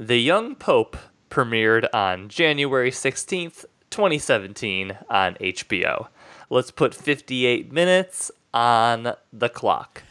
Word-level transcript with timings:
The 0.00 0.16
Young 0.16 0.54
Pope 0.54 0.96
premiered 1.28 1.86
on 1.92 2.30
January 2.30 2.90
16th, 2.90 3.66
2017 3.90 4.96
on 5.10 5.34
HBO. 5.34 6.08
Let's 6.48 6.70
put 6.70 6.94
58 6.94 7.70
minutes 7.70 8.30
on 8.54 9.12
the 9.30 9.50
clock. 9.50 10.02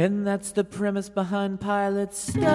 And 0.00 0.26
that's 0.26 0.52
the 0.52 0.64
premise 0.64 1.10
behind 1.10 1.60
Pilot 1.60 2.14
Study. 2.14 2.48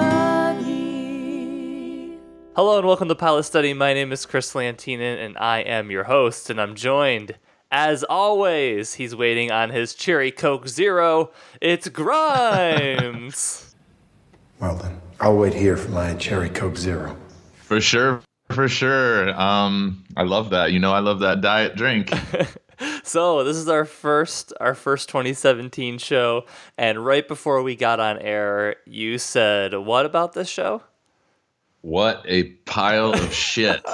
Hello 2.55 2.79
and 2.79 2.87
welcome 2.87 3.07
to 3.07 3.13
Pilot 3.13 3.43
Study. 3.43 3.71
My 3.71 3.93
name 3.93 4.11
is 4.11 4.25
Chris 4.25 4.55
Lantinen 4.55 5.19
and 5.19 5.37
I 5.37 5.59
am 5.59 5.91
your 5.91 6.05
host, 6.05 6.49
and 6.49 6.59
I'm 6.59 6.73
joined, 6.73 7.37
as 7.69 8.03
always, 8.03 8.95
he's 8.95 9.15
waiting 9.15 9.51
on 9.51 9.69
his 9.69 9.93
Cherry 9.93 10.31
Coke 10.31 10.67
Zero. 10.67 11.29
It's 11.61 11.87
Grimes. 11.87 13.75
Well 14.59 14.77
then, 14.77 14.99
I'll 15.19 15.37
wait 15.37 15.53
here 15.53 15.77
for 15.77 15.91
my 15.91 16.15
cherry 16.15 16.49
coke 16.49 16.77
zero. 16.77 17.15
For 17.57 17.79
sure, 17.79 18.21
for 18.49 18.67
sure. 18.67 19.39
Um, 19.39 20.03
I 20.17 20.23
love 20.23 20.49
that. 20.49 20.71
You 20.71 20.79
know, 20.79 20.93
I 20.93 20.99
love 20.99 21.19
that 21.19 21.41
diet 21.41 21.75
drink. 21.75 22.11
so 23.03 23.43
this 23.43 23.57
is 23.57 23.69
our 23.69 23.85
first 23.85 24.53
our 24.59 24.75
first 24.75 25.09
2017 25.09 25.97
show, 25.97 26.45
and 26.77 27.05
right 27.05 27.27
before 27.27 27.61
we 27.63 27.75
got 27.75 27.99
on 27.99 28.17
air, 28.19 28.75
you 28.85 29.17
said, 29.17 29.73
"What 29.73 30.05
about 30.05 30.33
this 30.33 30.49
show?" 30.49 30.81
what 31.85 32.23
a 32.27 32.43
pile 32.65 33.13
of 33.13 33.31
shit. 33.31 33.85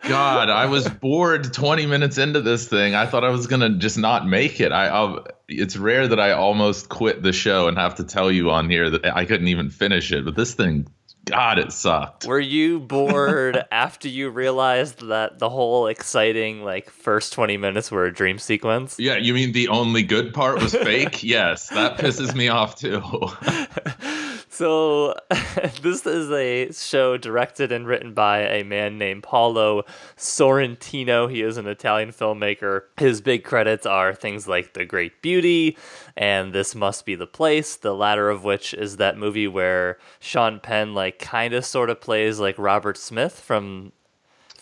God, 0.00 0.48
I 0.48 0.64
was 0.66 0.88
bored 0.88 1.52
20 1.52 1.84
minutes 1.84 2.16
into 2.16 2.40
this 2.40 2.66
thing. 2.68 2.94
I 2.94 3.06
thought 3.06 3.22
I 3.22 3.28
was 3.28 3.46
gonna 3.46 3.70
just 3.70 3.98
not 3.98 4.26
make 4.26 4.60
it. 4.60 4.72
I, 4.72 4.86
I'll, 4.86 5.26
it's 5.46 5.76
rare 5.76 6.08
that 6.08 6.18
I 6.18 6.32
almost 6.32 6.88
quit 6.88 7.22
the 7.22 7.34
show 7.34 7.68
and 7.68 7.76
have 7.76 7.96
to 7.96 8.04
tell 8.04 8.32
you 8.32 8.50
on 8.50 8.70
here 8.70 8.88
that 8.88 9.14
I 9.14 9.26
couldn't 9.26 9.48
even 9.48 9.68
finish 9.68 10.10
it. 10.10 10.24
But 10.24 10.36
this 10.36 10.54
thing, 10.54 10.88
God, 11.26 11.58
it 11.58 11.72
sucked. 11.72 12.24
Were 12.24 12.38
you 12.38 12.78
bored 12.78 13.64
after 13.72 14.06
you 14.06 14.30
realized 14.30 15.08
that 15.08 15.40
the 15.40 15.50
whole 15.50 15.88
exciting 15.88 16.62
like 16.62 16.88
first 16.88 17.32
20 17.32 17.56
minutes 17.56 17.90
were 17.90 18.04
a 18.04 18.12
dream 18.12 18.38
sequence? 18.38 18.96
Yeah, 18.96 19.16
you 19.16 19.34
mean 19.34 19.50
the 19.50 19.66
only 19.66 20.04
good 20.04 20.32
part 20.32 20.62
was 20.62 20.72
fake? 20.72 21.22
yes, 21.24 21.68
that 21.70 21.98
pisses 21.98 22.34
me 22.34 22.46
off 22.48 22.76
too. 22.76 23.02
So, 24.56 25.14
this 25.82 26.06
is 26.06 26.30
a 26.30 26.72
show 26.72 27.18
directed 27.18 27.72
and 27.72 27.86
written 27.86 28.14
by 28.14 28.38
a 28.38 28.62
man 28.62 28.96
named 28.96 29.22
Paolo 29.22 29.82
Sorrentino. 30.16 31.30
He 31.30 31.42
is 31.42 31.58
an 31.58 31.66
Italian 31.66 32.10
filmmaker. 32.10 32.84
His 32.96 33.20
big 33.20 33.44
credits 33.44 33.84
are 33.84 34.14
things 34.14 34.48
like 34.48 34.72
The 34.72 34.86
Great 34.86 35.20
Beauty 35.20 35.76
and 36.16 36.54
This 36.54 36.74
Must 36.74 37.04
Be 37.04 37.14
the 37.14 37.26
Place, 37.26 37.76
the 37.76 37.94
latter 37.94 38.30
of 38.30 38.44
which 38.44 38.72
is 38.72 38.96
that 38.96 39.18
movie 39.18 39.46
where 39.46 39.98
Sean 40.20 40.58
Penn, 40.58 40.94
like, 40.94 41.18
kind 41.18 41.52
of 41.52 41.66
sort 41.66 41.90
of 41.90 42.00
plays 42.00 42.40
like 42.40 42.58
Robert 42.58 42.96
Smith 42.96 43.38
from. 43.38 43.92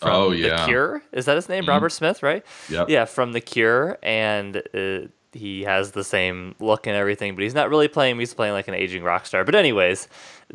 Oh, 0.01 0.33
The. 0.33 0.65
Cure, 0.65 1.03
is 1.13 1.23
that 1.23 1.37
his 1.37 1.47
name? 1.47 1.65
Robert 1.67 1.93
Smith, 1.93 2.21
right? 2.21 2.45
Yep. 2.69 2.89
Yeah, 2.89 3.05
from 3.05 3.31
The 3.31 3.39
Cure, 3.39 3.97
and 4.03 4.57
uh, 4.57 5.07
he 5.35 5.63
has 5.63 5.91
the 5.91 6.03
same 6.03 6.55
look 6.59 6.87
and 6.87 6.95
everything, 6.95 7.35
but 7.35 7.43
he's 7.43 7.53
not 7.53 7.69
really 7.69 7.87
playing. 7.87 8.17
He's 8.17 8.33
playing 8.33 8.53
like 8.53 8.67
an 8.67 8.73
aging 8.73 9.03
rock 9.03 9.25
star. 9.25 9.43
But 9.43 9.55
anyways, 9.55 10.07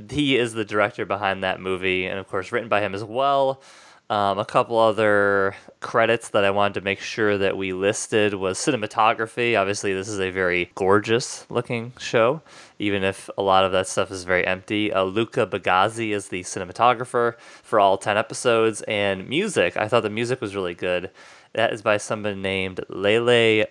he 0.08 0.36
is 0.38 0.54
the 0.54 0.64
director 0.64 1.04
behind 1.04 1.42
that 1.44 1.60
movie, 1.60 2.06
and 2.06 2.18
of 2.18 2.26
course, 2.28 2.50
written 2.50 2.68
by 2.68 2.80
him 2.80 2.94
as 2.94 3.04
well. 3.04 3.60
Um, 4.08 4.40
a 4.40 4.44
couple 4.44 4.76
other 4.76 5.54
credits 5.78 6.30
that 6.30 6.44
I 6.44 6.50
wanted 6.50 6.74
to 6.74 6.80
make 6.80 6.98
sure 6.98 7.38
that 7.38 7.56
we 7.56 7.72
listed 7.72 8.34
was 8.34 8.58
cinematography. 8.58 9.56
Obviously, 9.56 9.92
this 9.92 10.08
is 10.08 10.18
a 10.18 10.30
very 10.30 10.72
gorgeous 10.74 11.46
looking 11.48 11.92
show, 11.96 12.42
even 12.80 13.04
if 13.04 13.30
a 13.38 13.42
lot 13.42 13.64
of 13.64 13.70
that 13.70 13.86
stuff 13.86 14.10
is 14.10 14.24
very 14.24 14.44
empty. 14.44 14.92
Uh, 14.92 15.04
Luca 15.04 15.46
Bigazzi 15.46 16.12
is 16.12 16.28
the 16.28 16.40
cinematographer 16.40 17.38
for 17.38 17.78
all 17.78 17.98
10 17.98 18.16
episodes, 18.16 18.82
and 18.82 19.28
music. 19.28 19.76
I 19.76 19.86
thought 19.86 20.02
the 20.02 20.10
music 20.10 20.40
was 20.40 20.56
really 20.56 20.74
good. 20.74 21.12
That 21.52 21.72
is 21.72 21.82
by 21.82 21.98
someone 21.98 22.42
named 22.42 22.80
Lele 22.88 23.66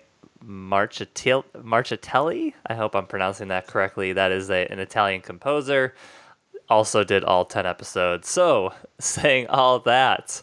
Marchitelli. 0.46 1.44
Marchitelli. 1.56 2.54
I 2.68 2.76
hope 2.76 2.96
I'm 2.96 3.08
pronouncing 3.08 3.48
that 3.50 3.68
correctly. 3.68 4.14
That 4.14 4.32
is 4.32 4.50
a, 4.50 4.68
an 4.72 4.80
Italian 4.80 5.22
composer. 5.22 5.94
Also 6.70 7.04
did 7.04 7.24
all 7.24 7.46
10 7.46 7.66
episodes. 7.66 8.30
So, 8.30 8.74
saying 9.00 9.48
all 9.48 9.80
that, 9.80 10.42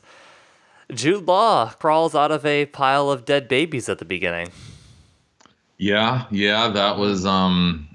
Jude 0.93 1.27
Law 1.27 1.71
crawls 1.79 2.15
out 2.15 2.31
of 2.33 2.45
a 2.47 2.67
pile 2.67 3.11
of 3.11 3.25
dead 3.25 3.49
babies 3.49 3.89
at 3.89 3.99
the 3.99 4.05
beginning. 4.05 4.49
yeah, 5.79 6.25
yeah, 6.31 6.69
that 6.69 6.97
was 6.99 7.27
um 7.27 7.89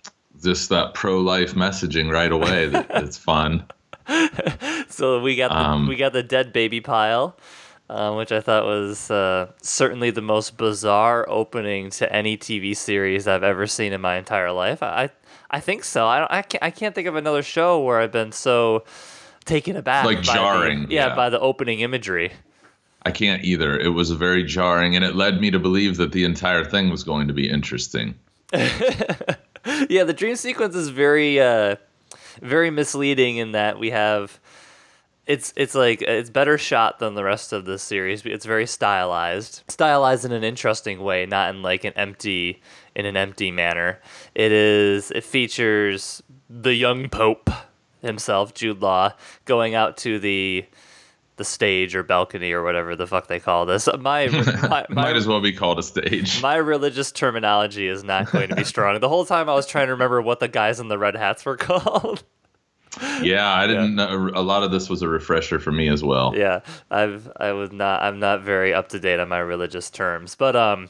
just 0.43 0.69
that 0.69 0.93
pro-life 0.93 1.53
messaging 1.53 2.11
right 2.11 2.31
away. 2.31 2.71
It's 2.95 3.17
fun. 3.17 3.65
So 4.89 5.21
we 5.21 5.35
got 5.35 5.49
the, 5.49 5.57
Um, 5.57 5.87
we 5.87 5.95
got 5.95 6.13
the 6.13 6.23
dead 6.23 6.51
baby 6.51 6.81
pile, 6.81 7.37
uh, 7.91 8.13
which 8.15 8.31
I 8.31 8.39
thought 8.39 8.65
was 8.65 9.11
uh, 9.11 9.51
certainly 9.61 10.11
the 10.11 10.21
most 10.21 10.57
bizarre 10.57 11.25
opening 11.27 11.89
to 11.91 12.11
any 12.11 12.37
TV 12.37 12.75
series 12.75 13.27
I've 13.27 13.43
ever 13.43 13.67
seen 13.67 13.91
in 13.93 14.01
my 14.01 14.15
entire 14.17 14.51
life. 14.51 14.81
I 14.81 15.09
I 15.49 15.59
think 15.59 15.83
so. 15.83 16.07
I 16.07 16.19
don't, 16.19 16.31
I 16.31 16.41
can't 16.41 16.63
I 16.63 16.71
can't 16.71 16.95
think 16.95 17.07
of 17.07 17.15
another 17.15 17.43
show 17.43 17.81
where 17.83 17.99
I've 17.99 18.11
been 18.11 18.31
so 18.31 18.85
taken 19.45 19.75
aback, 19.75 20.05
Like 20.05 20.17
by 20.17 20.21
the- 20.21 20.31
jarring, 20.33 20.87
yeah, 20.89 21.07
yeah. 21.07 21.15
by 21.15 21.29
the 21.29 21.39
opening 21.39 21.81
imagery. 21.81 22.31
I 23.03 23.09
can't 23.11 23.43
either. 23.43 23.79
It 23.79 23.89
was 23.89 24.11
very 24.11 24.43
jarring, 24.43 24.95
and 24.95 25.03
it 25.03 25.15
led 25.15 25.41
me 25.41 25.49
to 25.51 25.57
believe 25.59 25.97
that 25.97 26.11
the 26.11 26.23
entire 26.23 26.63
thing 26.63 26.91
was 26.91 27.03
going 27.03 27.27
to 27.27 27.33
be 27.33 27.49
interesting. 27.49 28.13
yeah, 29.89 30.03
the 30.03 30.13
dream 30.15 30.35
sequence 30.35 30.75
is 30.75 30.89
very 30.89 31.39
uh 31.39 31.75
very 32.41 32.69
misleading 32.71 33.37
in 33.37 33.51
that 33.53 33.77
we 33.79 33.89
have 33.89 34.39
it's 35.31 35.53
it's 35.55 35.75
like 35.75 36.01
it's 36.01 36.29
better 36.29 36.57
shot 36.57 36.99
than 36.99 37.15
the 37.15 37.23
rest 37.23 37.53
of 37.53 37.63
the 37.63 37.79
series. 37.79 38.25
It's 38.25 38.45
very 38.45 38.67
stylized. 38.67 39.63
Stylized 39.69 40.25
in 40.25 40.33
an 40.33 40.43
interesting 40.43 40.99
way, 41.01 41.25
not 41.25 41.55
in 41.55 41.61
like 41.61 41.85
an 41.85 41.93
empty 41.95 42.61
in 42.95 43.05
an 43.05 43.15
empty 43.15 43.49
manner. 43.49 43.99
It 44.35 44.51
is 44.51 45.09
it 45.11 45.23
features 45.23 46.21
the 46.49 46.73
young 46.73 47.07
pope 47.07 47.49
himself, 48.01 48.53
Jude 48.53 48.81
Law, 48.81 49.13
going 49.45 49.73
out 49.73 49.95
to 49.97 50.19
the 50.19 50.65
the 51.37 51.45
stage 51.45 51.95
or 51.95 52.03
balcony 52.03 52.51
or 52.51 52.61
whatever 52.61 52.97
the 52.97 53.07
fuck 53.07 53.27
they 53.27 53.39
call 53.39 53.65
this. 53.65 53.87
My 53.99 54.27
my, 54.27 54.67
my 54.69 54.85
Might 54.89 55.15
as 55.15 55.27
well 55.27 55.39
be 55.39 55.53
called 55.53 55.79
a 55.79 55.83
stage. 55.83 56.41
my 56.41 56.55
religious 56.55 57.09
terminology 57.09 57.87
is 57.87 58.03
not 58.03 58.29
going 58.33 58.49
to 58.49 58.55
be 58.55 58.63
strong. 58.73 58.99
The 58.99 59.07
whole 59.07 59.25
time 59.25 59.47
I 59.47 59.53
was 59.53 59.65
trying 59.65 59.87
to 59.87 59.93
remember 59.93 60.21
what 60.21 60.41
the 60.41 60.49
guys 60.49 60.81
in 60.81 60.89
the 60.89 60.97
red 60.97 61.15
hats 61.15 61.45
were 61.45 61.55
called. 61.55 62.23
Yeah, 63.21 63.53
I 63.53 63.67
didn't. 63.67 63.95
know 63.95 64.31
A 64.33 64.41
lot 64.41 64.63
of 64.63 64.71
this 64.71 64.89
was 64.89 65.01
a 65.01 65.07
refresher 65.07 65.59
for 65.59 65.71
me 65.71 65.87
as 65.87 66.03
well. 66.03 66.33
yeah, 66.35 66.59
I've 66.89 67.31
I 67.39 67.51
was 67.53 67.71
not 67.71 68.01
I'm 68.01 68.19
not 68.19 68.41
very 68.41 68.73
up 68.73 68.89
to 68.89 68.99
date 68.99 69.19
on 69.19 69.29
my 69.29 69.39
religious 69.39 69.89
terms, 69.89 70.35
but 70.35 70.55
um 70.55 70.89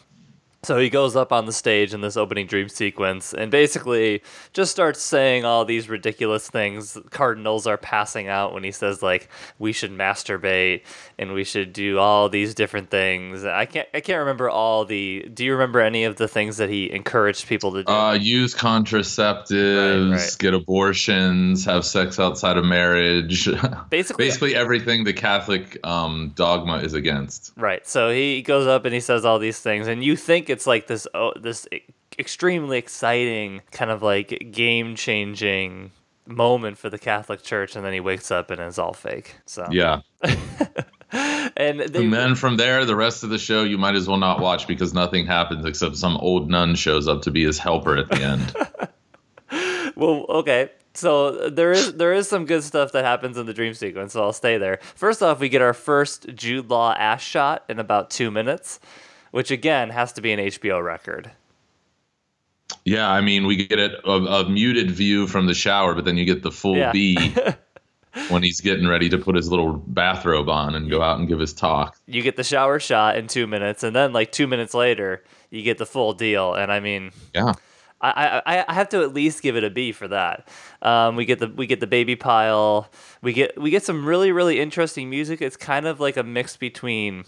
so 0.64 0.78
he 0.78 0.90
goes 0.90 1.16
up 1.16 1.32
on 1.32 1.46
the 1.46 1.52
stage 1.52 1.94
in 1.94 2.02
this 2.02 2.16
opening 2.16 2.46
dream 2.46 2.70
sequence 2.70 3.34
and 3.34 3.50
basically 3.50 4.22
just 4.54 4.72
starts 4.72 5.02
saying 5.02 5.44
all 5.44 5.66
these 5.66 5.90
ridiculous 5.90 6.48
things 6.50 6.98
cardinals 7.10 7.66
are 7.66 7.78
passing 7.78 8.28
out 8.28 8.54
when 8.54 8.64
he 8.64 8.72
says 8.72 9.02
like 9.02 9.28
we 9.58 9.72
should 9.74 9.92
masturbate 9.92 10.82
and 11.18 11.34
we 11.34 11.44
should 11.44 11.74
do 11.74 11.98
all 11.98 12.30
these 12.30 12.54
different 12.54 12.90
things. 12.92 13.44
I 13.44 13.66
can't 13.66 13.88
I 13.94 14.02
can't 14.02 14.20
remember 14.20 14.50
all 14.50 14.86
the 14.86 15.28
Do 15.34 15.44
you 15.44 15.54
remember 15.54 15.80
any 15.80 16.04
of 16.04 16.18
the 16.18 16.28
things 16.28 16.58
that 16.58 16.70
he 16.70 16.92
encouraged 16.92 17.48
people 17.48 17.72
to 17.74 17.84
do? 17.84 17.92
Uh, 17.92 18.14
use 18.14 18.54
contraceptives, 18.54 20.12
Right, 20.12 20.18
right. 20.20 20.36
get 20.38 20.54
abortions, 20.54 21.66
have 21.66 21.86
sex 21.86 22.20
outside 22.20 22.58
of 22.58 22.66
marriage. 22.66 23.50
Basically- 23.90 24.26
basically 24.26 24.56
everything 24.56 25.04
the 25.06 25.14
Catholic 25.14 25.78
um, 25.86 26.34
dogma 26.36 26.78
is 26.78 26.94
against. 26.94 27.52
Right. 27.58 27.88
So 27.88 28.12
he 28.12 28.42
goes 28.42 28.68
up 28.68 28.86
and 28.86 28.94
he 28.94 29.00
says 29.00 29.26
all 29.26 29.40
these 29.40 29.60
things, 29.60 29.88
and 29.88 30.04
you 30.04 30.16
think 30.16 30.50
it's 30.52 30.68
like 30.68 30.88
this, 30.88 31.08
oh, 31.14 31.34
this 31.40 31.68
extremely 32.20 32.78
exciting, 32.78 33.62
kind 33.72 33.90
of 33.92 34.04
like 34.04 34.52
game 34.52 34.96
changing 34.96 35.92
moment 36.28 36.78
for 36.78 36.90
the 36.90 37.00
Catholic 37.00 37.44
Church, 37.44 37.76
and 37.76 37.86
then 37.86 37.94
he 37.94 38.00
wakes 38.00 38.32
up 38.32 38.52
and 38.52 38.62
it's 38.62 38.78
all 38.78 38.94
fake. 38.94 39.36
So 39.46 39.68
Yeah. 39.72 40.02
and 41.12 41.80
they, 41.80 42.04
And 42.04 42.14
then 42.14 42.36
from 42.36 42.58
there, 42.58 42.86
the 42.86 42.96
rest 42.96 43.24
of 43.24 43.30
the 43.30 43.38
show 43.38 43.64
you 43.64 43.78
might 43.78 43.96
as 43.96 44.08
well 44.08 44.18
not 44.18 44.40
watch 44.40 44.68
because 44.68 44.94
nothing 44.94 45.26
happens 45.26 45.66
except 45.66 45.98
some 45.98 46.18
old 46.18 46.50
nun 46.50 46.76
shows 46.76 47.08
up 47.08 47.22
to 47.24 47.32
be 47.32 47.44
his 47.44 47.58
helper 47.58 47.98
at 47.98 48.10
the 48.10 48.22
end. 48.22 49.92
well, 49.96 50.26
okay. 50.30 50.70
So 50.94 51.50
there 51.50 51.72
is 51.72 51.94
there 51.94 52.14
is 52.14 52.28
some 52.28 52.46
good 52.46 52.64
stuff 52.64 52.92
that 52.92 53.06
happens 53.06 53.38
in 53.38 53.46
the 53.46 53.54
dream 53.54 53.74
sequence, 53.74 54.12
so 54.14 54.24
I'll 54.24 54.34
stay 54.34 54.58
there. 54.58 54.80
First 54.96 55.24
off, 55.24 55.40
we 55.40 55.48
get 55.48 55.62
our 55.62 55.74
first 55.74 56.28
Jude 56.36 56.70
Law 56.70 56.94
ass 56.94 57.22
shot 57.22 57.64
in 57.70 57.80
about 57.80 58.10
two 58.10 58.30
minutes, 58.30 58.82
which 59.32 59.52
again 59.52 59.90
has 59.90 60.14
to 60.14 60.22
be 60.22 60.32
an 60.32 60.40
HBO 60.40 60.84
record. 60.84 61.32
Yeah, 62.86 63.10
I 63.10 63.22
mean, 63.22 63.46
we 63.46 63.68
get 63.68 63.80
it 63.80 63.92
a, 64.06 64.12
a 64.12 64.50
muted 64.50 64.92
view 64.92 65.28
from 65.28 65.46
the 65.46 65.54
shower, 65.54 65.94
but 65.94 66.06
then 66.06 66.18
you 66.18 66.26
get 66.26 66.42
the 66.42 66.52
full 66.52 66.78
Yeah. 66.78 66.92
B 66.92 67.36
when 68.30 68.44
he's 68.44 68.62
getting 68.62 68.88
ready 68.88 69.10
to 69.10 69.18
put 69.18 69.36
his 69.36 69.50
little 69.50 69.74
bathrobe 69.74 70.50
on 70.50 70.76
and 70.76 70.90
go 70.90 71.02
out 71.02 71.20
and 71.20 71.28
give 71.28 71.40
his 71.40 71.54
talk. 71.54 71.98
You 72.08 72.22
get 72.22 72.38
the 72.38 72.44
shower 72.44 72.80
shot 72.80 73.18
in 73.18 73.28
two 73.28 73.46
minutes, 73.48 73.84
and 73.84 73.96
then 73.96 74.14
like 74.14 74.32
two 74.32 74.48
minutes 74.48 74.74
later, 74.74 75.24
you 75.50 75.64
get 75.64 75.78
the 75.78 75.86
full 75.86 76.14
deal. 76.14 76.54
And 76.54 76.72
I 76.72 76.80
mean, 76.80 77.12
Yeah. 77.36 77.54
I, 78.04 78.42
I, 78.48 78.66
I 78.68 78.74
have 78.74 78.90
to 78.90 79.04
at 79.04 79.14
least 79.14 79.44
give 79.44 79.56
it 79.56 79.64
a 79.64 79.70
B 79.70 79.92
for 79.92 80.08
that. 80.08 80.48
Um, 80.82 81.16
we 81.16 81.26
get 81.26 81.38
the 81.38 81.50
we 81.50 81.68
get 81.68 81.82
the 81.82 81.88
baby 81.88 82.16
pile. 82.16 82.90
We 83.22 83.32
get 83.32 83.62
we 83.62 83.70
get 83.70 83.84
some 83.84 84.06
really 84.08 84.32
really 84.32 84.60
interesting 84.60 85.08
music. 85.08 85.40
It's 85.40 85.56
kind 85.56 85.86
of 85.86 86.00
like 86.00 86.18
a 86.18 86.24
mix 86.24 86.58
between 86.58 87.26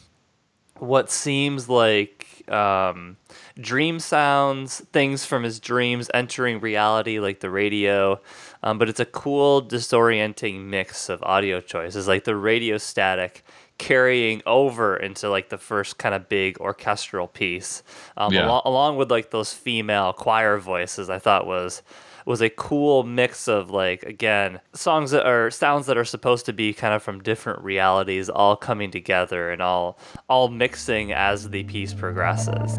what 0.79 1.09
seems 1.11 1.69
like 1.69 2.43
um, 2.49 3.17
dream 3.59 3.99
sounds, 3.99 4.79
things 4.91 5.25
from 5.25 5.43
his 5.43 5.59
dreams 5.59 6.09
entering 6.13 6.59
reality, 6.59 7.19
like 7.19 7.39
the 7.39 7.49
radio. 7.49 8.19
Um, 8.63 8.77
but 8.77 8.89
it's 8.89 8.99
a 8.99 9.05
cool, 9.05 9.61
disorienting 9.61 10.65
mix 10.65 11.09
of 11.09 11.21
audio 11.23 11.59
choices, 11.61 12.07
like 12.07 12.23
the 12.23 12.35
radio 12.35 12.77
static 12.77 13.43
carrying 13.77 14.41
over 14.45 14.95
into 14.95 15.29
like 15.29 15.49
the 15.49 15.57
first 15.57 15.97
kind 15.97 16.13
of 16.15 16.29
big 16.29 16.59
orchestral 16.59 17.27
piece, 17.27 17.83
um, 18.17 18.31
Yeah. 18.33 18.45
alo- 18.47 18.61
along 18.65 18.97
with 18.97 19.09
like 19.11 19.31
those 19.31 19.51
female 19.53 20.13
choir 20.13 20.57
voices. 20.59 21.09
I 21.09 21.19
thought 21.19 21.45
was 21.47 21.81
was 22.25 22.41
a 22.41 22.49
cool 22.49 23.03
mix 23.03 23.47
of 23.47 23.69
like 23.69 24.03
again 24.03 24.59
songs 24.73 25.11
that 25.11 25.25
are 25.25 25.49
sounds 25.51 25.85
that 25.87 25.97
are 25.97 26.05
supposed 26.05 26.45
to 26.45 26.53
be 26.53 26.73
kind 26.73 26.93
of 26.93 27.03
from 27.03 27.21
different 27.21 27.61
realities 27.63 28.29
all 28.29 28.55
coming 28.55 28.91
together 28.91 29.51
and 29.51 29.61
all 29.61 29.97
all 30.29 30.49
mixing 30.49 31.11
as 31.11 31.49
the 31.49 31.63
piece 31.63 31.93
progresses. 31.93 32.77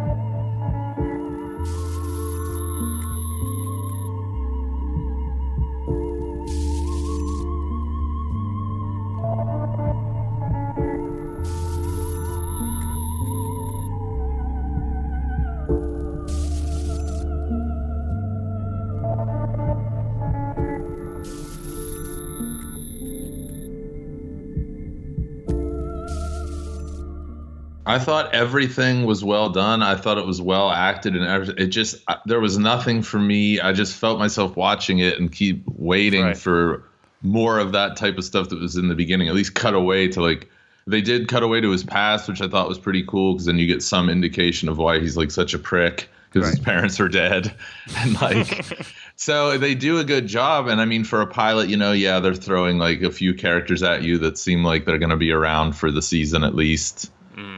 I 27.86 27.98
thought 27.98 28.34
everything 28.34 29.04
was 29.04 29.22
well 29.22 29.50
done. 29.50 29.82
I 29.82 29.94
thought 29.94 30.18
it 30.18 30.26
was 30.26 30.40
well 30.40 30.70
acted, 30.70 31.14
and. 31.16 31.58
It 31.58 31.66
just 31.68 31.96
there 32.26 32.40
was 32.40 32.58
nothing 32.58 33.02
for 33.02 33.18
me. 33.18 33.60
I 33.60 33.72
just 33.72 33.94
felt 33.96 34.18
myself 34.18 34.56
watching 34.56 34.98
it 34.98 35.18
and 35.18 35.30
keep 35.30 35.62
waiting 35.66 36.22
Right. 36.24 36.36
for 36.36 36.84
more 37.22 37.58
of 37.58 37.72
that 37.72 37.96
type 37.96 38.18
of 38.18 38.24
stuff 38.24 38.48
that 38.50 38.60
was 38.60 38.76
in 38.76 38.88
the 38.88 38.94
beginning. 38.94 39.28
At 39.28 39.34
least 39.34 39.54
cut 39.54 39.74
away 39.74 40.08
to 40.08 40.22
like 40.22 40.50
they 40.86 41.00
did 41.00 41.28
cut 41.28 41.42
away 41.42 41.60
to 41.60 41.70
his 41.70 41.84
past, 41.84 42.28
which 42.28 42.40
I 42.42 42.48
thought 42.48 42.68
was 42.68 42.78
pretty 42.78 43.02
cool 43.06 43.32
because 43.34 43.46
then 43.46 43.58
you 43.58 43.66
get 43.66 43.82
some 43.82 44.08
indication 44.10 44.68
of 44.68 44.78
why 44.78 44.98
he's 45.00 45.16
like 45.16 45.30
such 45.30 45.54
a 45.54 45.58
prick 45.58 46.08
because 46.30 46.50
his 46.50 46.58
parents 46.60 46.98
are 47.00 47.08
dead, 47.08 47.54
and 47.98 48.20
like. 48.20 48.64
So 49.16 49.58
they 49.58 49.76
do 49.76 50.00
a 50.00 50.04
good 50.04 50.26
job, 50.26 50.66
and 50.66 50.80
I 50.80 50.86
mean, 50.86 51.04
for 51.04 51.20
a 51.20 51.26
pilot, 51.28 51.68
you 51.68 51.76
know, 51.76 51.92
yeah, 51.92 52.18
they're 52.18 52.34
throwing 52.34 52.78
like 52.78 53.00
a 53.02 53.12
few 53.12 53.32
characters 53.32 53.80
at 53.84 54.02
you 54.02 54.18
that 54.18 54.36
seem 54.38 54.64
like 54.64 54.86
they're 54.86 54.98
going 54.98 55.10
to 55.10 55.16
be 55.16 55.30
around 55.30 55.74
for 55.74 55.92
the 55.92 56.02
season 56.02 56.42
at 56.42 56.56
least, 56.56 57.12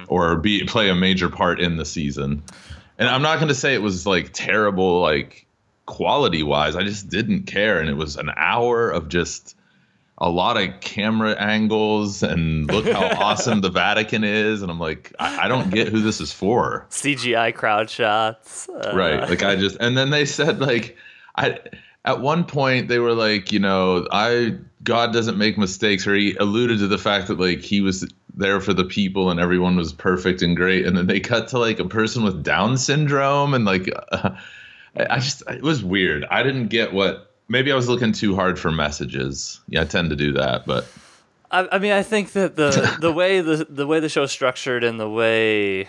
or 0.08 0.37
be 0.37 0.64
play 0.64 0.88
a 0.88 0.94
major 0.94 1.28
part 1.28 1.61
in 1.61 1.76
the 1.76 1.84
season. 1.84 2.43
And 2.99 3.08
I'm 3.08 3.23
not 3.23 3.37
going 3.37 3.49
to 3.49 3.55
say 3.55 3.75
it 3.75 3.82
was 3.82 4.06
like 4.06 4.31
terrible, 4.32 5.00
like 5.00 5.46
quality 5.84 6.43
wise. 6.43 6.76
I 6.76 6.82
just 6.82 7.08
didn't 7.08 7.44
care, 7.44 7.78
and 7.81 7.88
it 7.88 7.96
was 7.96 8.17
an 8.17 8.31
hour 8.37 8.90
of 8.90 9.08
just 9.08 9.55
a 10.19 10.31
lot 10.31 10.56
of 10.56 10.81
camera 10.81 11.32
angles 11.32 12.23
and 12.23 12.70
look 12.70 12.87
how 12.87 13.06
awesome 13.23 13.61
the 13.61 13.69
Vatican 13.69 14.25
is, 14.25 14.62
and 14.62 14.70
I'm 14.70 14.81
like, 14.81 15.12
I, 15.19 15.44
I 15.44 15.49
don't 15.49 15.70
get 15.70 15.88
who 15.88 16.00
this 16.00 16.20
is 16.20 16.32
for 16.32 16.87
CGI 16.90 17.55
crowd 17.55 17.90
shots. 17.90 18.69
uh, 18.69 18.93
right 18.94 19.28
like 19.28 19.43
i 19.43 19.56
just 19.56 19.76
and 19.81 19.96
then 19.96 20.11
they 20.11 20.25
said 20.25 20.58
like 20.61 20.96
i 21.37 21.58
at 22.05 22.20
one 22.20 22.44
point 22.44 22.88
they 22.88 22.99
were 22.99 23.12
like 23.12 23.52
you 23.52 23.58
know 23.58 24.06
i 24.11 24.56
god 24.82 25.12
doesn't 25.12 25.37
make 25.37 25.58
mistakes 25.58 26.06
or 26.06 26.14
he 26.14 26.34
alluded 26.37 26.78
to 26.78 26.87
the 26.87 26.99
fact 26.99 27.28
that 27.28 27.38
like 27.38 27.61
he 27.61 27.81
was 27.82 28.08
there 28.37 28.61
for 28.61 28.75
the 28.75 28.85
people 28.85 29.31
and 29.31 29.41
everyone 29.41 29.77
was 29.77 29.93
perfect 29.93 30.43
and 30.43 30.56
great. 30.56 30.87
And 30.87 30.97
then 30.97 31.06
they 31.06 31.21
cut 31.21 31.49
to 31.49 31.59
like 31.59 31.79
a 31.79 31.88
person 31.88 32.23
with 32.23 32.43
down 32.43 32.77
syndrome 32.77 33.55
and 33.55 33.65
like 33.65 33.91
uh, 34.12 34.31
I 34.97 35.19
just 35.19 35.43
it 35.49 35.62
was 35.62 35.83
weird. 35.83 36.25
I 36.31 36.43
didn't 36.43 36.69
get 36.69 36.93
what 36.93 37.33
maybe 37.49 37.71
i 37.71 37.77
was 37.77 37.88
looking 37.88 38.12
too 38.12 38.35
hard 38.35 38.59
for 38.59 38.73
messages. 38.73 39.61
Yeah 39.69 39.83
i 39.83 39.85
tend 39.85 40.11
to 40.11 40.17
do 40.17 40.33
that 40.33 40.67
but 40.67 40.87
I, 41.50 41.69
I 41.73 41.79
mean, 41.79 41.93
I 41.93 42.03
think 42.03 42.33
that 42.33 42.56
the 42.56 42.97
the 43.00 43.12
way 43.12 43.41
the 43.41 43.67
the 43.69 43.87
way 43.87 44.00
the 44.00 44.09
show's 44.09 44.33
structured 44.33 44.85
and 44.85 44.99
the 44.99 45.09
way 45.09 45.88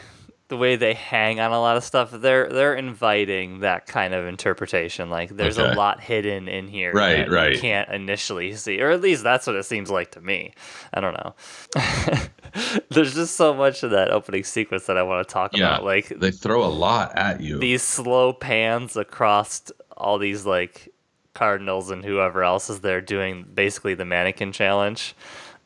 the 0.49 0.57
way 0.57 0.77
they 0.77 0.93
hang 0.93 1.39
on 1.41 1.51
a 1.51 1.59
lot 1.59 1.75
of 1.75 1.83
stuff, 1.83 2.09
they're 2.11 2.47
they're 2.49 2.75
inviting 2.75 3.59
that 3.59 3.85
kind 3.85 4.13
of 4.13 4.25
interpretation. 4.25 5.09
Like 5.09 5.35
there's 5.35 5.59
Okay. 5.59 5.71
a 5.71 5.75
lot 5.75 5.99
hidden 5.99 6.47
in 6.47 6.67
here 6.67 6.93
Right, 6.93 7.17
that 7.17 7.29
right. 7.31 7.53
you 7.55 7.59
can't 7.59 7.89
initially 7.89 8.53
see, 8.55 8.81
or 8.81 8.91
at 8.91 9.01
least 9.01 9.23
that's 9.23 9.45
what 9.45 9.55
it 9.57 9.63
seems 9.65 9.89
like 9.91 10.11
to 10.11 10.21
me. 10.21 10.53
I 10.93 11.01
don't 11.01 11.13
know. 11.15 11.35
there's 12.89 13.13
just 13.13 13.35
so 13.35 13.53
much 13.53 13.83
of 13.83 13.91
that 13.91 14.09
opening 14.09 14.43
sequence 14.43 14.85
that 14.85 14.97
I 14.97 15.03
want 15.03 15.27
to 15.27 15.31
talk 15.33 15.55
yeah 15.55 15.75
about. 15.75 15.83
Like 15.83 16.07
they 16.09 16.31
throw 16.31 16.63
a 16.63 16.67
lot 16.67 17.15
at 17.17 17.41
you 17.41 17.59
these 17.59 17.83
slow 17.83 18.33
pans 18.33 18.95
across 18.95 19.63
all 19.95 20.17
these 20.17 20.45
like 20.45 20.89
cardinals 21.33 21.91
and 21.91 22.03
whoever 22.03 22.43
else 22.43 22.69
is 22.69 22.79
there 22.81 22.99
doing 23.01 23.45
basically 23.53 23.93
the 23.93 24.05
mannequin 24.05 24.51
challenge 24.51 25.15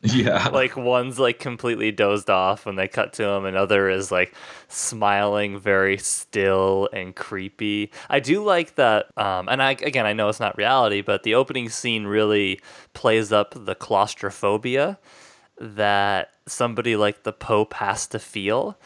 yeah. 0.02 0.48
Like 0.52 0.76
one's 0.76 1.18
like 1.18 1.38
completely 1.38 1.92
dozed 1.92 2.28
off 2.28 2.66
when 2.66 2.76
they 2.76 2.88
cut 2.88 3.12
to 3.14 3.24
him 3.24 3.44
another 3.44 3.88
is 3.88 4.10
like 4.10 4.34
smiling 4.68 5.58
very 5.58 5.96
still 5.98 6.88
and 6.92 7.14
creepy. 7.14 7.90
I 8.10 8.20
do 8.20 8.44
like 8.44 8.74
that 8.76 9.06
um 9.16 9.48
and 9.48 9.62
i 9.62 9.72
again 9.72 10.06
i 10.06 10.12
know 10.12 10.28
it's 10.28 10.40
not 10.40 10.56
reality 10.56 11.00
but 11.00 11.22
the 11.22 11.34
opening 11.34 11.68
scene 11.68 12.04
really 12.04 12.60
plays 12.94 13.32
up 13.32 13.54
the 13.56 13.74
claustrophobia 13.74 14.98
that 15.62 16.30
somebody 16.46 16.96
like 16.96 17.22
the 17.22 17.32
pope 17.32 17.74
has 17.74 18.06
to 18.08 18.18
feel. 18.18 18.78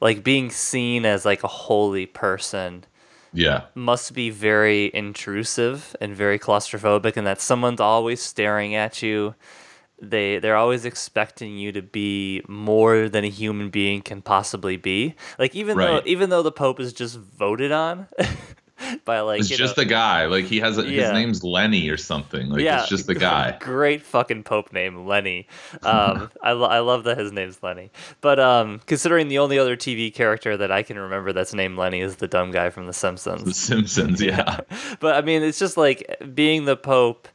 Like 0.00 0.24
being 0.24 0.50
seen 0.50 1.04
as 1.04 1.24
like 1.24 1.44
a 1.44 1.48
holy 1.48 2.06
person 2.06 2.84
yeah. 3.32 3.64
must 3.74 4.14
be 4.14 4.30
very 4.30 4.90
intrusive 4.94 5.94
and 6.00 6.14
very 6.14 6.38
claustrophobic 6.38 7.16
and 7.16 7.26
that 7.26 7.40
someone's 7.40 7.80
always 7.80 8.20
staring 8.20 8.74
at 8.74 9.02
you 9.02 9.34
they 10.02 10.38
they're 10.40 10.56
always 10.56 10.84
expecting 10.84 11.56
you 11.56 11.70
to 11.72 11.80
be 11.80 12.42
more 12.48 13.08
than 13.08 13.24
a 13.24 13.28
human 13.30 13.70
being 13.70 14.02
can 14.02 14.20
possibly 14.20 14.76
be. 14.76 15.14
Like 15.38 15.54
even 15.54 15.78
though 15.78 16.02
even 16.04 16.28
though 16.28 16.42
the 16.42 16.52
pope 16.52 16.80
is 16.80 16.92
just 16.92 17.16
voted 17.16 17.70
on 17.70 18.08
by 19.04 19.20
like 19.20 19.38
it's 19.40 19.48
just 19.48 19.76
know, 19.76 19.84
a 19.84 19.86
guy. 19.86 20.26
Like 20.26 20.46
he 20.46 20.58
has 20.58 20.76
a, 20.76 20.82
Yeah. 20.82 21.02
his 21.04 21.12
name's 21.12 21.44
lenny 21.44 21.88
or 21.88 21.96
something. 21.96 22.48
Like 22.48 22.62
yeah. 22.62 22.80
it's 22.80 22.88
just 22.88 23.08
a 23.08 23.14
guy. 23.30 23.56
Great 23.60 24.02
fucking 24.02 24.42
pope 24.42 24.72
name 24.72 25.06
lenny. 25.06 25.46
Um 25.84 26.30
I, 26.42 26.52
lo- 26.52 26.68
I 26.68 26.80
love 26.80 27.04
that 27.04 27.16
his 27.16 27.30
name's 27.30 27.62
lenny. 27.62 27.92
But 28.20 28.40
um 28.40 28.80
considering 28.86 29.28
the 29.28 29.38
only 29.38 29.58
other 29.58 29.76
tv 29.76 30.12
character 30.12 30.56
that 30.56 30.72
i 30.72 30.82
can 30.82 30.98
remember 30.98 31.32
that's 31.32 31.54
named 31.54 31.78
lenny 31.78 32.00
is 32.00 32.16
the 32.16 32.28
dumb 32.28 32.50
guy 32.50 32.70
from 32.70 32.86
the 32.86 32.92
simpsons. 32.92 33.44
The 33.44 33.54
Simpsons, 33.54 34.20
yeah. 34.20 34.58
but 34.98 35.14
I 35.14 35.20
mean, 35.22 35.42
it's 35.42 35.58
just 35.60 35.76
like 35.76 36.16
being 36.34 36.64
the 36.64 36.76
Pope. 36.76 37.28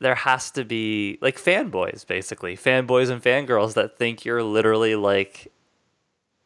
There 0.00 0.14
has 0.14 0.50
to 0.52 0.64
be 0.64 1.18
like 1.20 1.38
fanboys, 1.38 2.06
basically 2.06 2.56
fanboys 2.56 3.10
and 3.10 3.22
fangirls 3.22 3.74
that 3.74 3.98
think 3.98 4.24
you're 4.24 4.42
literally 4.42 4.94
like. 4.94 5.50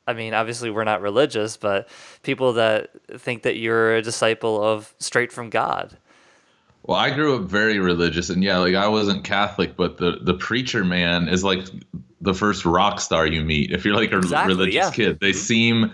I 0.04 0.14
mean, 0.14 0.34
obviously 0.34 0.68
we're 0.68 0.82
not 0.82 1.00
religious, 1.00 1.56
but 1.56 1.88
people 2.24 2.54
that 2.54 2.90
think 3.20 3.44
that 3.44 3.56
you're 3.56 3.94
a 3.94 4.02
disciple 4.02 4.60
of 4.62 4.92
straight 4.98 5.30
from 5.30 5.48
God. 5.48 5.96
Well, 6.82 6.98
I 6.98 7.10
grew 7.10 7.36
up 7.36 7.42
very 7.42 7.78
religious, 7.78 8.28
and 8.28 8.42
yeah, 8.42 8.58
like 8.58 8.74
I 8.74 8.88
wasn't 8.88 9.22
Catholic, 9.22 9.76
but 9.76 9.98
the 9.98 10.18
the 10.20 10.34
preacher 10.34 10.84
man 10.84 11.28
is 11.28 11.44
like 11.44 11.64
the 12.20 12.34
first 12.34 12.64
rock 12.64 13.00
star 13.00 13.26
you 13.26 13.42
meet. 13.44 13.70
If 13.70 13.84
you're 13.84 13.94
like 13.94 14.12
a 14.12 14.18
Exactly, 14.18 14.54
religious 14.54 14.74
yeah. 14.74 14.90
kid, 14.90 15.20
they 15.20 15.30
mm-hmm. 15.30 15.38
seem 15.38 15.92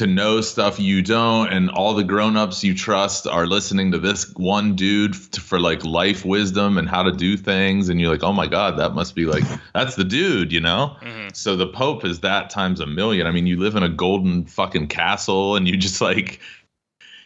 to 0.00 0.06
know 0.06 0.40
stuff 0.40 0.80
you 0.80 1.02
don't, 1.02 1.52
and 1.52 1.68
all 1.68 1.92
the 1.92 2.02
grown-ups 2.02 2.64
you 2.64 2.74
trust 2.74 3.26
are 3.26 3.46
listening 3.46 3.92
to 3.92 3.98
this 3.98 4.34
one 4.34 4.74
dude 4.74 5.14
f- 5.14 5.42
for 5.42 5.60
like 5.60 5.84
life 5.84 6.24
wisdom 6.24 6.78
and 6.78 6.88
how 6.88 7.02
to 7.02 7.12
do 7.12 7.36
things, 7.36 7.90
and 7.90 8.00
you're 8.00 8.10
like, 8.10 8.22
oh 8.22 8.32
my 8.32 8.46
god, 8.46 8.78
that 8.78 8.94
must 8.94 9.14
be 9.14 9.26
like 9.26 9.44
that's 9.74 9.96
the 9.96 10.04
dude, 10.04 10.52
you 10.52 10.60
know. 10.60 10.96
Mm-hmm. 11.02 11.28
So 11.34 11.54
the 11.54 11.66
Pope 11.66 12.06
is 12.06 12.20
that 12.20 12.48
times 12.48 12.80
a 12.80 12.86
million. 12.86 13.26
I 13.26 13.30
mean, 13.30 13.46
you 13.46 13.58
live 13.58 13.76
in 13.76 13.82
a 13.82 13.90
golden 13.90 14.46
fucking 14.46 14.86
castle, 14.86 15.54
and 15.54 15.68
you 15.68 15.76
just 15.76 16.00
like 16.00 16.40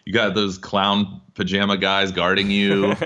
you 0.05 0.13
got 0.13 0.35
those 0.35 0.59
clown 0.59 1.21
pajama 1.35 1.77
guys 1.77 2.11
guarding 2.11 2.51
you. 2.51 2.97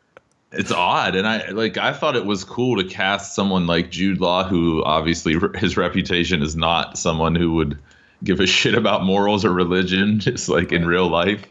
it's 0.52 0.70
odd, 0.70 1.16
and 1.16 1.26
I 1.26 1.48
like 1.48 1.78
I 1.78 1.94
thought 1.94 2.14
it 2.14 2.26
was 2.26 2.44
cool 2.44 2.76
to 2.76 2.84
cast 2.84 3.34
someone 3.34 3.66
like 3.66 3.90
Jude 3.90 4.20
Law, 4.20 4.44
who 4.44 4.84
obviously 4.84 5.34
his 5.54 5.78
reputation 5.78 6.42
is 6.42 6.54
not 6.54 6.98
someone 6.98 7.34
who 7.34 7.54
would 7.54 7.78
give 8.22 8.40
a 8.40 8.46
shit 8.46 8.74
about 8.74 9.04
morals 9.04 9.44
or 9.44 9.52
religion, 9.52 10.18
just 10.20 10.48
like 10.48 10.72
in 10.72 10.86
real 10.86 11.08
life. 11.08 11.44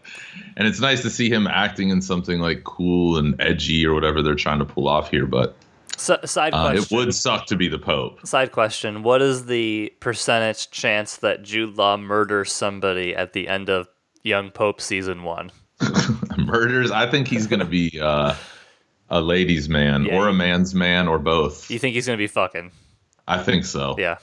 And 0.55 0.67
it's 0.67 0.79
nice 0.79 1.01
to 1.01 1.09
see 1.09 1.29
him 1.29 1.47
acting 1.47 1.89
in 1.89 2.01
something 2.01 2.39
like 2.39 2.63
cool 2.63 3.17
and 3.17 3.39
edgy 3.41 3.85
or 3.85 3.93
whatever 3.93 4.21
they're 4.21 4.35
trying 4.35 4.59
to 4.59 4.65
pull 4.65 4.87
off 4.87 5.09
here. 5.09 5.25
But 5.25 5.55
So, 5.97 6.19
side 6.25 6.53
uh, 6.53 6.69
question. 6.71 6.83
it 6.83 6.91
would 7.05 7.15
suck 7.15 7.47
to 7.47 7.55
be 7.55 7.67
the 7.67 7.79
Pope. 7.79 8.25
Side 8.25 8.51
question: 8.51 9.03
What 9.03 9.21
is 9.21 9.47
the 9.47 9.93
percentage 9.99 10.69
chance 10.71 11.17
that 11.17 11.43
Jude 11.43 11.77
Law 11.77 11.97
murders 11.97 12.51
somebody 12.51 13.15
at 13.15 13.33
the 13.33 13.47
end 13.47 13.69
of 13.69 13.87
Young 14.23 14.51
Pope 14.51 14.79
season 14.79 15.23
one? 15.23 15.51
Murders. 16.37 16.91
I 16.91 17.09
think 17.09 17.27
he's 17.27 17.47
going 17.47 17.59
to 17.59 17.65
be 17.65 17.99
uh, 17.99 18.35
a 19.09 19.21
ladies' 19.21 19.69
man 19.69 20.05
Yeah, 20.05 20.15
or 20.15 20.27
a 20.27 20.33
man's 20.33 20.73
man 20.73 21.07
or 21.07 21.19
both. 21.19 21.69
You 21.69 21.79
think 21.79 21.93
he's 21.93 22.05
gonna 22.05 22.17
be 22.17 22.27
fucking? 22.27 22.71
I 23.27 23.41
think 23.41 23.65
so. 23.65 23.95
Yeah. 23.97 24.17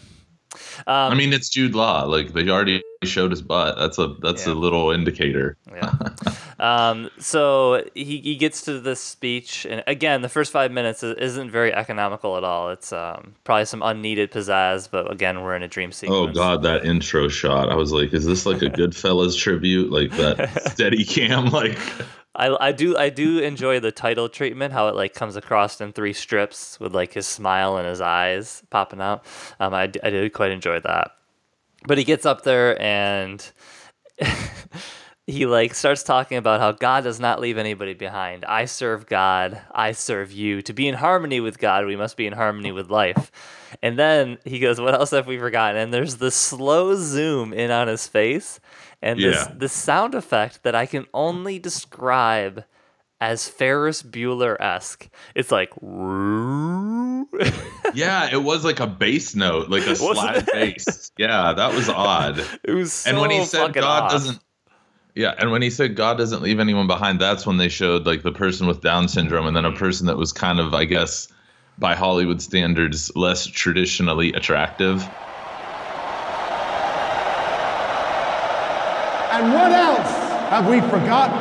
I 0.87 1.15
mean, 1.15 1.33
it's 1.33 1.49
Jude 1.49 1.75
Law. 1.75 2.05
Like 2.05 2.33
they 2.33 2.49
already 2.49 2.83
showed 3.05 3.31
his 3.31 3.43
butt. 3.43 3.77
That's 3.79 3.99
a 3.99 4.15
that's 4.21 4.47
Yeah. 4.47 4.53
a 4.53 4.55
little 4.55 4.91
indicator. 4.91 5.57
Yeah. 5.73 5.93
um, 6.59 7.11
so 7.19 7.85
he, 7.95 8.19
he 8.19 8.37
gets 8.37 8.63
to 8.63 8.81
this 8.81 9.01
speech, 9.01 9.65
and 9.69 9.83
again, 9.87 10.23
the 10.23 10.29
first 10.29 10.53
five 10.53 10.71
minutes 10.73 11.03
isn't 11.03 11.51
very 11.51 11.73
economical 11.73 12.37
at 12.37 12.45
all. 12.45 12.71
It's 12.71 12.93
um, 12.93 13.35
probably 13.45 13.65
some 13.65 13.83
unneeded 13.83 14.31
pizzazz, 14.33 14.91
but 14.91 15.11
again, 15.11 15.43
we're 15.43 15.57
in 15.57 15.63
a 15.63 15.69
dream 15.69 15.93
sequence. 15.93 16.31
Oh. 16.31 16.33
God, 16.33 16.63
that 16.65 16.85
intro 16.85 17.29
shot! 17.29 17.71
I 17.71 17.75
was 17.77 17.93
like, 17.93 18.13
is 18.13 18.27
this 18.27 18.45
like 18.47 18.63
a 18.63 18.67
Goodfellas 18.71 19.39
tribute? 19.39 19.91
Like 19.91 20.11
that 20.13 20.63
steady 20.73 21.05
cam? 21.05 21.47
Like 21.47 21.79
I, 22.35 22.69
I 22.69 22.73
do 22.73 22.97
I 22.97 23.09
do 23.11 23.39
enjoy 23.39 23.81
the 23.81 23.91
title 23.91 24.29
treatment, 24.29 24.73
how 24.73 24.89
it 24.89 24.95
like 24.95 25.15
comes 25.15 25.37
across 25.37 25.81
in 25.81 25.93
three 25.93 26.13
strips 26.13 26.79
with 26.79 26.95
like 26.95 27.13
his 27.13 27.27
smile 27.27 27.77
and 27.77 27.89
his 27.89 28.01
eyes 28.01 28.63
popping 28.71 29.01
out. 29.01 29.25
Um, 29.59 29.75
I, 29.75 29.83
I 29.83 29.87
did 30.11 30.33
quite 30.33 30.53
enjoy 30.53 30.81
that. 30.81 31.13
But 31.87 31.99
he 31.99 32.05
gets 32.05 32.27
up 32.27 32.43
there 32.43 32.81
and 32.81 33.45
he 35.27 35.47
like 35.47 35.75
starts 35.75 36.03
talking 36.03 36.39
about 36.39 36.61
how 36.61 36.73
God 36.73 37.05
does 37.05 37.19
not 37.19 37.41
leave 37.41 37.59
anybody 37.59 37.95
behind. 37.95 38.45
I 38.45 38.67
serve 38.67 39.07
God, 39.07 39.61
I 39.73 39.93
serve 39.93 40.31
you. 40.31 40.63
To 40.63 40.73
be 40.73 40.87
in 40.87 40.95
harmony 40.95 41.41
with 41.41 41.59
God, 41.59 41.87
we 41.87 41.97
must 41.97 42.17
be 42.17 42.27
in 42.27 42.33
harmony 42.33 42.71
with 42.71 42.91
life. 42.91 43.33
And 43.83 43.99
then 43.99 44.39
he 44.45 44.59
goes, 44.59 44.81
"What 44.81 44.95
else 44.95 45.11
have 45.11 45.27
we 45.27 45.39
forgotten?" 45.39 45.81
And 45.81 45.95
there's 45.95 46.17
the 46.17 46.31
slow 46.31 46.95
zoom 46.97 47.53
in 47.53 47.71
on 47.71 47.89
his 47.89 48.07
face, 48.07 48.61
and 49.03 49.19
this 49.19 49.37
Yeah. 49.37 49.53
this 49.57 49.73
sound 49.73 50.15
effect 50.15 50.63
that 50.63 50.75
I 50.75 50.87
can 50.87 51.07
only 51.15 51.59
describe 51.59 52.65
as 53.21 53.49
Ferris 53.49 54.03
Bueller 54.03 54.59
esque. 54.61 55.09
It's 55.35 55.51
like, 55.53 55.71
yeah, 57.95 58.29
it 58.33 58.43
was 58.43 58.65
like 58.65 58.81
a 58.81 58.87
bass 58.87 59.35
note, 59.35 59.69
like 59.69 59.87
a 59.87 59.93
it? 59.99 60.47
bass. 60.53 61.13
Yeah, 61.19 61.53
that 61.53 61.75
was 61.75 61.89
odd. 61.89 62.45
it 62.65 62.73
was 62.73 62.93
so 62.93 63.11
and 63.11 63.21
when 63.21 63.31
he 63.31 63.45
said 63.45 63.73
God 63.75 64.05
off. 64.05 64.13
doesn't. 64.13 64.39
Yeah, 65.15 65.35
and 65.39 65.51
when 65.51 65.61
he 65.61 65.71
said 65.71 65.97
God 65.97 66.19
doesn't 66.19 66.41
leave 66.41 66.61
anyone 66.61 66.87
behind, 66.87 67.21
that's 67.21 67.45
when 67.45 67.57
they 67.57 67.69
showed 67.69 68.07
like 68.07 68.23
the 68.23 68.33
person 68.33 68.67
with 68.67 68.81
Down 68.81 69.09
syndrome 69.09 69.47
and 69.47 69.57
then 69.57 69.65
a 69.65 69.73
person 69.73 70.07
that 70.07 70.17
was 70.17 70.33
kind 70.33 70.61
of, 70.61 70.73
I 70.73 70.85
guess, 70.85 71.29
by 71.79 71.95
Hollywood 71.95 72.41
standards, 72.41 73.11
less 73.17 73.47
traditionally 73.47 74.33
attractive. 74.33 75.07
And 79.41 79.55
what 79.55 79.73
else 79.73 80.11
have 80.51 80.69
we 80.69 80.83
forgotten? 80.83 81.39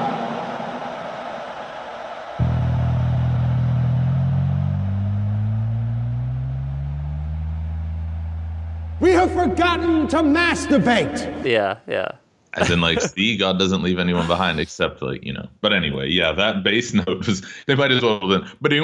We 9.02 9.12
have 9.12 9.34
forgotten 9.34 10.08
to 10.08 10.18
masturbate. 10.20 11.44
Yeah, 11.44 11.80
yeah. 11.90 12.12
As 12.60 12.70
in, 12.70 12.82
like, 12.82 13.02
see, 13.02 13.38
God 13.38 13.58
doesn't 13.60 13.82
leave 13.84 14.00
anyone 14.00 14.28
behind 14.28 14.60
except, 14.60 15.02
like, 15.02 15.24
you 15.24 15.34
know. 15.34 15.48
But 15.62 15.74
anyway, 15.74 16.10
yeah, 16.10 16.32
that 16.34 16.64
bass 16.64 16.94
note 16.94 17.26
was, 17.28 17.42
they 17.68 17.76
might 17.76 17.92
as 17.92 18.02
well 18.02 18.20
have 18.20 18.62
been. 18.62 18.80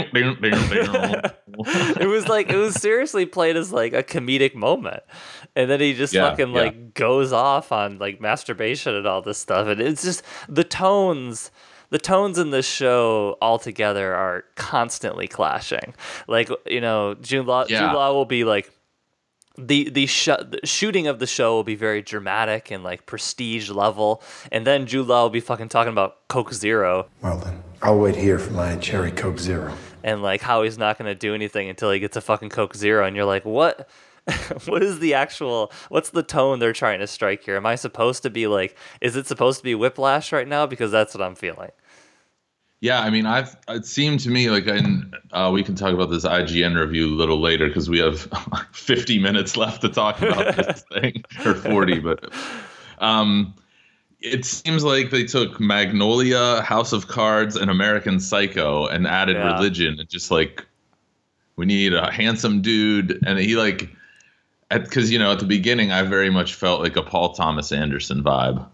it 1.99 2.07
was 2.07 2.27
like 2.27 2.49
it 2.49 2.57
was 2.57 2.75
seriously 2.75 3.25
played 3.25 3.55
as 3.55 3.71
like 3.71 3.93
a 3.93 4.03
comedic 4.03 4.55
moment 4.55 5.03
and 5.55 5.69
then 5.69 5.79
he 5.79 5.93
just 5.93 6.13
Yeah, 6.13 6.29
fucking 6.29 6.49
yeah. 6.53 6.61
like 6.61 6.93
goes 6.93 7.31
off 7.31 7.71
on 7.71 7.97
like 7.99 8.19
masturbation 8.21 8.95
and 8.95 9.07
all 9.07 9.21
this 9.21 9.37
stuff 9.37 9.67
and 9.67 9.79
it's 9.81 10.03
just 10.03 10.23
the 10.49 10.63
tones 10.63 11.51
the 11.91 11.97
tones 11.99 12.37
in 12.37 12.49
this 12.51 12.67
show 12.67 13.37
altogether 13.41 14.13
are 14.13 14.43
constantly 14.55 15.27
clashing 15.27 15.93
like 16.27 16.49
you 16.65 16.81
know 16.81 17.13
Jude 17.15 17.45
Law, 17.45 17.65
Yeah. 17.69 17.79
Jude 17.87 17.93
Law 17.95 18.13
will 18.13 18.25
be 18.25 18.43
like 18.43 18.71
the 19.57 19.89
the, 19.89 20.05
sh- 20.05 20.25
the 20.25 20.59
shooting 20.63 21.07
of 21.07 21.19
the 21.19 21.27
show 21.27 21.53
will 21.55 21.63
be 21.63 21.75
very 21.75 22.01
dramatic 22.01 22.71
and 22.71 22.83
like 22.83 23.05
prestige 23.05 23.69
level 23.69 24.21
and 24.51 24.65
then 24.67 24.85
Jude 24.85 25.07
Law 25.07 25.23
will 25.23 25.29
be 25.29 25.39
fucking 25.39 25.69
talking 25.69 25.91
about 25.93 26.27
Coke 26.27 26.53
Zero 26.53 27.07
Well 27.21 27.37
then, 27.37 27.63
I'll 27.81 27.97
wait 27.99 28.15
here 28.15 28.39
for 28.39 28.51
my 28.51 28.75
cherry 28.77 29.11
Coke 29.11 29.39
Zero. 29.39 29.73
and 30.03 30.21
like 30.21 30.41
how 30.41 30.63
he's 30.63 30.77
not 30.77 30.97
going 30.97 31.07
to 31.07 31.15
do 31.15 31.33
anything 31.33 31.69
until 31.69 31.91
he 31.91 31.99
gets 31.99 32.17
a 32.17 32.21
fucking 32.21 32.49
Coke 32.49 32.75
Zero, 32.75 33.05
and 33.05 33.15
you're 33.15 33.25
like, 33.25 33.45
what? 33.45 33.87
what 34.65 34.81
is 34.81 34.97
the 34.99 35.13
actual? 35.13 35.71
What's 35.89 36.09
the 36.09 36.23
tone 36.23 36.57
they're 36.57 36.73
trying 36.73 36.99
to 36.99 37.05
strike 37.05 37.43
here? 37.43 37.57
Am 37.57 37.65
I 37.67 37.75
supposed 37.75 38.23
to 38.23 38.31
be 38.31 38.47
like? 38.47 38.75
Is 38.99 39.15
it 39.15 39.27
supposed 39.27 39.59
to 39.59 39.63
be 39.63 39.75
whiplash 39.75 40.31
right 40.31 40.47
now? 40.47 40.65
Because 40.65 40.91
that's 40.91 41.13
what 41.13 41.21
I'm 41.21 41.35
feeling. 41.35 41.69
Yeah, 42.81 42.99
I 43.01 43.09
mean, 43.09 43.25
I've 43.25 43.55
it 43.67 43.85
seemed 43.85 44.19
to 44.21 44.29
me 44.29 44.49
like, 44.49 44.67
and 44.67 45.15
uh, 45.31 45.49
we 45.53 45.63
can 45.63 45.75
talk 45.75 45.93
about 45.93 46.09
this 46.09 46.25
IGN 46.25 46.79
review 46.79 47.07
a 47.07 47.15
little 47.15 47.39
later 47.39 47.67
because 47.67 47.89
we 47.89 47.99
have 47.99 48.27
50 48.73 49.17
minutes 49.19 49.57
left 49.57 49.81
to 49.81 49.89
talk 49.89 50.21
about 50.21 50.55
this 50.57 50.83
thing, 50.93 51.23
or 51.45 51.55
40, 51.55 51.99
but 51.99 52.31
um, 52.99 53.55
it 54.19 54.45
seems 54.45 54.83
like 54.83 55.09
they 55.09 55.23
took 55.23 55.59
Magnolia, 55.59 56.61
House 56.61 56.93
of 56.93 57.07
Cards, 57.07 57.55
and 57.55 57.71
American 57.71 58.19
Psycho 58.19 58.87
and 58.87 59.07
added 59.07 59.37
Yeah. 59.37 59.55
religion 59.55 59.99
and 59.99 60.09
just 60.09 60.29
like 60.29 60.65
we 61.55 61.65
need 61.65 61.93
a 61.93 62.11
handsome 62.11 62.61
dude, 62.61 63.19
and 63.25 63.39
he 63.39 63.55
like. 63.55 63.89
Because 64.71 65.11
you 65.11 65.19
know, 65.19 65.31
at 65.31 65.39
the 65.39 65.45
beginning, 65.45 65.91
I 65.91 66.01
very 66.01 66.31
much 66.31 66.55
felt 66.55 66.81
like 66.81 66.97
a 66.97 67.03
Paul 67.03 67.33
Thomas 67.33 67.71
Anderson 67.71 68.23
vibe. 68.23 68.67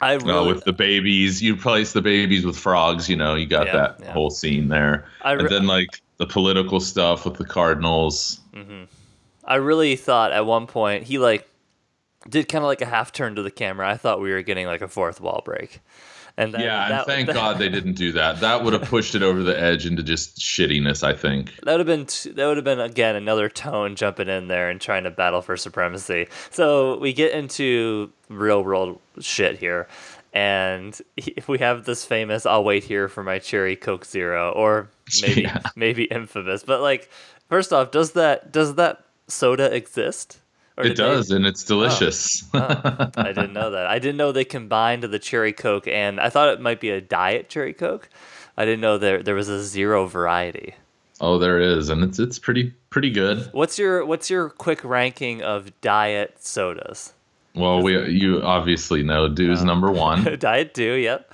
I 0.00 0.14
Uh, 0.14 0.18
really, 0.20 0.52
with 0.52 0.64
the 0.64 0.72
babies, 0.72 1.42
you 1.42 1.54
replace 1.54 1.92
the 1.92 2.02
babies 2.02 2.44
with 2.44 2.56
frogs. 2.56 3.08
You 3.08 3.16
know, 3.16 3.34
you 3.34 3.46
got 3.46 3.66
Yeah, 3.66 3.72
that 3.76 4.00
yeah. 4.00 4.12
whole 4.12 4.30
scene 4.30 4.68
there, 4.68 5.06
I 5.22 5.32
re- 5.32 5.40
and 5.40 5.48
then 5.48 5.66
like 5.66 6.00
the 6.18 6.26
political 6.26 6.80
stuff 6.80 7.24
with 7.24 7.34
the 7.34 7.44
Cardinals. 7.44 8.40
I 9.44 9.54
really 9.56 9.96
thought 9.96 10.32
at 10.32 10.46
one 10.46 10.66
point 10.66 11.04
he 11.04 11.18
like 11.18 11.48
did 12.28 12.48
kind 12.48 12.62
of 12.64 12.66
like 12.68 12.82
a 12.82 12.86
half 12.86 13.12
turn 13.12 13.34
to 13.36 13.42
the 13.42 13.50
camera. 13.50 13.88
I 13.88 13.96
thought 13.96 14.20
we 14.20 14.30
were 14.30 14.42
getting 14.42 14.66
like 14.66 14.82
a 14.82 14.88
fourth 14.88 15.20
wall 15.20 15.42
break, 15.44 15.80
and 16.38 16.54
then 16.54 16.62
yeah, 16.62 16.98
and 17.00 17.06
thank 17.06 17.26
that- 17.26 17.34
God 17.42 17.58
they 17.58 17.68
didn't 17.68 17.94
do 17.94 18.12
that. 18.12 18.40
That 18.40 18.64
would 18.64 18.72
have 18.72 18.82
pushed 18.82 19.14
it 19.14 19.22
over 19.22 19.42
the 19.42 19.60
edge 19.60 19.84
into 19.84 20.02
just 20.02 20.38
shittiness. 20.38 21.02
I 21.02 21.12
think. 21.12 21.54
That 21.64 21.72
would 21.72 21.80
have 21.80 21.86
been 21.86 22.06
t- 22.06 22.30
that 22.30 22.46
would 22.46 22.56
have 22.56 22.64
been 22.64 22.80
again 22.80 23.16
another 23.16 23.50
tone 23.50 23.94
jumping 23.96 24.28
in 24.28 24.48
there 24.48 24.70
and 24.70 24.80
trying 24.80 25.04
to 25.04 25.10
battle 25.10 25.42
for 25.42 25.56
supremacy. 25.58 26.28
So 26.50 26.96
we 26.98 27.12
get 27.12 27.32
into 27.32 28.10
real 28.30 28.64
world 28.64 29.00
shit 29.20 29.58
here, 29.58 29.88
and 30.32 30.98
he- 31.16 31.34
we 31.46 31.58
have 31.58 31.84
this 31.84 32.04
famous 32.04 32.46
"I'll 32.46 32.64
wait 32.64 32.84
here 32.84 33.08
for 33.08 33.22
my 33.22 33.38
cherry 33.38 33.76
Coke 33.76 34.04
Zero, 34.04 34.52
or 34.52 34.88
maybe 35.22 35.42
Yeah. 35.48 35.60
maybe 35.76 36.04
infamous. 36.04 36.62
But 36.62 36.80
like, 36.80 37.10
first 37.48 37.72
off, 37.72 37.90
does 37.90 38.12
that 38.12 38.52
does 38.52 38.76
that 38.76 39.04
soda 39.26 39.74
exist? 39.74 40.38
It 40.78 40.82
did 40.82 40.96
they- 40.96 41.02
does, 41.02 41.30
and 41.30 41.46
it's 41.46 41.64
delicious. 41.64 42.44
Oh, 42.54 42.58
I 43.16 43.32
didn't 43.32 43.52
know 43.52 43.70
that. 43.70 43.86
I 43.86 43.98
didn't 43.98 44.16
know 44.16 44.32
they 44.32 44.44
combined 44.44 45.02
the 45.04 45.18
cherry 45.18 45.52
Coke, 45.52 45.86
and 45.88 46.20
I 46.20 46.30
thought 46.30 46.48
it 46.50 46.60
might 46.60 46.80
be 46.80 46.90
a 46.90 47.00
diet 47.00 47.48
cherry 47.48 47.72
Coke. 47.74 48.08
I 48.56 48.64
didn't 48.64 48.80
know 48.80 48.98
there 48.98 49.22
there 49.22 49.34
was 49.34 49.48
a 49.48 49.62
zero 49.62 50.06
variety. 50.06 50.74
oh, 51.20 51.38
there 51.38 51.60
is, 51.60 51.88
and 51.90 52.02
it's 52.04 52.18
it's 52.18 52.38
pretty 52.38 52.72
pretty 52.90 53.10
good. 53.10 53.48
What's 53.52 53.78
your 53.78 54.04
what's 54.04 54.30
your 54.30 54.50
quick 54.50 54.82
ranking 54.84 55.42
of 55.42 55.78
diet 55.80 56.36
sodas? 56.44 57.12
Well, 57.54 57.82
we 57.82 58.08
you 58.10 58.42
obviously 58.42 59.02
know 59.02 59.28
Dew's 59.28 59.64
number 59.64 59.90
one. 59.90 60.36
diet 60.38 60.74
Dew, 60.74 60.92
yep. 60.94 61.32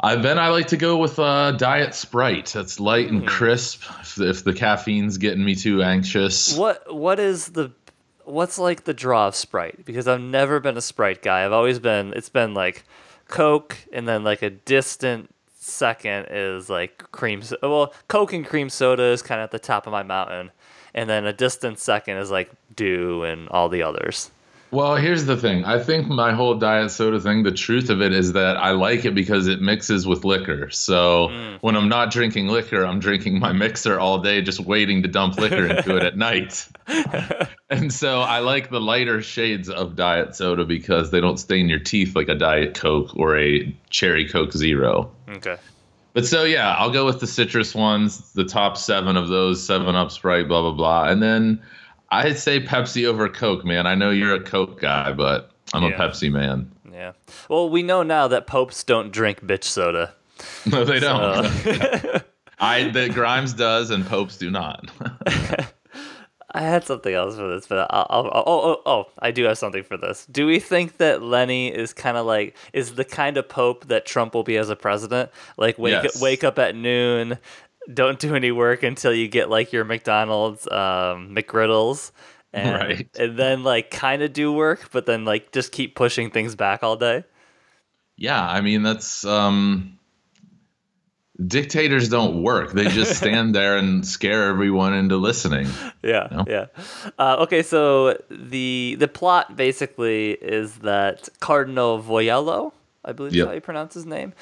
I 0.00 0.16
then 0.16 0.38
I 0.38 0.48
like 0.48 0.66
to 0.68 0.76
go 0.76 0.98
with 0.98 1.18
uh, 1.18 1.52
Diet 1.52 1.94
Sprite. 1.94 2.46
That's 2.54 2.78
light 2.78 3.08
Hmm. 3.08 3.16
and 3.18 3.26
crisp. 3.26 3.82
If, 4.00 4.20
if 4.20 4.44
the 4.44 4.52
caffeine's 4.52 5.16
getting 5.18 5.42
me 5.44 5.54
too 5.54 5.82
anxious. 5.82 6.56
What 6.56 6.94
what 6.94 7.18
is 7.18 7.48
the 7.48 7.70
what's 8.26 8.58
like 8.58 8.84
the 8.84 8.94
draw 8.94 9.28
of 9.28 9.34
Sprite? 9.36 9.84
Because 9.84 10.06
I've 10.08 10.20
never 10.20 10.60
been 10.60 10.76
a 10.76 10.80
Sprite 10.82 11.22
guy. 11.22 11.44
I've 11.44 11.52
always 11.52 11.78
been 11.78 12.12
it's 12.14 12.28
been 12.28 12.54
like 12.54 12.84
Coke 13.28 13.76
and 13.92 14.06
then 14.06 14.24
like 14.24 14.42
a 14.42 14.50
distant 14.50 15.30
second 15.58 16.26
is 16.30 16.70
like 16.70 17.10
cream 17.10 17.42
so- 17.42 17.56
well 17.62 17.92
Coke 18.08 18.32
and 18.32 18.46
cream 18.46 18.68
soda 18.70 19.02
is 19.04 19.22
kind 19.22 19.40
of 19.40 19.44
at 19.44 19.50
the 19.50 19.58
top 19.58 19.86
of 19.86 19.92
my 19.92 20.02
mountain. 20.02 20.50
And 20.94 21.10
then 21.10 21.26
a 21.26 21.32
distant 21.32 21.78
second 21.78 22.16
is 22.18 22.30
like 22.30 22.50
Dew 22.74 23.22
and 23.22 23.48
all 23.50 23.68
the 23.68 23.82
others. 23.82 24.30
Well, 24.72 24.96
here's 24.96 25.26
the 25.26 25.36
thing. 25.36 25.64
I 25.64 25.78
think 25.78 26.08
my 26.08 26.32
whole 26.32 26.56
diet 26.56 26.90
soda 26.90 27.20
thing, 27.20 27.44
the 27.44 27.52
truth 27.52 27.88
of 27.88 28.02
it 28.02 28.12
is 28.12 28.32
that 28.32 28.56
I 28.56 28.72
like 28.72 29.04
it 29.04 29.14
because 29.14 29.46
it 29.46 29.60
mixes 29.60 30.06
with 30.06 30.24
liquor. 30.24 30.70
So 30.70 31.28
mm. 31.28 31.58
when 31.60 31.76
I'm 31.76 31.88
not 31.88 32.10
drinking 32.10 32.48
liquor, 32.48 32.84
I'm 32.84 32.98
drinking 32.98 33.38
my 33.38 33.52
mixer 33.52 34.00
all 34.00 34.18
day, 34.18 34.42
just 34.42 34.60
waiting 34.60 35.02
to 35.02 35.08
dump 35.08 35.38
liquor 35.38 35.66
into 35.66 35.96
it 35.96 36.02
at 36.02 36.16
night. 36.18 36.68
and 37.70 37.92
so 37.92 38.20
I 38.20 38.40
like 38.40 38.70
the 38.70 38.80
lighter 38.80 39.22
shades 39.22 39.68
of 39.68 39.94
diet 39.94 40.34
soda 40.34 40.64
because 40.64 41.12
they 41.12 41.20
don't 41.20 41.38
stain 41.38 41.68
your 41.68 41.78
teeth 41.78 42.16
like 42.16 42.28
a 42.28 42.34
Diet 42.34 42.74
Coke 42.74 43.16
or 43.16 43.38
a 43.38 43.74
Cherry 43.90 44.28
Coke 44.28 44.52
Zero. 44.52 45.12
Okay. 45.28 45.56
But 46.12 46.26
so 46.26 46.44
yeah, 46.44 46.74
I'll 46.74 46.90
go 46.90 47.04
with 47.04 47.20
the 47.20 47.26
citrus 47.26 47.74
ones, 47.74 48.32
the 48.32 48.44
top 48.44 48.78
seven 48.78 49.16
of 49.16 49.28
those, 49.28 49.62
Seven 49.62 49.94
Up, 49.94 50.10
Sprite, 50.10 50.48
blah 50.48 50.62
blah 50.62 50.72
blah, 50.72 51.04
and 51.10 51.22
then 51.22 51.62
I'd 52.10 52.38
say 52.38 52.60
Pepsi 52.60 53.04
over 53.06 53.28
Coke, 53.28 53.64
man. 53.64 53.86
I 53.86 53.94
know 53.94 54.10
you're 54.10 54.34
a 54.34 54.42
Coke 54.42 54.80
guy, 54.80 55.12
but 55.12 55.50
I'm 55.74 55.84
a 55.84 55.90
Pepsi 55.90 56.30
man. 56.30 56.70
Yeah. 56.92 57.12
Well, 57.48 57.68
we 57.68 57.82
know 57.82 58.02
now 58.02 58.28
that 58.28 58.46
popes 58.46 58.82
don't 58.84 59.12
drink 59.12 59.40
bitch 59.44 59.64
soda. 59.64 60.14
No, 60.66 60.84
they 60.84 61.00
don't. 61.00 61.20
Uh, 61.22 62.20
I 62.58 62.88
the 62.90 63.08
Grimes 63.08 63.54
does, 63.54 63.90
and 63.90 64.04
Popes 64.06 64.36
do 64.36 64.50
not. 64.50 64.90
I 66.52 66.60
had 66.60 66.84
something 66.84 67.12
else 67.12 67.36
for 67.36 67.48
this, 67.54 67.66
but 67.66 67.86
I'll, 67.90 68.06
I'll, 68.08 68.26
oh, 68.34 68.42
oh, 68.46 68.82
oh, 68.86 69.04
I 69.18 69.30
do 69.30 69.44
have 69.44 69.58
something 69.58 69.82
for 69.82 69.96
this. 69.96 70.24
Do 70.26 70.46
we 70.46 70.58
think 70.58 70.96
that 70.98 71.22
Lenny 71.22 71.68
is 71.68 71.92
kind 71.92 72.16
of 72.16 72.24
like 72.24 72.56
is 72.72 72.94
the 72.94 73.04
kind 73.04 73.36
of 73.36 73.48
pope 73.48 73.86
that 73.88 74.06
Trump 74.06 74.34
will 74.34 74.42
be 74.42 74.56
as 74.56 74.70
a 74.70 74.76
president? 74.76 75.30
Like 75.58 75.78
wake 75.78 76.02
Yes. 76.02 76.20
wake 76.20 76.44
up 76.44 76.58
at 76.58 76.74
noon, 76.74 77.38
don't 77.92 78.18
do 78.18 78.34
any 78.34 78.50
work 78.52 78.82
until 78.82 79.12
you 79.12 79.28
get 79.28 79.48
like 79.50 79.72
your 79.72 79.84
McDonald's 79.84 80.66
um, 80.70 81.34
McGriddles, 81.34 82.12
and, 82.52 82.74
Right. 82.74 83.08
and 83.18 83.38
then 83.38 83.62
like 83.64 83.90
kind 83.90 84.22
of 84.22 84.32
do 84.32 84.52
work, 84.52 84.90
but 84.92 85.06
then 85.06 85.24
like 85.24 85.52
just 85.52 85.72
keep 85.72 85.94
pushing 85.94 86.30
things 86.30 86.54
back 86.54 86.82
all 86.82 86.96
day. 86.96 87.24
yeah, 88.16 88.42
I 88.42 88.60
mean 88.62 88.82
that's 88.82 89.24
um 89.24 89.98
dictators 91.46 92.08
don't 92.08 92.42
work. 92.42 92.72
They 92.72 92.88
just 92.88 93.16
stand 93.22 93.54
there 93.54 93.76
and 93.76 94.06
scare 94.06 94.48
everyone 94.48 94.94
into 94.94 95.16
listening. 95.16 95.68
Yeah, 96.02 96.28
No? 96.30 96.44
yeah. 96.48 96.66
Uh, 97.18 97.36
okay, 97.40 97.62
so 97.62 98.16
the 98.30 98.96
the 98.98 99.08
plot 99.08 99.56
basically 99.56 100.30
is 100.32 100.76
that 100.78 101.28
Cardinal 101.40 102.02
Voiello, 102.02 102.72
I 103.04 103.12
believe 103.12 103.34
is 103.36 103.44
how 103.44 103.52
you 103.52 103.60
pronounce 103.60 103.94
his 103.94 104.06
name. 104.06 104.32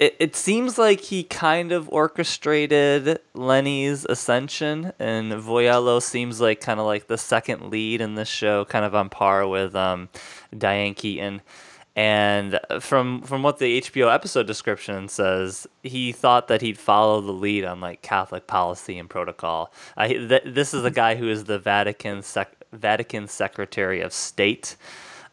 It, 0.00 0.16
it 0.18 0.34
seems 0.34 0.78
like 0.78 1.00
he 1.00 1.22
kind 1.22 1.72
of 1.72 1.86
orchestrated 1.90 3.20
Lenny's 3.34 4.06
ascension, 4.06 4.92
and 4.98 5.30
Voiello 5.32 6.02
seems 6.02 6.40
like 6.40 6.62
kind 6.62 6.80
of 6.80 6.86
like 6.86 7.06
the 7.06 7.18
second 7.18 7.70
lead 7.70 8.00
in 8.00 8.14
this 8.14 8.28
show, 8.28 8.64
kind 8.64 8.86
of 8.86 8.94
on 8.94 9.10
par 9.10 9.46
with 9.46 9.76
um, 9.76 10.08
Diane 10.56 10.94
Keaton. 10.94 11.42
And 11.94 12.58
from 12.80 13.20
from 13.22 13.42
what 13.42 13.58
the 13.58 13.82
HBO 13.82 14.12
episode 14.12 14.46
description 14.46 15.08
says, 15.08 15.66
he 15.82 16.12
thought 16.12 16.48
that 16.48 16.62
he'd 16.62 16.78
follow 16.78 17.20
the 17.20 17.32
lead 17.32 17.66
on 17.66 17.80
like 17.80 18.00
Catholic 18.00 18.46
policy 18.46 18.98
and 18.98 19.10
protocol. 19.10 19.70
Uh, 19.98 20.08
th- 20.08 20.44
this 20.46 20.72
is 20.72 20.82
a 20.82 20.90
guy 20.90 21.16
who 21.16 21.28
is 21.28 21.44
the 21.44 21.58
Vatican 21.58 22.22
sec- 22.22 22.64
Vatican 22.72 23.28
Secretary 23.28 24.00
of 24.00 24.14
State, 24.14 24.76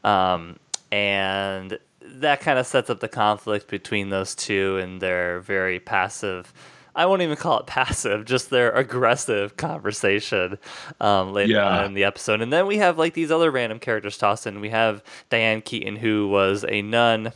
um, 0.03 0.57
and 0.91 1.79
that 2.07 2.41
kind 2.41 2.57
of 2.59 2.65
sets 2.67 2.89
up 2.89 2.99
the 2.99 3.07
conflict 3.07 3.67
between 3.67 4.09
those 4.09 4.35
two 4.35 4.77
and 4.77 5.01
their 5.01 5.39
very 5.39 5.79
passive. 5.79 6.53
I 6.95 7.05
won't 7.05 7.21
even 7.21 7.35
call 7.35 7.59
it 7.59 7.67
passive, 7.67 8.25
just 8.33 8.49
their 8.49 8.71
aggressive 8.71 9.55
conversation 9.57 10.57
um, 10.99 11.31
later 11.33 11.53
Yeah. 11.53 11.67
on 11.79 11.85
in 11.85 11.93
the 11.93 12.03
episode. 12.03 12.41
And 12.41 12.51
then 12.51 12.65
we 12.67 12.77
have 12.77 12.97
like 12.97 13.13
these 13.13 13.31
other 13.31 13.51
random 13.51 13.79
characters 13.79 14.17
tossed 14.17 14.47
in. 14.47 14.59
We 14.61 14.69
have 14.69 15.03
Diane 15.29 15.61
Keaton, 15.61 15.97
who 15.97 16.27
was 16.27 16.65
a 16.67 16.81
nun, 16.81 17.33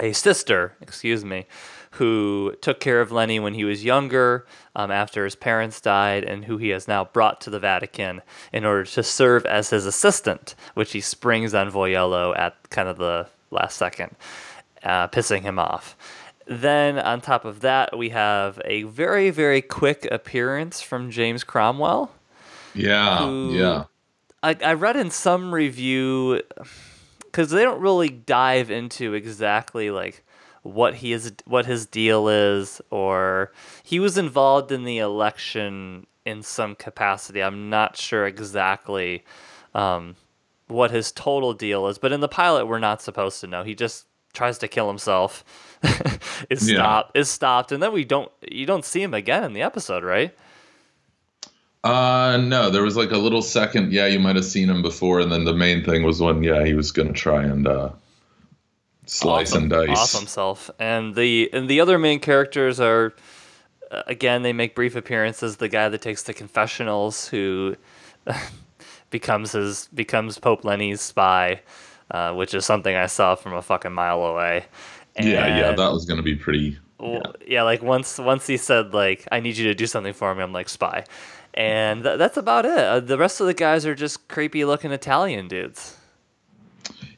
a 0.00 0.12
sister, 0.12 0.76
excuse 0.80 1.24
me, 1.24 1.46
who 1.92 2.52
took 2.60 2.80
care 2.80 3.00
of 3.00 3.12
Lenny 3.12 3.38
when 3.38 3.54
he 3.54 3.62
was 3.64 3.84
younger 3.84 4.44
um, 4.74 4.90
after 4.90 5.22
his 5.24 5.36
parents 5.36 5.80
died, 5.80 6.24
and 6.24 6.44
who 6.46 6.58
he 6.58 6.70
has 6.70 6.88
now 6.88 7.04
brought 7.04 7.40
to 7.42 7.50
the 7.50 7.60
Vatican 7.60 8.20
in 8.52 8.64
order 8.64 8.82
to 8.82 9.02
serve 9.04 9.46
as 9.46 9.70
his 9.70 9.86
assistant, 9.86 10.56
which 10.74 10.90
he 10.90 11.00
springs 11.00 11.54
on 11.54 11.70
Voiello 11.70 12.36
at 12.36 12.56
kind 12.70 12.88
of 12.88 12.96
the 12.98 13.28
last 13.54 13.76
second, 13.76 14.14
uh, 14.82 15.08
pissing 15.08 15.42
him 15.42 15.58
off. 15.58 15.96
Then, 16.46 16.98
on 16.98 17.22
top 17.22 17.46
of 17.46 17.60
that, 17.60 17.96
we 17.96 18.10
have 18.10 18.60
a 18.66 18.82
very, 18.82 19.30
very 19.30 19.62
quick 19.62 20.06
appearance 20.10 20.82
from 20.82 21.10
James 21.10 21.42
Cromwell. 21.44 22.10
Yeah, 22.74 23.26
Who- 23.26 23.54
yeah. 23.56 23.84
I, 24.42 24.54
I 24.62 24.74
read 24.74 24.96
in 24.96 25.10
some 25.10 25.54
review 25.54 26.42
because 27.22 27.48
they 27.50 27.62
don't 27.62 27.80
really 27.80 28.10
dive 28.10 28.70
into 28.70 29.14
exactly 29.14 29.90
like 29.90 30.22
what 30.62 30.96
he 30.96 31.12
is 31.12 31.32
what 31.46 31.64
his 31.64 31.86
deal 31.86 32.28
is 32.28 32.80
or 32.90 33.52
he 33.82 33.98
was 33.98 34.18
involved 34.18 34.70
in 34.70 34.84
the 34.84 34.98
election 34.98 36.06
in 36.26 36.42
some 36.42 36.74
capacity 36.74 37.42
i'm 37.42 37.68
not 37.68 37.96
sure 37.96 38.26
exactly 38.26 39.24
um, 39.74 40.14
what 40.68 40.90
his 40.90 41.12
total 41.12 41.52
deal 41.52 41.86
is 41.88 41.98
but 41.98 42.12
in 42.12 42.20
the 42.20 42.28
pilot 42.28 42.66
we're 42.66 42.78
not 42.78 43.02
supposed 43.02 43.40
to 43.40 43.46
know 43.46 43.62
he 43.62 43.74
just 43.74 44.06
tries 44.32 44.58
to 44.58 44.66
kill 44.66 44.88
himself 44.88 45.44
is 46.50 46.68
Yeah. 46.70 46.76
stopped 46.78 47.16
is 47.16 47.28
stopped 47.30 47.70
and 47.72 47.82
then 47.82 47.92
we 47.92 48.04
don't 48.04 48.30
you 48.50 48.66
don't 48.66 48.84
see 48.84 49.02
him 49.02 49.14
again 49.14 49.44
in 49.44 49.52
the 49.52 49.62
episode 49.62 50.02
right 50.04 50.34
Uh, 51.84 52.38
no, 52.38 52.70
there 52.70 52.82
was 52.82 52.96
like 52.96 53.10
a 53.10 53.18
little 53.18 53.42
second. 53.42 53.92
Yeah, 53.92 54.06
you 54.06 54.18
might 54.18 54.36
have 54.36 54.44
seen 54.46 54.70
him 54.70 54.80
before, 54.80 55.20
and 55.20 55.30
then 55.30 55.44
the 55.44 55.52
main 55.52 55.84
thing 55.84 56.02
was 56.02 56.18
when 56.18 56.42
yeah 56.42 56.64
he 56.64 56.72
was 56.72 56.90
gonna 56.92 57.12
try 57.12 57.42
and 57.44 57.68
uh, 57.68 57.90
slice 59.04 59.50
awesome, 59.52 59.64
and 59.64 59.70
dice. 59.70 59.98
Off 59.98 60.18
himself. 60.18 60.70
And 60.78 61.14
the 61.14 61.50
and 61.52 61.68
the 61.68 61.80
other 61.82 61.98
main 61.98 62.20
characters 62.20 62.80
are 62.80 63.12
uh, 63.90 64.02
again 64.06 64.40
they 64.42 64.54
make 64.54 64.74
brief 64.74 64.96
appearances. 64.96 65.56
The 65.58 65.68
guy 65.68 65.90
that 65.90 66.00
takes 66.00 66.22
the 66.22 66.32
confessionals 66.32 67.28
who 67.28 67.76
becomes 69.14 69.52
his 69.52 69.88
becomes 69.94 70.38
Pope 70.38 70.64
Lenny's 70.64 71.00
spy, 71.00 71.60
uh, 72.10 72.34
which 72.34 72.52
is 72.52 72.66
something 72.66 72.96
I 72.96 73.06
saw 73.06 73.36
from 73.36 73.54
a 73.54 73.62
fucking 73.62 73.92
mile 73.92 74.24
away. 74.24 74.64
Yeah, 75.16 75.46
yeah, 75.56 75.70
that 75.70 75.92
was 75.92 76.04
gonna 76.04 76.20
be 76.20 76.34
pretty. 76.34 76.76
well, 76.98 77.36
yeah. 77.46 77.62
like 77.62 77.80
once 77.80 78.18
once 78.18 78.48
he 78.48 78.56
said 78.56 78.92
like 78.92 79.28
I 79.30 79.38
need 79.38 79.56
you 79.56 79.68
to 79.68 79.74
do 79.74 79.86
something 79.86 80.12
for 80.12 80.34
me, 80.34 80.42
I'm 80.42 80.52
like 80.52 80.68
spy, 80.68 81.04
and 81.54 82.02
th- 82.02 82.18
that's 82.18 82.36
about 82.36 82.66
it. 82.66 82.76
Uh, 82.76 82.98
the 82.98 83.16
rest 83.16 83.40
of 83.40 83.46
the 83.46 83.54
guys 83.54 83.86
are 83.86 83.94
just 83.94 84.26
creepy 84.26 84.64
looking 84.64 84.90
Italian 84.90 85.46
dudes. 85.46 85.96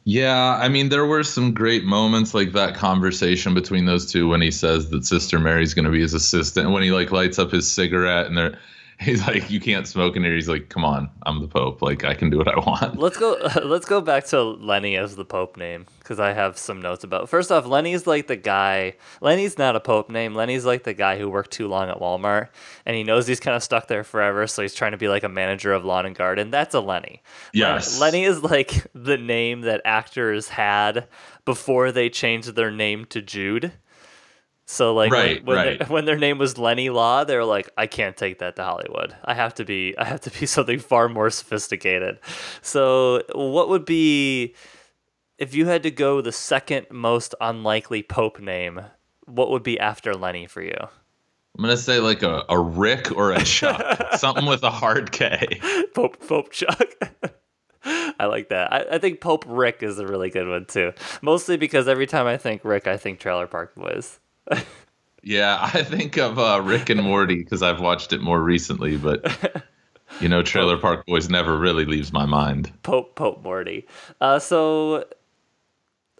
Yeah, 0.04 0.58
I 0.60 0.68
mean, 0.68 0.90
there 0.90 1.06
were 1.06 1.24
some 1.24 1.54
great 1.54 1.84
moments 1.84 2.34
like 2.34 2.52
that 2.52 2.76
conversation 2.76 3.54
between 3.54 3.86
those 3.86 4.04
two 4.12 4.28
when 4.28 4.42
he 4.42 4.50
says 4.50 4.90
that 4.90 5.06
Sister 5.06 5.40
Mary's 5.40 5.72
going 5.72 5.86
to 5.86 5.90
be 5.90 6.00
his 6.00 6.14
assistant. 6.14 6.66
And 6.66 6.74
when 6.74 6.84
he 6.84 6.92
like 6.92 7.10
lights 7.10 7.40
up 7.40 7.50
his 7.50 7.68
cigarette 7.68 8.26
and 8.26 8.38
they're, 8.38 8.56
he's 9.00 9.26
like, 9.26 9.50
"You 9.50 9.60
can't 9.60 9.86
smoke 9.86 10.16
in 10.16 10.24
here." 10.24 10.34
He's 10.34 10.48
like, 10.48 10.68
"Come 10.68 10.84
on, 10.84 11.10
I'm 11.24 11.40
the 11.40 11.48
Pope. 11.48 11.82
Like, 11.82 12.04
I 12.04 12.14
can 12.14 12.30
do 12.30 12.38
what 12.38 12.48
I 12.48 12.56
want." 12.58 12.98
Let's 12.98 13.16
go. 13.18 13.36
Let's 13.64 13.86
go 13.86 14.00
back 14.00 14.24
to 14.26 14.42
Lenny 14.42 14.96
as 14.96 15.16
the 15.16 15.24
Pope 15.24 15.56
name 15.56 15.86
because 15.98 16.18
I 16.20 16.32
have 16.32 16.56
some 16.58 16.80
notes 16.80 17.04
about. 17.04 17.28
First 17.28 17.52
off, 17.52 17.66
Lenny's 17.66 18.06
like 18.06 18.26
the 18.26 18.36
guy. 18.36 18.94
Lenny's 19.20 19.58
not 19.58 19.76
a 19.76 19.80
Pope 19.80 20.08
name. 20.10 20.34
Lenny's 20.34 20.64
like 20.64 20.84
the 20.84 20.94
guy 20.94 21.18
who 21.18 21.28
worked 21.28 21.50
too 21.50 21.68
long 21.68 21.88
at 21.88 21.98
Walmart, 21.98 22.48
and 22.86 22.96
he 22.96 23.04
knows 23.04 23.26
he's 23.26 23.40
kind 23.40 23.56
of 23.56 23.62
stuck 23.62 23.88
there 23.88 24.04
forever, 24.04 24.46
so 24.46 24.62
he's 24.62 24.74
trying 24.74 24.92
to 24.92 24.98
be 24.98 25.08
like 25.08 25.24
a 25.24 25.28
manager 25.28 25.72
of 25.72 25.84
lawn 25.84 26.06
and 26.06 26.14
garden. 26.16 26.50
That's 26.50 26.74
a 26.74 26.80
Lenny. 26.80 27.06
Len- 27.06 27.20
Yes. 27.52 28.00
Lenny 28.00 28.24
is 28.24 28.42
like 28.42 28.86
the 28.94 29.16
name 29.18 29.62
that 29.62 29.82
actors 29.84 30.48
had 30.48 31.06
before 31.44 31.92
they 31.92 32.08
changed 32.08 32.54
their 32.54 32.70
name 32.70 33.04
to 33.06 33.20
Jude. 33.22 33.72
So 34.68 34.94
like 34.94 35.10
when- 35.12 35.20
Right, 35.20 35.44
when, 35.44 35.56
right. 35.56 35.78
They, 35.78 35.84
when 35.92 36.04
their 36.04 36.18
name 36.18 36.38
was 36.38 36.58
Lenny 36.58 36.90
Law, 36.90 37.24
they 37.24 37.36
were 37.36 37.44
like, 37.44 37.70
I 37.78 37.86
can't 37.86 38.16
take 38.16 38.40
that 38.40 38.56
to 38.56 38.64
Hollywood. 38.64 39.14
I 39.24 39.34
have 39.34 39.54
to 39.54 39.64
be 39.64 39.96
I 39.96 40.04
have 40.04 40.20
to 40.22 40.30
be 40.30 40.44
something 40.46 40.78
far 40.78 41.08
more 41.08 41.30
sophisticated. 41.30 42.18
So 42.62 43.22
what 43.34 43.68
would 43.68 43.84
be 43.84 44.54
if 45.38 45.54
you 45.54 45.66
had 45.66 45.82
to 45.84 45.90
go 45.90 46.20
the 46.20 46.32
second 46.32 46.86
most 46.90 47.34
unlikely 47.40 48.02
Pope 48.02 48.40
name, 48.40 48.80
what 49.26 49.50
would 49.50 49.62
be 49.62 49.78
after 49.78 50.14
Lenny 50.14 50.46
for 50.46 50.62
you? 50.62 50.76
I'm 51.58 51.62
gonna 51.62 51.76
say 51.76 52.00
like 52.00 52.22
a, 52.22 52.44
a 52.48 52.58
Rick 52.58 53.12
or 53.16 53.32
a 53.32 53.42
Chuck, 53.42 54.14
something 54.18 54.46
with 54.46 54.62
a 54.62 54.70
hard 54.70 55.10
K. 55.12 55.60
Pope 55.94 56.18
Pope 56.26 56.50
Chuck. 56.52 56.82
I 57.84 58.26
like 58.26 58.48
that. 58.48 58.72
I, 58.72 58.84
I 58.96 58.98
think 58.98 59.20
Pope 59.20 59.44
Rick 59.46 59.82
is 59.82 59.98
a 59.98 60.06
really 60.06 60.28
good 60.28 60.48
one 60.48 60.64
too. 60.66 60.92
Mostly 61.22 61.56
because 61.56 61.86
every 61.86 62.06
time 62.06 62.26
I 62.26 62.36
think 62.36 62.62
Rick, 62.64 62.86
I 62.88 62.96
think 62.96 63.20
Trailer 63.20 63.46
Park 63.46 63.74
Boys. 63.76 64.18
Yeah, 65.22 65.58
I 65.74 65.82
think 65.82 66.16
of 66.18 66.38
uh, 66.38 66.60
Rick 66.62 66.88
and 66.88 67.02
Morty 67.02 67.36
because 67.42 67.60
I've 67.62 67.80
watched 67.80 68.12
it 68.12 68.20
more 68.20 68.40
recently, 68.40 68.96
but 68.96 69.26
you 70.20 70.28
know, 70.28 70.42
Trailer 70.42 70.76
Park 70.76 71.04
Boys 71.06 71.28
never 71.28 71.58
really 71.58 71.84
leaves 71.84 72.12
my 72.12 72.26
mind. 72.26 72.72
Pope 72.84 73.16
Pope 73.16 73.42
Morty. 73.42 73.86
Uh, 74.20 74.38
so 74.38 75.04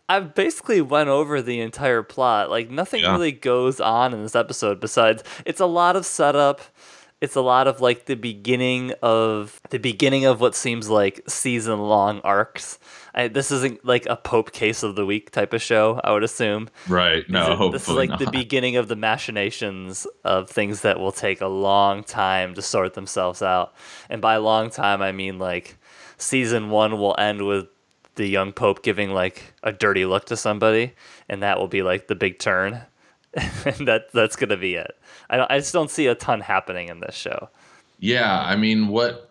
I've 0.08 0.34
basically 0.34 0.80
went 0.80 1.08
over 1.08 1.40
the 1.40 1.60
entire 1.60 2.02
plot. 2.02 2.50
Like 2.50 2.68
nothing 2.70 3.02
Yeah. 3.02 3.12
really 3.12 3.32
goes 3.32 3.80
on 3.80 4.12
in 4.12 4.22
this 4.22 4.34
episode 4.34 4.80
besides 4.80 5.22
it's 5.44 5.60
a 5.60 5.66
lot 5.66 5.94
of 5.96 6.04
setup. 6.06 6.60
it's 7.20 7.34
a 7.36 7.40
lot 7.40 7.66
of 7.66 7.80
like 7.80 8.06
the 8.06 8.14
beginning 8.16 8.92
of 9.02 9.60
the 9.70 9.78
beginning 9.78 10.24
of 10.26 10.40
what 10.40 10.54
seems 10.54 10.88
like 10.90 11.20
season 11.28 11.78
long 11.78 12.20
arcs. 12.24 12.78
I, 13.16 13.28
this 13.28 13.50
isn't 13.50 13.82
like 13.84 14.04
a 14.06 14.16
Pope 14.16 14.52
case 14.52 14.82
of 14.82 14.94
the 14.94 15.06
week 15.06 15.30
type 15.30 15.52
of 15.54 15.62
show, 15.62 16.00
I 16.04 16.12
would 16.12 16.22
assume. 16.22 16.68
Right. 16.86 17.28
No, 17.30 17.40
This 17.40 17.48
is- 17.48 17.56
hopefully 17.58 17.72
this 17.72 17.88
is 17.88 17.94
like 17.94 18.10
not. 18.10 18.18
the 18.18 18.30
beginning 18.30 18.76
of 18.76 18.88
the 18.88 18.96
machinations 18.96 20.06
of 20.24 20.50
things 20.50 20.82
that 20.82 21.00
will 21.00 21.12
take 21.12 21.40
a 21.40 21.46
long 21.46 22.04
time 22.04 22.54
to 22.54 22.62
sort 22.62 22.94
themselves 22.94 23.40
out. 23.42 23.74
And 24.10 24.20
by 24.20 24.36
long 24.36 24.68
time, 24.70 25.00
I 25.02 25.12
mean 25.12 25.38
like 25.38 25.78
season 26.18 26.70
one 26.70 26.98
will 26.98 27.14
end 27.18 27.46
with 27.46 27.66
the 28.16 28.26
young 28.26 28.52
pope 28.52 28.82
giving 28.82 29.10
like 29.10 29.54
a 29.62 29.72
dirty 29.72 30.04
look 30.06 30.26
to 30.26 30.36
somebody, 30.36 30.92
and 31.28 31.42
that 31.42 31.58
will 31.58 31.68
be 31.68 31.82
like 31.82 32.08
the 32.08 32.14
big 32.14 32.38
turn. 32.38 32.82
and 33.66 33.86
that 33.88 34.10
that's 34.14 34.36
gonna 34.36 34.56
be 34.56 34.74
it. 34.76 34.96
I 35.28 35.36
don't, 35.36 35.50
I 35.50 35.58
just 35.58 35.72
don't 35.72 35.90
see 35.90 36.06
a 36.06 36.14
ton 36.14 36.40
happening 36.40 36.88
in 36.88 37.00
this 37.00 37.14
show. 37.14 37.50
Yeah, 37.98 38.40
I 38.40 38.56
mean, 38.56 38.88
what 38.88 39.30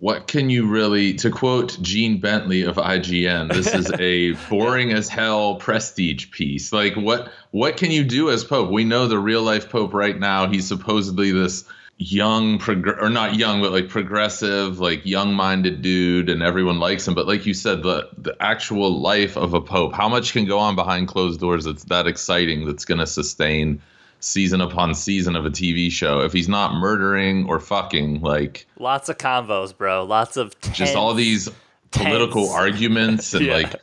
what 0.00 0.28
can 0.28 0.48
you 0.48 0.66
really 0.66 1.14
to 1.14 1.30
quote 1.30 1.76
Gene 1.82 2.20
Bentley 2.20 2.62
of 2.62 2.76
IGN, 2.76 3.52
this 3.52 3.66
is 3.66 3.90
a 3.98 4.32
boring 4.48 4.92
as 4.92 5.08
hell 5.08 5.56
prestige 5.56 6.30
piece. 6.30 6.72
Like 6.72 6.94
what 6.94 7.32
what 7.50 7.76
can 7.76 7.90
you 7.90 8.04
do 8.04 8.30
as 8.30 8.44
pope? 8.44 8.70
We 8.70 8.84
know 8.84 9.08
the 9.08 9.18
real 9.18 9.42
life 9.42 9.70
pope 9.70 9.92
right 9.92 10.18
now, 10.18 10.48
he's 10.48 10.68
supposedly 10.68 11.32
this 11.32 11.64
young 11.98 12.58
prog- 12.58 12.86
or 12.86 13.10
not 13.10 13.34
young 13.34 13.60
but 13.60 13.72
like 13.72 13.88
progressive 13.88 14.78
like 14.78 15.04
young-minded 15.04 15.82
dude 15.82 16.28
and 16.28 16.44
everyone 16.44 16.78
likes 16.78 17.08
him 17.08 17.12
but 17.12 17.26
like 17.26 17.44
you 17.44 17.52
said 17.52 17.82
the 17.82 18.08
the 18.18 18.36
actual 18.38 19.00
life 19.00 19.36
of 19.36 19.52
a 19.52 19.60
pope 19.60 19.92
how 19.92 20.08
much 20.08 20.32
can 20.32 20.44
go 20.44 20.60
on 20.60 20.76
behind 20.76 21.08
closed 21.08 21.40
doors 21.40 21.64
that's 21.64 21.82
that 21.86 22.06
exciting 22.06 22.64
that's 22.66 22.84
going 22.84 23.00
to 23.00 23.06
sustain 23.06 23.82
season 24.20 24.60
upon 24.60 24.94
season 24.94 25.36
of 25.36 25.46
a 25.46 25.50
TV 25.50 25.90
show 25.90 26.20
if 26.20 26.32
he's 26.32 26.48
not 26.48 26.74
murdering 26.74 27.48
or 27.48 27.60
fucking 27.60 28.20
like 28.20 28.66
Lots 28.78 29.08
of 29.08 29.18
convos, 29.18 29.76
bro. 29.76 30.04
Lots 30.04 30.36
of 30.36 30.58
just 30.72 30.96
all 30.96 31.10
tense- 31.14 31.18
these 31.18 31.48
political 31.90 32.42
tense. 32.46 32.54
arguments 32.54 33.34
and 33.34 33.44
Yeah. 33.46 33.54
like 33.54 33.74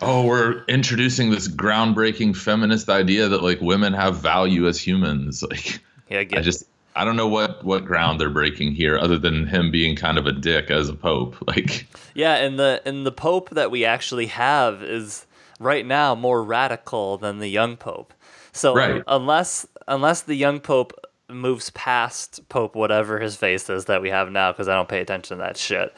oh 0.00 0.24
we're 0.26 0.64
introducing 0.66 1.30
this 1.30 1.48
groundbreaking 1.48 2.36
feminist 2.36 2.88
idea 2.88 3.28
that 3.28 3.42
like 3.42 3.60
women 3.60 3.92
have 3.94 4.16
value 4.18 4.68
as 4.68 4.78
humans 4.80 5.42
like 5.50 5.80
Yeah, 6.10 6.20
I 6.20 6.24
get, 6.24 6.42
just 6.44 6.64
I 6.94 7.04
don't 7.04 7.16
know 7.16 7.28
what 7.28 7.64
what 7.64 7.84
ground 7.84 8.20
they're 8.20 8.30
breaking 8.30 8.72
here 8.74 8.98
other 8.98 9.18
than 9.18 9.46
him 9.46 9.70
being 9.70 9.96
kind 9.96 10.18
of 10.18 10.26
a 10.26 10.32
dick 10.32 10.70
as 10.70 10.88
a 10.88 10.94
pope 10.94 11.36
like 11.48 11.86
Yeah, 12.14 12.34
and 12.36 12.58
the 12.58 12.82
and 12.84 13.06
the 13.06 13.12
pope 13.12 13.50
that 13.50 13.70
we 13.70 13.84
actually 13.84 14.26
have 14.26 14.82
is 14.82 15.26
right 15.60 15.84
now 15.86 16.14
more 16.14 16.42
radical 16.44 17.16
than 17.18 17.38
the 17.38 17.48
young 17.48 17.76
pope. 17.76 18.12
So 18.52 18.74
Right. 18.74 19.02
unless 19.08 19.66
unless 19.88 20.22
the 20.22 20.34
young 20.34 20.60
pope 20.60 20.92
moves 21.28 21.70
past 21.70 22.48
pope 22.48 22.74
whatever 22.74 23.18
his 23.18 23.36
face 23.36 23.68
is 23.68 23.86
that 23.86 24.00
we 24.00 24.10
have 24.10 24.30
now 24.30 24.52
because 24.52 24.68
I 24.68 24.74
don't 24.74 24.88
pay 24.88 25.00
attention 25.00 25.38
to 25.38 25.42
that 25.44 25.56
shit. 25.56 25.94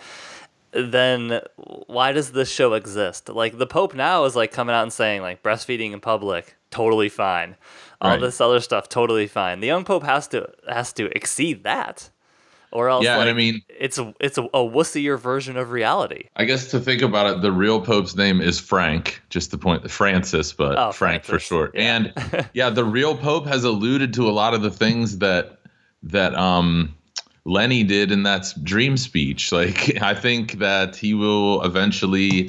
Then 0.73 1.41
why 1.87 2.13
does 2.13 2.33
this 2.33 2.51
show 2.51 2.75
exist? 2.75 3.29
Like 3.29 3.59
the 3.59 3.67
pope 3.67 3.95
now 3.95 4.25
is 4.25 4.37
like 4.37 4.53
coming 4.53 4.75
out 4.75 4.83
and 4.85 4.93
saying 4.93 5.21
like 5.23 5.43
breastfeeding 5.43 5.93
in 5.93 6.01
public 6.01 6.57
totally 6.71 7.09
fine. 7.09 7.57
All 8.01 8.11
Right. 8.13 8.21
this 8.21 8.41
other 8.41 8.61
stuff 8.61 8.89
totally 8.89 9.27
fine. 9.27 9.61
The 9.61 9.67
young 9.67 9.85
pope 9.85 10.05
has 10.05 10.27
to 10.29 10.49
has 10.69 10.93
to 10.95 11.07
exceed 11.17 11.65
that. 11.65 12.11
Or 12.73 12.89
else 12.89 13.05
Yeah, 13.05 13.19
and 13.21 13.29
I 13.29 13.33
mean- 13.33 13.63
it's 13.69 13.99
a, 13.99 14.15
it's 14.21 14.39
a, 14.39 14.45
a 14.45 14.59
wussier 14.61 15.19
version 15.19 15.57
of 15.57 15.71
reality. 15.73 16.29
I 16.37 16.45
guess 16.45 16.71
to 16.71 16.79
think 16.81 17.03
about 17.03 17.27
it, 17.27 17.43
the 17.43 17.51
real 17.51 17.81
Pope's 17.81 18.15
name 18.15 18.41
is 18.41 18.61
Frank, 18.61 19.21
just 19.29 19.51
to 19.51 19.59
point 19.59 19.83
the 19.83 19.89
Francis, 19.89 20.53
but 20.53 20.79
Oh, 20.79 20.93
Frank 20.93 21.25
for 21.25 21.31
Francis, 21.33 21.49
short. 21.49 21.73
yeah. 21.75 21.97
And 21.97 22.49
yeah, 22.55 22.71
the 22.71 22.85
real 22.85 23.17
Pope 23.17 23.47
has 23.47 23.65
alluded 23.65 24.13
to 24.15 24.29
a 24.29 24.33
lot 24.33 24.55
of 24.55 24.63
the 24.63 24.71
things 24.71 25.19
that 25.19 25.59
that 26.05 26.35
um 26.35 26.95
Lenny 27.45 27.83
did 27.83 28.13
in 28.13 28.23
that 28.25 28.47
dream 28.63 28.97
speech. 28.97 29.51
Like 29.51 29.97
I 30.03 30.15
think 30.15 30.59
that 30.59 30.95
he 30.95 31.15
will 31.15 31.63
eventually 31.65 32.49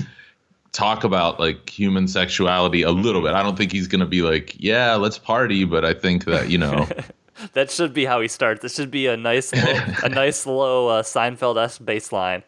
talk 0.74 1.04
about 1.04 1.40
like 1.40 1.70
human 1.70 2.08
sexuality 2.08 2.82
a 2.84 2.92
little 2.92 3.22
bit. 3.22 3.34
I 3.34 3.42
don't 3.44 3.58
think 3.58 3.72
he's 3.72 3.88
going 3.88 4.00
to 4.02 4.06
be 4.06 4.22
like, 4.22 4.56
"Yeah, 4.58 4.96
let's 4.96 5.18
party," 5.18 5.64
but 5.66 5.84
I 5.84 5.94
think 5.94 6.26
that, 6.26 6.50
you 6.50 6.58
know, 6.58 6.88
That 7.54 7.72
should 7.72 7.94
be 7.94 8.06
how 8.06 8.22
he 8.22 8.28
starts. 8.28 8.62
This 8.62 8.76
should 8.76 8.92
be 8.92 9.08
a 9.08 9.18
nice, 9.18 9.54
low, 9.56 9.84
a 10.04 10.10
nice 10.10 10.46
low 10.46 10.88
uh, 10.88 11.04
Seinfeld-esque 11.04 11.84
bass 11.84 12.12
line, 12.12 12.44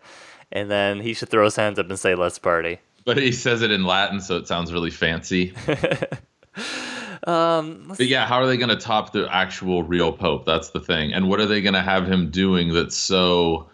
and 0.52 0.70
then 0.70 1.00
he 1.00 1.14
should 1.14 1.30
throw 1.30 1.46
his 1.46 1.56
hands 1.56 1.80
up 1.80 1.90
and 1.90 2.00
say, 2.00 2.16
"Let's 2.16 2.40
party." 2.40 2.80
but 3.06 3.18
he 3.18 3.32
says 3.32 3.62
it 3.62 3.72
in 3.72 3.84
Latin 3.84 4.22
so 4.22 4.38
it 4.38 4.48
sounds 4.48 4.72
really 4.72 4.92
fancy. 4.92 5.54
Um, 7.26 7.86
But 7.88 8.08
yeah, 8.08 8.26
how 8.26 8.36
are 8.42 8.48
they 8.48 8.58
going 8.58 8.68
to 8.70 8.76
top 8.76 9.14
the 9.14 9.34
actual 9.34 9.84
real 9.84 10.12
Pope? 10.12 10.46
That's 10.46 10.72
the 10.72 10.82
thing. 10.82 11.14
And 11.14 11.30
what 11.30 11.40
are 11.40 11.46
they 11.46 11.62
going 11.62 11.74
to 11.74 11.82
have 11.82 12.06
him 12.06 12.30
doing 12.30 12.74
that's 12.74 12.98
so, 12.98 13.70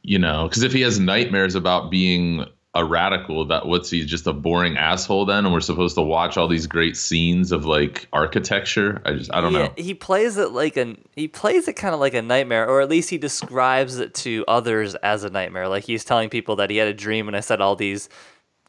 you 0.00 0.18
know, 0.18 0.48
because 0.48 0.62
if 0.62 0.72
he 0.72 0.80
has 0.80 0.98
nightmares 0.98 1.54
about 1.54 1.90
being 1.90 2.46
a 2.76 2.84
radical, 2.84 3.46
that 3.46 3.66
what's 3.66 3.88
he 3.88 4.04
just 4.04 4.26
a 4.26 4.32
boring 4.32 4.76
asshole 4.76 5.24
then? 5.24 5.46
And 5.46 5.52
we're 5.52 5.60
supposed 5.60 5.94
to 5.96 6.02
watch 6.02 6.36
all 6.36 6.46
these 6.46 6.66
great 6.66 6.96
scenes 6.96 7.50
of 7.50 7.64
like 7.64 8.06
architecture. 8.12 9.00
I 9.04 9.14
just, 9.14 9.32
I 9.32 9.40
don't 9.40 9.54
yeah, 9.54 9.68
know. 9.68 9.72
He 9.76 9.94
plays 9.94 10.36
it 10.36 10.50
like 10.50 10.76
an 10.76 10.98
he 11.14 11.26
plays 11.26 11.66
it 11.68 11.72
kind 11.72 11.94
of 11.94 12.00
like 12.00 12.12
a 12.14 12.20
nightmare, 12.20 12.68
or 12.68 12.82
at 12.82 12.90
least 12.90 13.08
he 13.08 13.16
describes 13.16 13.98
it 13.98 14.14
to 14.14 14.44
others 14.46 14.94
as 14.96 15.24
a 15.24 15.30
nightmare. 15.30 15.68
Like 15.68 15.84
he's 15.84 16.04
telling 16.04 16.28
people 16.28 16.56
that 16.56 16.68
he 16.68 16.76
had 16.76 16.88
a 16.88 16.94
dream 16.94 17.28
and 17.28 17.36
I 17.36 17.40
said 17.40 17.62
all 17.62 17.76
these 17.76 18.10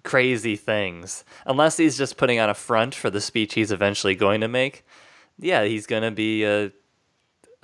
crazy 0.04 0.56
things. 0.56 1.26
Unless 1.46 1.76
he's 1.76 1.98
just 1.98 2.16
putting 2.16 2.40
on 2.40 2.50
a 2.50 2.54
front 2.54 2.96
for 2.96 3.10
the 3.10 3.20
speech 3.20 3.56
he's 3.56 3.74
eventually 3.74 4.16
going 4.16 4.40
to 4.40 4.48
make. 4.48 4.86
Yeah, 5.38 5.66
he's 5.66 5.86
going 5.86 6.04
to 6.04 6.12
be 6.12 6.46
a 6.46 6.72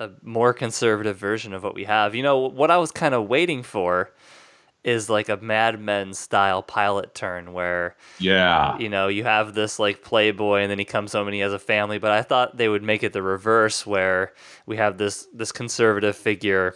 a 0.00 0.10
more 0.22 0.52
conservative 0.52 1.16
version 1.16 1.54
of 1.54 1.62
what 1.62 1.74
we 1.74 1.84
have. 1.84 2.14
You 2.14 2.22
know, 2.22 2.38
what 2.38 2.70
I 2.70 2.76
was 2.76 2.90
kind 2.90 3.14
of 3.14 3.28
waiting 3.28 3.62
for 3.62 4.10
is 4.84 5.08
like 5.08 5.28
a 5.28 5.36
Mad 5.38 5.80
Men 5.80 6.12
style 6.12 6.62
pilot 6.62 7.14
turn 7.14 7.52
where 7.52 7.96
Yeah. 8.18 8.78
you 8.78 8.88
know, 8.90 9.08
you 9.08 9.24
have 9.24 9.54
this 9.54 9.78
like 9.78 10.02
playboy 10.02 10.60
and 10.60 10.70
then 10.70 10.78
he 10.78 10.84
comes 10.84 11.12
home 11.12 11.26
and 11.26 11.34
he 11.34 11.40
has 11.40 11.52
a 11.54 11.58
family, 11.58 11.98
but 11.98 12.10
I 12.12 12.22
thought 12.22 12.56
they 12.56 12.68
would 12.68 12.82
make 12.82 13.02
it 13.02 13.12
the 13.12 13.22
reverse 13.22 13.86
where 13.86 14.34
we 14.66 14.76
have 14.76 14.98
this 14.98 15.26
this 15.34 15.52
conservative 15.52 16.16
figure 16.16 16.74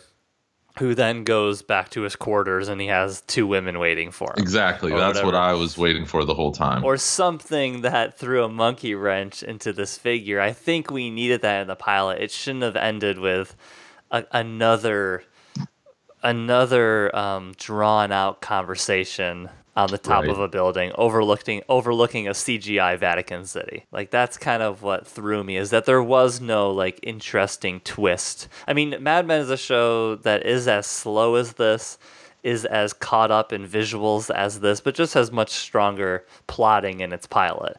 who 0.79 0.95
then 0.95 1.25
goes 1.25 1.61
back 1.61 1.91
to 1.91 2.03
his 2.03 2.15
quarters 2.15 2.69
and 2.69 2.81
he 2.81 2.87
has 2.87 3.21
two 3.23 3.47
women 3.49 3.81
waiting 3.81 4.13
for 4.13 4.31
him. 4.31 4.37
Exactly. 4.43 4.93
That's 4.93 5.23
what. 5.23 5.35
I 5.35 5.53
was 5.55 5.77
waiting 5.77 6.07
for 6.07 6.25
the 6.25 6.35
whole 6.35 6.53
time. 6.53 6.85
Or 6.85 6.97
something 6.97 7.81
that 7.83 8.17
threw 8.17 8.45
a 8.45 8.49
monkey 8.49 8.95
wrench 8.95 9.43
into 9.43 9.73
this 9.73 9.99
figure. 9.99 10.41
I 10.41 10.53
think 10.53 10.91
we 10.91 11.11
needed 11.11 11.43
that 11.43 11.63
in 11.63 11.67
the 11.67 11.75
pilot. 11.75 12.21
It 12.23 12.31
shouldn't 12.31 12.63
have 12.63 12.77
ended 12.77 13.19
with 13.19 13.57
a, 14.13 14.25
another 14.31 15.25
another 16.23 17.15
um, 17.17 17.55
drawn 17.57 18.13
out 18.13 18.41
conversation 18.41 19.49
on 19.77 19.89
the 19.91 19.99
top 19.99 20.23
Right. 20.23 20.31
of 20.31 20.41
a 20.41 20.49
building 20.49 20.91
overlooking 20.97 21.63
overlooking 21.69 22.27
a 22.27 22.33
CGI 22.33 22.99
Vatican 22.99 23.45
City. 23.45 23.85
Like 23.93 24.11
that's 24.11 24.37
kind 24.37 24.63
of 24.63 24.83
what 24.83 25.07
threw 25.07 25.45
me 25.45 25.57
is 25.57 25.71
that 25.71 25.85
there 25.85 26.03
was 26.03 26.41
no 26.41 26.71
like 26.73 26.99
interesting 27.05 27.81
twist. 27.81 28.49
I 28.67 28.73
mean, 28.73 28.97
Mad 29.01 29.27
Men 29.27 29.41
is 29.41 29.51
a 29.51 29.57
show 29.57 30.17
that 30.17 30.45
is 30.45 30.67
as 30.67 30.87
slow 30.87 31.37
as 31.37 31.53
this, 31.55 31.97
is 32.43 32.65
as 32.65 32.93
caught 32.93 33.31
up 33.31 33.53
in 33.53 33.69
visuals 33.69 34.35
as 34.35 34.59
this, 34.61 34.81
but 34.81 34.97
just 34.97 35.15
has 35.15 35.31
much 35.31 35.51
stronger 35.51 36.25
plotting 36.49 36.99
in 37.01 37.13
its 37.13 37.27
pilot 37.29 37.77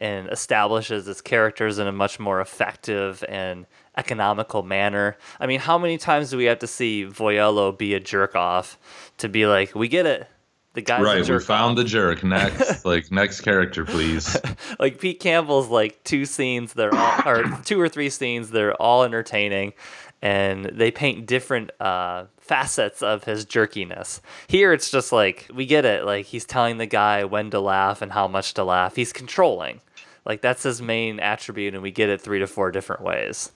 and 0.00 0.28
establishes 0.28 1.06
its 1.08 1.20
characters 1.20 1.78
in 1.78 1.86
a 1.86 1.92
much 1.92 2.18
more 2.18 2.40
effective 2.40 3.24
and 3.28 3.66
economical 3.96 4.62
manner. 4.62 5.16
I 5.40 5.46
mean, 5.46 5.60
how 5.60 5.78
many 5.78 5.98
times 5.98 6.30
do 6.30 6.36
we 6.36 6.44
have 6.44 6.58
to 6.60 6.66
see 6.66 7.06
Voiello 7.06 7.76
be 7.76 7.94
a 7.94 8.00
jerk 8.00 8.34
off 8.34 8.78
to 9.18 9.28
be 9.28 9.46
like, 9.46 9.74
we 9.74 9.88
get 9.88 10.06
it. 10.06 10.28
The 10.74 10.82
guy's 10.82 11.00
a 11.00 11.04
right. 11.04 11.28
We 11.28 11.38
found 11.40 11.78
the 11.78 11.84
jerk. 11.84 12.22
Next, 12.22 12.84
like 12.84 13.10
next 13.10 13.40
character, 13.40 13.86
please. 13.86 14.36
like 14.78 15.00
Pete 15.00 15.20
Campbell's 15.20 15.68
like 15.68 16.04
two 16.04 16.26
scenes 16.26 16.74
they're 16.74 16.94
all 16.94 17.22
or 17.26 17.44
two 17.64 17.80
or 17.80 17.88
three 17.88 18.10
scenes 18.10 18.50
they're 18.50 18.74
all 18.74 19.02
entertaining 19.02 19.72
and 20.20 20.66
they 20.66 20.90
paint 20.90 21.26
different 21.26 21.70
uh, 21.80 22.24
facets 22.36 23.02
of 23.02 23.24
his 23.24 23.46
jerkiness. 23.46 24.20
Here 24.48 24.74
it's 24.74 24.90
just 24.90 25.12
like 25.12 25.46
we 25.54 25.64
get 25.64 25.86
it 25.86 26.04
like 26.04 26.26
he's 26.26 26.44
telling 26.44 26.76
the 26.76 26.86
guy 26.86 27.24
when 27.24 27.50
to 27.52 27.60
laugh 27.60 28.02
and 28.02 28.12
how 28.12 28.28
much 28.28 28.52
to 28.54 28.64
laugh. 28.64 28.96
He's 28.96 29.14
controlling. 29.14 29.80
Like 30.26 30.42
that's 30.42 30.62
his 30.64 30.82
main 30.82 31.20
attribute 31.20 31.72
and 31.72 31.82
we 31.82 31.90
get 31.90 32.10
it 32.10 32.20
three 32.20 32.40
to 32.40 32.46
four 32.46 32.70
different 32.70 33.00
ways. 33.00 33.50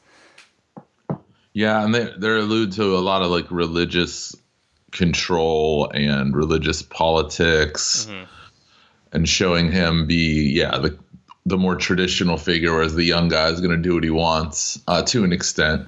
Yeah, 1.52 1.84
and 1.84 1.94
they 1.94 2.12
they 2.16 2.28
allude 2.28 2.72
to 2.72 2.96
a 2.96 3.00
lot 3.00 3.22
of 3.22 3.30
like 3.30 3.50
religious 3.50 4.36
control 4.92 5.90
and 5.92 6.34
religious 6.34 6.82
politics, 6.82 8.06
Mm-hmm. 8.08 8.24
and 9.12 9.28
showing 9.28 9.72
him 9.72 10.06
be 10.06 10.50
yeah 10.54 10.78
the 10.78 10.96
the 11.50 11.58
more 11.58 11.76
traditional 11.76 12.36
figure, 12.38 12.72
whereas 12.72 12.94
the 12.94 13.04
young 13.04 13.28
guy 13.28 13.48
is 13.48 13.60
going 13.60 13.70
to 13.70 13.76
do 13.76 13.94
what 13.94 14.04
he 14.04 14.10
wants 14.10 14.80
uh, 14.88 15.02
to 15.02 15.22
an 15.24 15.32
extent. 15.32 15.86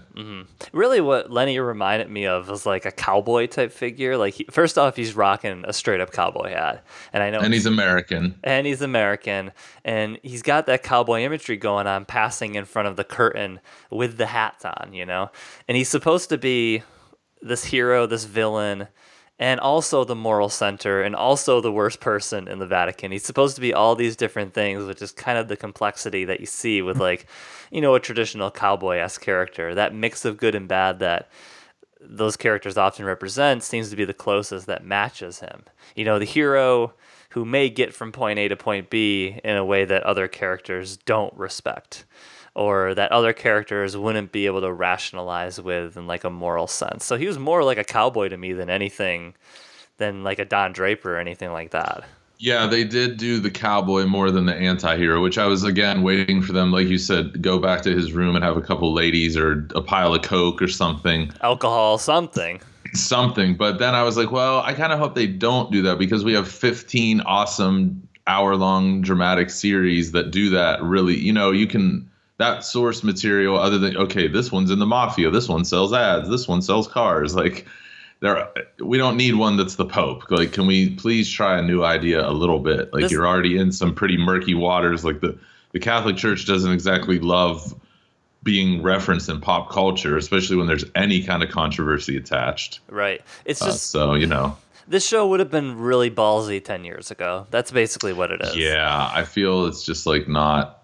Really, 0.72 1.00
what 1.00 1.30
Lenny 1.30 1.58
reminded 1.58 2.10
me 2.10 2.26
of 2.26 2.48
was 2.48 2.66
like 2.66 2.84
a 2.84 2.92
cowboy 2.92 3.46
type 3.46 3.72
figure. 3.72 4.16
Like, 4.16 4.34
he, 4.34 4.44
first 4.50 4.76
off, 4.76 4.96
he's 4.96 5.14
rocking 5.14 5.64
a 5.66 5.72
straight 5.72 6.00
up 6.00 6.12
cowboy 6.12 6.50
hat, 6.50 6.84
and 7.12 7.22
I 7.22 7.30
know 7.30 7.40
And 7.40 7.54
he's 7.54 7.66
American. 7.66 8.34
and 8.44 8.66
he's 8.66 8.82
American, 8.82 9.52
and 9.84 10.18
he's 10.22 10.42
got 10.42 10.66
that 10.66 10.82
cowboy 10.82 11.20
imagery 11.20 11.56
going 11.56 11.86
on, 11.86 12.04
passing 12.04 12.54
in 12.54 12.64
front 12.64 12.88
of 12.88 12.96
the 12.96 13.04
curtain 13.04 13.60
with 13.90 14.18
the 14.18 14.26
hats 14.26 14.64
on, 14.64 14.90
you 14.92 15.06
know. 15.06 15.30
And 15.66 15.76
he's 15.76 15.88
supposed 15.88 16.28
to 16.28 16.38
be 16.38 16.82
this 17.40 17.64
hero, 17.64 18.06
this 18.06 18.24
villain, 18.24 18.88
and 19.42 19.58
also 19.58 20.04
the 20.04 20.14
moral 20.14 20.48
center, 20.48 21.02
and 21.02 21.16
also 21.16 21.60
the 21.60 21.72
worst 21.72 21.98
person 21.98 22.46
in 22.46 22.60
the 22.60 22.66
Vatican. 22.66 23.10
He's 23.10 23.24
supposed 23.24 23.56
to 23.56 23.60
be 23.60 23.74
all 23.74 23.96
these 23.96 24.14
different 24.14 24.54
things, 24.54 24.84
which 24.84 25.02
is 25.02 25.10
kind 25.10 25.36
of 25.36 25.48
the 25.48 25.56
complexity 25.56 26.24
that 26.26 26.38
you 26.38 26.46
see 26.46 26.80
with 26.80 26.94
mm-hmm. 26.94 27.02
like, 27.02 27.26
you 27.72 27.80
know, 27.80 27.96
a 27.96 28.00
traditional 28.00 28.52
cowboy 28.52 28.98
esque 28.98 29.20
character. 29.20 29.74
That 29.74 29.96
mix 29.96 30.24
of 30.24 30.36
good 30.36 30.54
and 30.54 30.68
bad 30.68 31.00
that 31.00 31.28
those 32.00 32.36
characters 32.36 32.76
often 32.76 33.04
represent 33.04 33.64
seems 33.64 33.90
to 33.90 33.96
be 33.96 34.04
the 34.04 34.14
closest 34.14 34.68
that 34.68 34.84
matches 34.84 35.40
him. 35.40 35.64
You 35.96 36.04
know, 36.04 36.20
the 36.20 36.24
hero 36.24 36.94
who 37.30 37.44
may 37.44 37.68
get 37.68 37.92
from 37.92 38.12
point 38.12 38.38
A 38.38 38.46
to 38.46 38.54
point 38.54 38.90
B 38.90 39.40
in 39.42 39.56
a 39.56 39.64
way 39.64 39.84
that 39.84 40.04
other 40.04 40.28
characters 40.28 40.98
don't 40.98 41.34
respect 41.34 42.04
or 42.54 42.94
that 42.94 43.12
other 43.12 43.32
characters 43.32 43.96
wouldn't 43.96 44.32
be 44.32 44.46
able 44.46 44.60
to 44.60 44.72
rationalize 44.72 45.60
with 45.60 45.96
in 45.96 46.06
like 46.06 46.24
a 46.24 46.30
moral 46.30 46.66
sense. 46.66 47.04
So 47.04 47.16
he 47.16 47.26
was 47.26 47.38
more 47.38 47.64
like 47.64 47.78
a 47.78 47.84
cowboy 47.84 48.28
to 48.28 48.36
me 48.36 48.52
than 48.52 48.68
anything 48.68 49.34
than 49.98 50.22
like 50.22 50.38
a 50.38 50.44
Don 50.44 50.72
Draper 50.72 51.16
or 51.16 51.18
anything 51.18 51.52
like 51.52 51.70
that. 51.70 52.04
Yeah, 52.38 52.66
they 52.66 52.82
did 52.82 53.18
do 53.18 53.38
the 53.38 53.52
cowboy 53.52 54.04
more 54.04 54.32
than 54.32 54.46
the 54.46 54.54
anti-hero, 54.54 55.22
which 55.22 55.38
I 55.38 55.46
was 55.46 55.62
again 55.62 56.02
waiting 56.02 56.42
for 56.42 56.52
them, 56.52 56.72
like 56.72 56.88
you 56.88 56.98
said, 56.98 57.40
go 57.40 57.60
back 57.60 57.82
to 57.82 57.94
his 57.94 58.12
room 58.12 58.34
and 58.34 58.44
have 58.44 58.56
a 58.56 58.60
couple 58.60 58.92
ladies 58.92 59.36
or 59.36 59.68
a 59.76 59.80
pile 59.80 60.12
of 60.12 60.22
coke 60.22 60.60
or 60.60 60.66
something, 60.66 61.30
Alcohol, 61.42 61.98
something. 61.98 62.60
something. 62.94 63.54
But 63.54 63.78
then 63.78 63.94
I 63.94 64.02
was 64.02 64.16
like, 64.16 64.32
well, 64.32 64.60
I 64.62 64.74
kind 64.74 64.92
of 64.92 64.98
hope 64.98 65.14
they 65.14 65.28
don't 65.28 65.70
do 65.70 65.82
that 65.82 65.98
because 65.98 66.24
we 66.24 66.32
have 66.32 66.48
15 66.48 67.20
awesome 67.20 68.08
hour-long 68.26 69.02
dramatic 69.02 69.48
series 69.48 70.10
that 70.12 70.32
do 70.32 70.50
that. 70.50 70.82
Really, 70.82 71.16
you 71.16 71.32
know, 71.32 71.52
you 71.52 71.68
can 71.68 72.10
that 72.42 72.64
source 72.64 73.02
material 73.02 73.58
other 73.58 73.78
than 73.78 73.96
okay, 73.96 74.26
this 74.28 74.50
one's 74.52 74.70
in 74.70 74.78
the 74.78 74.86
mafia, 74.86 75.30
this 75.30 75.48
one 75.48 75.64
sells 75.64 75.92
ads, 75.92 76.28
this 76.28 76.46
one 76.48 76.62
sells 76.62 76.88
cars, 76.88 77.34
like. 77.34 77.66
There, 78.20 78.48
we 78.78 78.98
don't 78.98 79.16
need 79.16 79.34
one 79.34 79.56
that's 79.56 79.74
the 79.74 79.84
Pope. 79.84 80.30
Like, 80.30 80.52
can 80.52 80.68
we 80.68 80.90
please 80.90 81.28
try 81.28 81.58
a 81.58 81.62
new 81.62 81.82
idea 81.82 82.24
a 82.24 82.30
little 82.30 82.60
bit? 82.60 82.92
Like, 82.92 83.02
This- 83.02 83.10
you're 83.10 83.26
already 83.26 83.58
in 83.58 83.72
some 83.72 83.92
pretty 83.96 84.16
murky 84.16 84.54
waters. 84.54 85.04
Like 85.04 85.18
the 85.20 85.36
the 85.72 85.80
Catholic 85.80 86.16
Church 86.16 86.46
doesn't 86.46 86.70
exactly 86.70 87.18
love 87.18 87.74
being 88.44 88.80
referenced 88.80 89.28
in 89.28 89.40
pop 89.40 89.70
culture, 89.72 90.16
especially 90.16 90.54
when 90.54 90.68
there's 90.68 90.84
any 90.94 91.20
kind 91.24 91.42
of 91.42 91.50
controversy 91.50 92.16
attached. 92.16 92.78
Right. 92.88 93.22
It's 93.44 93.60
Uh, 93.60 93.66
just 93.66 93.90
so 93.90 94.14
you 94.14 94.28
know, 94.28 94.56
this 94.86 95.04
show 95.04 95.26
would 95.26 95.40
have 95.40 95.50
been 95.50 95.76
really 95.78 96.08
ballsy 96.08 96.64
10 96.64 96.84
years 96.84 97.10
ago. 97.10 97.48
That's 97.50 97.72
basically 97.72 98.12
what 98.12 98.30
it 98.30 98.40
is. 98.40 98.54
yeah, 98.54 99.10
I 99.12 99.24
feel 99.24 99.66
it's 99.66 99.84
just 99.84 100.06
like 100.06 100.28
not. 100.28 100.81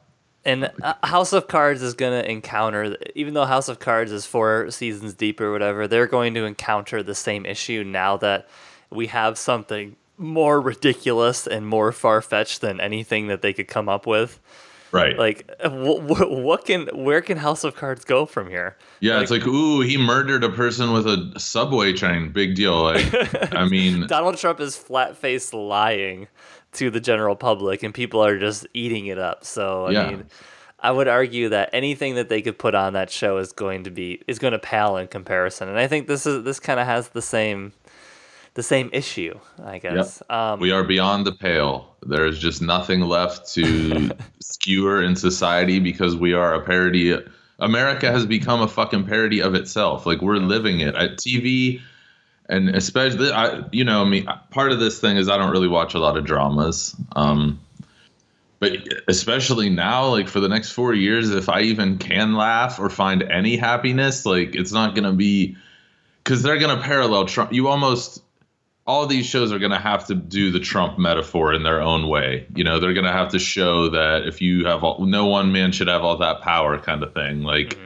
And 0.49 0.71
uh, 0.83 0.95
House 1.03 1.35
of 1.35 1.47
Cards 1.47 1.83
is 1.83 1.93
going 1.93 2.23
to 2.23 2.31
encounter, 2.31 2.97
even 3.15 3.35
though 3.35 3.45
House 3.45 3.69
of 3.69 3.81
Cards 3.81 4.11
is 4.11 4.25
four 4.25 4.71
seasons 4.71 5.13
deep 5.13 5.43
or 5.43 5.53
whatever, 5.53 5.87
they're 5.87 6.07
going 6.07 6.33
to 6.35 6.47
encounter 6.47 7.03
the 7.03 7.15
same 7.15 7.45
issue 7.45 7.85
now 7.85 8.17
that 8.17 8.49
we 8.89 9.09
have 9.09 9.37
something 9.37 9.97
more 10.17 10.59
ridiculous 10.59 11.47
and 11.47 11.67
more 11.67 11.93
far 11.93 12.23
fetched 12.23 12.63
than 12.63 12.81
anything 12.81 13.27
that 13.27 13.43
they 13.43 13.53
could 13.53 13.69
come 13.69 13.91
up 13.91 14.07
with. 14.07 14.41
Right. 14.91 15.19
Like, 15.19 15.45
wh- 15.61 16.01
what 16.31 16.65
can, 16.65 16.87
where 16.95 17.21
can 17.21 17.37
House 17.37 17.63
of 17.63 17.77
Cards 17.77 18.07
go 18.07 18.25
from 18.25 18.49
here? 18.49 18.75
yeah, 19.01 19.21
it's 19.21 19.31
like, 19.31 19.47
ooh, 19.47 19.83
he 19.83 19.99
murdered 19.99 20.45
a 20.45 20.49
person 20.49 20.95
with 20.95 21.07
a 21.07 21.39
subway 21.39 21.93
train. 21.93 22.33
Big 22.33 22.55
deal. 22.55 22.85
Like, 22.85 23.55
I 23.55 23.69
mean, 23.69 24.07
Donald 24.09 24.39
Trump 24.39 24.61
is 24.61 24.79
flat 24.79 25.15
faced 25.15 25.53
lying 25.53 26.27
to 26.73 26.91
the 26.91 27.01
general 27.01 27.37
public, 27.37 27.83
and 27.83 27.95
people 27.95 28.25
are 28.25 28.39
just 28.39 28.67
eating 28.75 29.07
it 29.07 29.19
up. 29.19 29.45
So 29.45 29.87
I 29.87 29.93
Yeah. 29.93 30.11
mean, 30.11 30.25
I 30.81 30.93
would 30.93 31.09
argue 31.09 31.49
that 31.49 31.71
anything 31.73 32.15
that 32.15 32.29
they 32.29 32.41
could 32.41 32.59
put 32.59 32.75
on 32.75 32.93
that 32.93 33.11
show 33.11 33.39
is 33.39 33.53
going 33.53 33.85
to 33.85 33.91
be 33.91 34.23
is 34.29 34.39
going 34.39 34.53
to 34.53 34.59
pale 34.59 34.97
in 34.97 35.09
comparison. 35.09 35.69
And 35.69 35.79
I 35.79 35.87
think 35.89 36.07
this 36.07 36.27
is 36.27 36.45
this 36.45 36.61
kind 36.61 36.79
of 36.79 36.87
has 36.87 37.09
the 37.11 37.23
same 37.23 37.73
the 38.55 38.63
same 38.63 38.91
issue, 38.93 39.39
I 39.65 39.79
guess. 39.79 40.23
Um, 40.31 40.59
we 40.61 40.73
are 40.73 40.85
beyond 40.85 41.27
the 41.27 41.33
pale. 41.33 41.97
There 42.07 42.27
is 42.27 42.39
just 42.39 42.61
nothing 42.63 43.01
left 43.03 43.49
to 43.55 44.11
skewer 44.41 45.03
in 45.03 45.17
society 45.17 45.79
because 45.79 46.17
we 46.17 46.33
are 46.33 46.55
a 46.55 46.65
parody. 46.65 47.17
America 47.61 48.11
has 48.11 48.27
become 48.27 48.61
a 48.61 48.69
fucking 48.69 49.05
parody 49.05 49.41
of 49.43 49.55
itself. 49.55 50.07
Like 50.07 50.23
we're 50.23 50.37
living 50.37 50.81
it 50.81 50.95
at 50.95 51.19
TV, 51.19 51.81
and 52.49 52.71
especially, 52.71 53.31
I, 53.31 53.65
you 53.73 53.85
know, 53.85 54.03
I 54.03 54.09
mean, 54.09 54.27
part 54.51 54.73
of 54.73 54.81
this 54.81 55.01
thing 55.01 55.17
is 55.17 55.29
I 55.29 55.37
don't 55.37 55.51
really 55.51 55.69
watch 55.69 55.95
a 55.95 55.99
lot 55.99 56.17
of 56.17 56.25
dramas. 56.25 56.97
Um, 57.15 57.61
but 58.61 58.73
especially 59.07 59.69
now, 59.71 60.09
like 60.09 60.29
for 60.29 60.41
the 60.41 60.49
next 60.49 60.73
four 60.73 60.95
years, 60.95 61.31
if 61.31 61.49
I 61.49 61.61
even 61.61 61.99
can 61.99 62.35
laugh 62.35 62.81
or 62.81 62.91
find 62.91 63.23
any 63.23 63.57
happiness, 63.57 64.27
like 64.27 64.57
it's 64.57 64.73
not 64.73 64.95
gonna 64.95 65.13
be 65.13 65.57
because 66.25 66.43
they're 66.43 66.59
gonna 66.59 66.83
parallel 66.83 67.27
Trump. 67.27 67.53
You 67.53 67.69
almost 67.69 68.23
all 68.89 69.07
these 69.07 69.27
shows 69.27 69.53
are 69.53 69.59
to 69.71 69.79
have 69.79 70.07
to 70.07 70.15
do 70.15 70.51
the 70.51 70.59
Trump 70.59 70.99
metaphor 70.99 71.53
in 71.53 71.63
their 71.63 71.81
own 71.81 72.09
way. 72.09 72.47
You 72.57 72.65
know, 72.65 72.81
they're 72.81 72.95
to 73.05 73.13
have 73.13 73.29
to 73.33 73.39
show 73.39 73.91
that 73.91 74.27
if 74.27 74.41
you 74.41 74.65
have 74.65 74.83
all, 74.83 75.05
no 75.05 75.27
one 75.27 75.53
man 75.53 75.73
should 75.73 75.89
have 75.89 76.03
all 76.03 76.17
that 76.17 76.41
power 76.41 76.79
kind 76.79 77.03
of 77.03 77.13
thing. 77.13 77.43
Like 77.43 77.79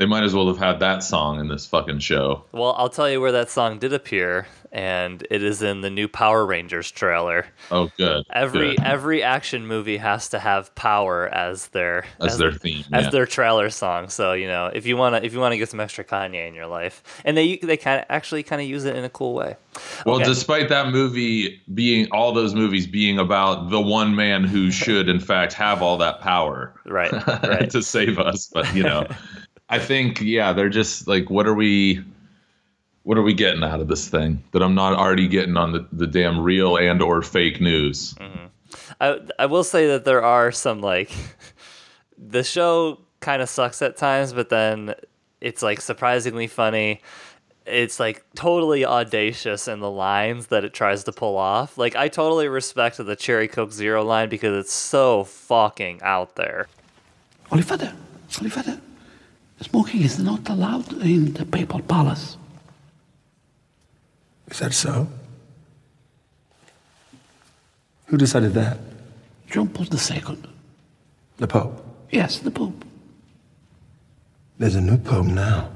they 0.00 0.06
might 0.06 0.22
as 0.22 0.34
well 0.34 0.46
have 0.46 0.56
had 0.56 0.80
that 0.80 1.02
song 1.02 1.40
in 1.40 1.48
this 1.48 1.66
fucking 1.66 1.98
show. 1.98 2.42
well, 2.52 2.74
I'll 2.78 2.88
tell 2.88 3.08
you 3.10 3.20
where 3.20 3.32
that 3.32 3.50
song 3.50 3.78
did 3.78 3.92
appear, 3.92 4.46
and 4.72 5.26
it 5.30 5.42
is 5.42 5.60
in 5.60 5.82
the 5.82 5.90
new 5.90 6.08
Power 6.08 6.46
Rangers 6.46 6.90
trailer. 6.90 7.44
Oh, 7.70 7.90
good. 7.98 8.24
Every 8.32 8.76
good. 8.76 8.80
every 8.82 9.22
action 9.22 9.66
movie 9.66 9.98
has 9.98 10.30
to 10.30 10.38
have 10.38 10.74
power 10.74 11.28
as 11.28 11.68
their 11.68 12.06
As 12.18 12.38
their 12.38 12.50
theme, 12.50 12.82
as 12.94 13.04
yeah. 13.04 13.10
their 13.10 13.26
trailer 13.26 13.68
song. 13.68 14.08
So 14.08 14.32
you 14.32 14.48
know, 14.48 14.70
if 14.72 14.86
you 14.86 14.96
wanna 14.96 15.20
if 15.22 15.34
you 15.34 15.38
wanna 15.38 15.58
get 15.58 15.68
some 15.68 15.80
extra 15.80 16.02
Kanye 16.02 16.48
in 16.48 16.54
your 16.54 16.66
life, 16.66 17.02
and 17.26 17.36
they 17.36 17.58
they 17.58 17.76
kind 17.76 18.00
of 18.00 18.06
actually 18.08 18.42
kind 18.42 18.62
of 18.62 18.66
use 18.66 18.86
it 18.86 18.96
in 18.96 19.04
a 19.04 19.10
cool 19.10 19.34
way. 19.34 19.56
well, 20.06 20.16
okay. 20.16 20.24
despite 20.24 20.70
that 20.70 20.88
movie 20.88 21.60
being 21.74 22.10
all 22.10 22.32
those 22.32 22.54
movies 22.54 22.86
being 22.86 23.18
about 23.18 23.68
the 23.68 23.80
one 23.82 24.16
man 24.16 24.44
who 24.44 24.70
should 24.70 25.10
in 25.10 25.20
fact 25.20 25.52
have 25.52 25.82
all 25.82 25.98
that 25.98 26.20
power 26.20 26.74
Right, 26.86 27.12
right. 27.44 27.70
to 27.70 27.82
save 27.82 28.18
us, 28.18 28.50
but 28.52 28.74
you 28.74 28.82
know, 28.82 29.06
I 29.70 29.78
think 29.78 30.20
yeah, 30.20 30.52
they're 30.52 30.68
just 30.68 31.06
like, 31.06 31.30
what 31.30 31.46
are 31.46 31.54
we? 31.54 32.04
What 33.04 33.16
are 33.16 33.22
we 33.22 33.32
getting 33.32 33.64
out 33.64 33.80
of 33.80 33.88
this 33.88 34.08
thing 34.08 34.42
that 34.52 34.62
I'm 34.62 34.74
not 34.74 34.92
already 34.92 35.26
getting 35.26 35.56
on 35.56 35.72
the, 35.72 35.86
the 35.90 36.06
damn 36.06 36.38
real 36.38 36.76
and 36.76 37.00
or 37.00 37.22
fake 37.22 37.60
news? 37.60 38.14
Mm-hmm. 38.14 38.46
I 39.00 39.20
I 39.38 39.46
will 39.46 39.64
say 39.64 39.86
that 39.86 40.04
there 40.04 40.22
are 40.22 40.52
some 40.52 40.80
like 40.80 41.10
the 42.18 42.44
show 42.44 42.98
kind 43.20 43.40
of 43.40 43.48
sucks 43.48 43.80
at 43.80 43.96
times, 43.96 44.32
but 44.32 44.48
then 44.48 44.94
it's 45.40 45.62
like 45.62 45.80
surprisingly 45.80 46.46
funny. 46.46 47.00
It's 47.64 48.00
like 48.00 48.24
totally 48.34 48.84
audacious 48.84 49.68
in 49.68 49.80
the 49.80 49.90
lines 49.90 50.48
that 50.48 50.64
it 50.64 50.74
tries 50.74 51.04
to 51.04 51.12
pull 51.12 51.36
off. 51.36 51.78
Like 51.78 51.94
I 51.94 52.08
totally 52.08 52.48
respect 52.48 52.96
the 52.96 53.16
Cherry 53.16 53.48
Coke 53.48 53.72
Zero 53.72 54.02
line 54.02 54.28
because 54.28 54.64
it's 54.64 54.72
so 54.72 55.24
fucking 55.24 56.00
out 56.02 56.34
there. 56.36 56.66
Holy 57.48 57.62
Father, 57.62 57.92
Holy 58.36 58.50
Father, 58.50 58.80
smoking 59.60 60.02
is 60.02 60.18
not 60.18 60.48
allowed 60.48 60.92
in 61.02 61.32
the 61.34 61.44
papal 61.44 61.80
palace. 61.80 62.36
Is 64.50 64.58
that 64.58 64.72
so? 64.74 65.06
Who 68.06 68.16
decided 68.16 68.54
that? 68.54 68.78
John 69.48 69.68
Paul 69.68 69.86
II. 69.86 70.38
The 71.36 71.46
Pope. 71.46 71.84
Yes, 72.10 72.38
the 72.38 72.50
Pope. 72.50 72.84
There's 74.58 74.74
a 74.74 74.80
new 74.80 74.98
Pope 74.98 75.26
now. 75.26 75.70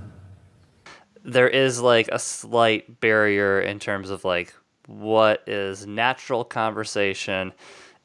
there 1.24 1.48
is 1.48 1.80
like 1.80 2.08
a 2.12 2.18
slight 2.18 3.00
barrier 3.00 3.60
in 3.60 3.78
terms 3.78 4.10
of 4.10 4.24
like 4.24 4.52
what 4.86 5.42
is 5.46 5.86
natural 5.86 6.44
conversation 6.44 7.52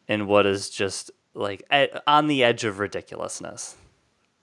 and 0.07 0.25
what 0.27 0.45
is 0.45 0.69
just 0.69 1.11
like 1.33 1.63
on 2.07 2.27
the 2.27 2.43
edge 2.43 2.63
of 2.63 2.79
ridiculousness. 2.79 3.75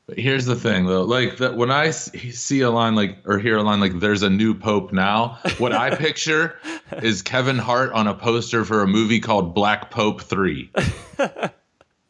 But 0.09 0.19
here's 0.19 0.45
the 0.45 0.55
thing, 0.55 0.87
though. 0.87 1.03
Like 1.03 1.39
that, 1.39 1.57
when 1.57 1.71
I 1.73 1.91
see 1.91 2.61
a 2.61 2.71
line 2.71 2.95
like 2.95 3.19
or 3.25 3.39
hear 3.39 3.57
a 3.57 3.63
line 3.63 3.81
like 3.81 3.99
"There's 3.99 4.23
a 4.23 4.31
new 4.31 4.55
pope 4.55 4.93
now," 4.93 5.39
what 5.59 5.73
I 5.73 5.97
picture 5.97 6.57
is 7.03 7.23
Kevin 7.23 7.59
Hart 7.59 7.93
on 7.93 8.07
a 8.07 8.15
poster 8.15 8.65
for 8.65 8.83
a 8.83 8.87
movie 8.87 9.19
called 9.19 9.55
Black 9.55 9.91
Pope 9.91 10.23
Three. 10.23 10.71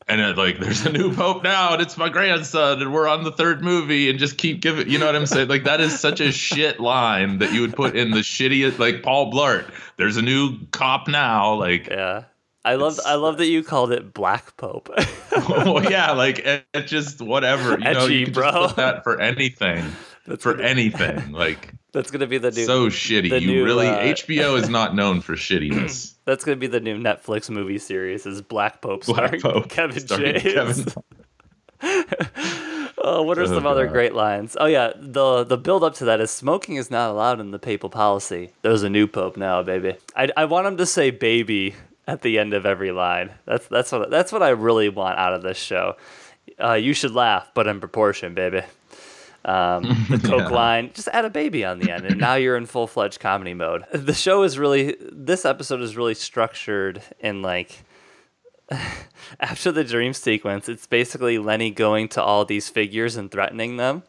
And 0.09 0.21
it, 0.21 0.37
like, 0.39 0.61
there's 0.61 0.87
a 0.87 0.93
new 0.93 1.13
pope 1.13 1.43
now, 1.43 1.73
and 1.73 1.83
it's 1.83 1.97
my 1.97 2.09
grandson, 2.09 2.81
and 2.81 2.93
we're 2.93 3.09
on 3.09 3.25
the 3.25 3.33
third 3.33 3.61
movie, 3.65 4.09
and 4.09 4.21
just 4.21 4.39
keep 4.39 4.61
giving. 4.61 4.89
You 4.89 4.99
know 4.99 5.07
what 5.07 5.17
I'm 5.17 5.27
saying? 5.27 5.49
Like 5.49 5.65
that 5.65 5.81
is 5.81 5.99
such 5.99 6.21
a 6.21 6.31
shit 6.31 6.79
line 6.79 7.41
that 7.41 7.53
you 7.53 7.63
would 7.63 7.75
put 7.75 7.97
in 7.97 8.13
the 8.13 8.21
shittiest, 8.21 8.79
like 8.79 9.03
Paul 9.03 9.33
Blart. 9.33 9.69
There's 9.97 10.17
a 10.17 10.23
new 10.23 10.65
cop 10.71 11.09
now. 11.09 11.55
Like, 11.55 11.89
Yeah. 11.89 12.23
I 12.67 12.75
love 12.75 12.99
I 13.07 13.15
love 13.15 13.39
that 13.39 13.47
you 13.47 13.63
called 13.63 13.93
it 13.93 14.13
Black 14.13 14.57
Pope. 14.57 14.91
well, 15.49 15.89
yeah, 15.91 16.11
like 16.13 16.41
it, 16.41 16.67
it 16.75 16.87
just 16.89 17.21
whatever. 17.23 17.79
You 17.79 17.93
know, 17.93 18.07
you 18.07 18.25
can 18.25 18.35
bro. 18.35 18.67
put 18.69 18.77
that 18.77 19.05
for 19.05 19.21
anything. 19.21 19.85
for 20.41 20.55
gonna- 20.55 20.65
anything. 20.69 21.31
Like 21.33 21.73
That's 21.93 22.11
gonna 22.11 22.27
be 22.27 22.39
the 22.39 22.51
new. 22.51 22.65
so 22.65 22.89
shitty. 22.89 23.41
You 23.41 23.47
new, 23.47 23.65
really 23.65 23.87
uh, 23.89 24.15
HBO 24.15 24.59
is 24.61 24.69
not 24.69 24.95
known 24.97 25.21
for 25.21 25.35
shittiness. 25.35 26.15
That's 26.25 26.45
gonna 26.45 26.57
be 26.57 26.67
the 26.67 26.81
new 26.81 26.99
Netflix 26.99 27.49
movie 27.49 27.79
series. 27.79 28.27
Is 28.27 28.43
Black 28.43 28.83
Pope 28.83 29.07
Black 29.07 29.41
Pope 29.41 29.69
Kevin 29.69 30.05
James? 30.05 30.43
Kevin- 30.43 30.93
Oh, 32.99 33.23
what 33.23 33.39
are 33.39 33.43
Oh, 33.43 33.47
some 33.47 33.67
other 33.67 33.87
great 33.87 34.15
lines? 34.15 34.57
Oh 34.59 34.67
yeah, 34.67 34.93
the 34.97 35.45
the 35.45 35.57
build 35.57 35.85
up 35.85 35.95
to 35.97 36.07
that 36.07 36.21
is 36.21 36.31
smoking 36.33 36.75
is 36.75 36.91
not 36.91 37.11
allowed 37.11 37.39
in 37.39 37.53
the 37.53 37.59
papal 37.59 37.89
policy. 37.89 38.51
There's 38.63 38.83
a 38.83 38.91
new 38.91 39.07
pope 39.07 39.37
now, 39.37 39.63
baby. 39.63 39.95
I, 40.17 40.29
I 40.37 40.45
want 40.47 40.67
him 40.67 40.77
to 40.79 40.87
say 40.87 41.11
baby 41.11 41.75
at 42.07 42.23
the 42.23 42.39
end 42.39 42.55
of 42.55 42.67
every 42.67 42.93
line. 42.93 43.33
That's 43.47 43.67
that's 43.69 43.93
what 43.93 44.11
that's 44.11 44.33
what 44.33 44.43
I 44.43 44.51
really 44.51 44.89
want 44.89 45.19
out 45.19 45.35
of 45.35 45.43
this 45.43 45.59
show. 45.59 45.97
Uh, 46.63 46.75
you 46.75 46.95
should 46.95 47.13
laugh, 47.13 47.51
but 47.55 47.67
in 47.67 47.81
proportion, 47.81 48.35
baby. 48.35 48.63
Um, 49.45 49.83
the 50.11 50.19
Coke 50.19 50.51
line, 50.51 50.91
just 50.93 51.09
add 51.09 51.25
a 51.25 51.31
baby 51.31 51.65
on 51.65 51.79
the 51.79 51.91
end, 51.91 52.05
and 52.05 52.19
now 52.19 52.35
you're 52.35 52.57
in 52.57 52.67
full 52.67 52.87
fledged 52.87 53.21
comedy 53.21 53.55
mode. 53.55 53.85
The 53.93 54.15
show 54.15 54.43
is 54.43 54.59
really 54.59 54.97
this 55.01 55.45
episode 55.45 55.83
is 55.83 55.97
really 55.97 56.15
structured 56.15 57.03
in 57.21 57.43
like 57.43 57.85
after 59.41 59.71
the 59.71 59.85
dream 59.85 60.13
sequence, 60.13 60.69
it's 60.69 60.87
basically 60.87 61.39
Lenny 61.39 61.71
going 61.71 62.09
to 62.09 62.23
all 62.23 62.45
these 62.45 62.69
figures 62.69 63.17
and 63.17 63.31
threatening 63.31 63.77
them, 63.77 64.03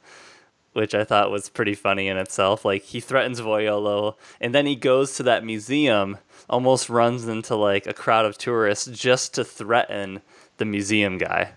which 0.77 0.93
I 0.93 1.03
thought 1.03 1.31
was 1.31 1.49
pretty 1.49 1.73
funny 1.73 2.07
in 2.07 2.17
itself. 2.17 2.63
Like 2.63 2.83
he 2.83 2.99
threatens 2.99 3.41
Voiello, 3.41 4.13
and 4.39 4.53
then 4.53 4.67
he 4.67 4.75
goes 4.75 5.15
to 5.15 5.23
that 5.23 5.43
museum, 5.43 6.19
almost 6.47 6.87
runs 6.87 7.27
into 7.27 7.55
like 7.55 7.87
a 7.87 7.93
crowd 7.93 8.25
of 8.25 8.37
tourists 8.37 8.85
just 8.85 9.33
to 9.33 9.43
threaten 9.43 10.21
the 10.57 10.65
museum 10.65 11.17
guy. 11.17 11.53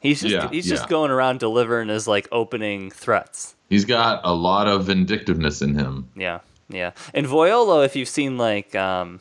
He's 0.00 0.22
just 0.22 0.32
Yeah, 0.32 0.48
he's 0.48 0.66
just 0.66 0.88
going 0.88 1.10
around 1.10 1.40
delivering 1.40 1.90
his 1.90 2.08
like 2.08 2.26
opening 2.32 2.90
threats. 2.90 3.54
He's 3.68 3.84
got 3.84 4.22
a 4.24 4.32
lot 4.32 4.66
of 4.66 4.86
vindictiveness 4.86 5.60
in 5.60 5.74
him. 5.74 6.08
Yeah, 6.16 6.40
yeah. 6.70 6.92
And 7.12 7.26
Voiello, 7.26 7.84
if 7.84 7.96
you've 7.96 8.08
seen 8.08 8.38
like 8.38 8.74
um 8.74 9.20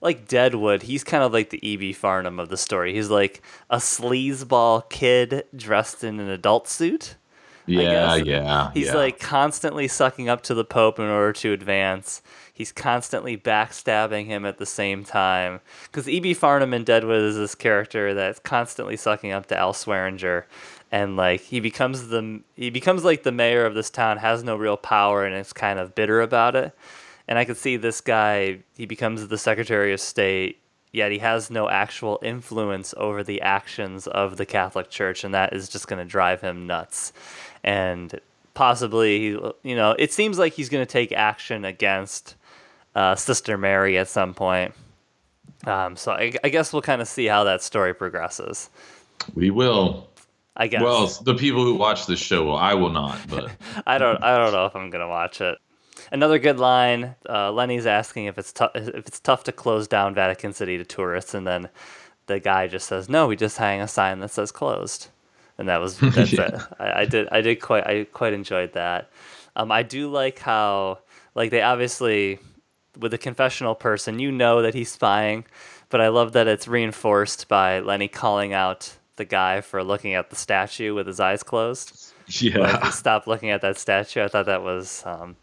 like 0.00 0.26
Deadwood, 0.26 0.82
he's 0.82 1.04
kind 1.04 1.22
of 1.22 1.32
like 1.32 1.50
the 1.50 1.64
E.B. 1.66 1.92
Farnum 1.92 2.40
of 2.40 2.48
the 2.48 2.56
story. 2.56 2.94
He's 2.94 3.10
like 3.10 3.42
a 3.70 3.76
sleazeball 3.76 4.90
kid 4.90 5.44
dressed 5.54 6.02
in 6.02 6.18
an 6.18 6.28
adult 6.28 6.66
suit. 6.66 7.14
Yeah, 7.68 8.16
guess. 8.18 8.26
yeah. 8.26 8.70
He's 8.72 8.86
yeah. 8.86 8.94
like 8.94 9.20
constantly 9.20 9.88
sucking 9.88 10.28
up 10.28 10.42
to 10.44 10.54
the 10.54 10.64
Pope 10.64 10.98
in 10.98 11.06
order 11.06 11.32
to 11.34 11.52
advance. 11.52 12.22
He's 12.52 12.72
constantly 12.72 13.36
backstabbing 13.36 14.26
him 14.26 14.44
at 14.44 14.58
the 14.58 14.66
same 14.66 15.04
time. 15.04 15.60
Because 15.84 16.08
E.B. 16.08 16.34
Farnum 16.34 16.74
in 16.74 16.82
Deadwood 16.82 17.22
is 17.22 17.36
this 17.36 17.54
character 17.54 18.14
that's 18.14 18.40
constantly 18.40 18.96
sucking 18.96 19.30
up 19.30 19.46
to 19.46 19.56
Al 19.56 19.72
Swearengen. 19.72 20.44
And 20.90 21.16
like 21.16 21.42
he 21.42 21.60
becomes 21.60 22.08
the 22.08 22.40
he 22.56 22.70
becomes 22.70 23.04
like 23.04 23.22
the 23.22 23.32
mayor 23.32 23.66
of 23.66 23.74
this 23.74 23.90
town, 23.90 24.16
has 24.16 24.42
no 24.42 24.56
real 24.56 24.76
power 24.76 25.24
and 25.24 25.36
is 25.36 25.52
kind 25.52 25.78
of 25.78 25.94
bitter 25.94 26.20
about 26.20 26.56
it. 26.56 26.74
And 27.28 27.38
I 27.38 27.44
could 27.44 27.58
see 27.58 27.76
this 27.76 28.00
guy, 28.00 28.60
he 28.76 28.86
becomes 28.86 29.28
the 29.28 29.36
Secretary 29.36 29.92
of 29.92 30.00
State, 30.00 30.58
yet 30.92 31.12
he 31.12 31.18
has 31.18 31.50
no 31.50 31.68
actual 31.68 32.18
influence 32.22 32.94
over 32.96 33.22
the 33.22 33.40
actions 33.40 34.06
of 34.06 34.36
the 34.36 34.46
Catholic 34.46 34.90
Church, 34.90 35.24
and 35.24 35.34
that 35.34 35.52
is 35.52 35.68
just 35.68 35.88
going 35.88 35.98
to 35.98 36.04
drive 36.04 36.40
him 36.40 36.66
nuts. 36.66 37.12
And 37.62 38.20
possibly, 38.54 39.28
you 39.28 39.76
know, 39.76 39.94
it 39.98 40.12
seems 40.12 40.38
like 40.38 40.54
he's 40.54 40.68
going 40.68 40.84
to 40.84 40.90
take 40.90 41.12
action 41.12 41.64
against 41.64 42.34
uh, 42.94 43.14
Sister 43.14 43.56
Mary 43.58 43.98
at 43.98 44.08
some 44.08 44.34
point. 44.34 44.74
Um, 45.66 45.96
so 45.96 46.12
I, 46.12 46.32
I 46.42 46.48
guess 46.48 46.72
we'll 46.72 46.82
kind 46.82 47.02
of 47.02 47.08
see 47.08 47.26
how 47.26 47.44
that 47.44 47.62
story 47.62 47.94
progresses. 47.94 48.70
we 49.34 49.50
will. 49.50 50.08
I 50.56 50.66
guess. 50.66 50.82
Well, 50.82 51.06
the 51.22 51.34
people 51.34 51.62
who 51.62 51.76
watch 51.76 52.06
this 52.06 52.18
show 52.18 52.44
will. 52.44 52.56
I 52.56 52.74
will 52.74 52.90
not, 52.90 53.18
but 53.28 53.50
I 53.86 53.98
don't 53.98 54.22
I 54.22 54.36
don't 54.36 54.52
know 54.52 54.66
if 54.66 54.74
I'm 54.74 54.90
gonna 54.90 55.08
watch 55.08 55.40
it. 55.40 55.58
Another 56.12 56.38
good 56.38 56.58
line. 56.58 57.14
Uh, 57.28 57.52
Lenny's 57.52 57.86
asking 57.86 58.26
if 58.26 58.38
it's 58.38 58.52
tough 58.52 58.72
if 58.74 59.06
it's 59.06 59.20
tough 59.20 59.44
to 59.44 59.52
close 59.52 59.88
down 59.88 60.14
Vatican 60.14 60.52
City 60.52 60.78
to 60.78 60.84
tourists, 60.84 61.34
and 61.34 61.46
then 61.46 61.68
the 62.26 62.40
guy 62.40 62.66
just 62.66 62.86
says, 62.88 63.08
"No, 63.08 63.26
we 63.26 63.36
just 63.36 63.58
hang 63.58 63.80
a 63.80 63.88
sign 63.88 64.20
that 64.20 64.30
says 64.30 64.52
closed," 64.52 65.08
and 65.58 65.68
that 65.68 65.78
was 65.80 65.98
that's 66.00 66.32
Yeah. 66.32 66.46
it. 66.46 66.60
I, 66.78 67.00
I 67.00 67.04
did 67.04 67.28
I 67.30 67.40
did 67.40 67.56
quite 67.56 67.86
I 67.86 68.04
quite 68.04 68.32
enjoyed 68.32 68.72
that. 68.74 69.10
Um, 69.56 69.72
I 69.72 69.82
do 69.82 70.10
like 70.10 70.38
how 70.38 70.98
like 71.34 71.50
they 71.50 71.62
obviously 71.62 72.38
with 72.98 73.12
the 73.12 73.18
confessional 73.18 73.74
person, 73.74 74.18
you 74.18 74.32
know 74.32 74.62
that 74.62 74.74
he's 74.74 74.90
spying, 74.90 75.44
but 75.88 76.00
I 76.00 76.08
love 76.08 76.32
that 76.32 76.48
it's 76.48 76.66
reinforced 76.66 77.46
by 77.48 77.80
Lenny 77.80 78.08
calling 78.08 78.52
out 78.52 78.96
the 79.16 79.24
guy 79.24 79.60
for 79.60 79.82
looking 79.84 80.14
at 80.14 80.30
the 80.30 80.36
statue 80.36 80.94
with 80.94 81.06
his 81.06 81.20
eyes 81.20 81.42
closed 81.42 82.12
yeah. 82.28 82.58
like, 82.58 82.92
stop 82.92 83.26
looking 83.26 83.50
at 83.50 83.62
that 83.62 83.78
statue. 83.78 84.22
I 84.22 84.28
thought 84.28 84.46
that 84.46 84.62
was 84.62 85.02
um, 85.06 85.36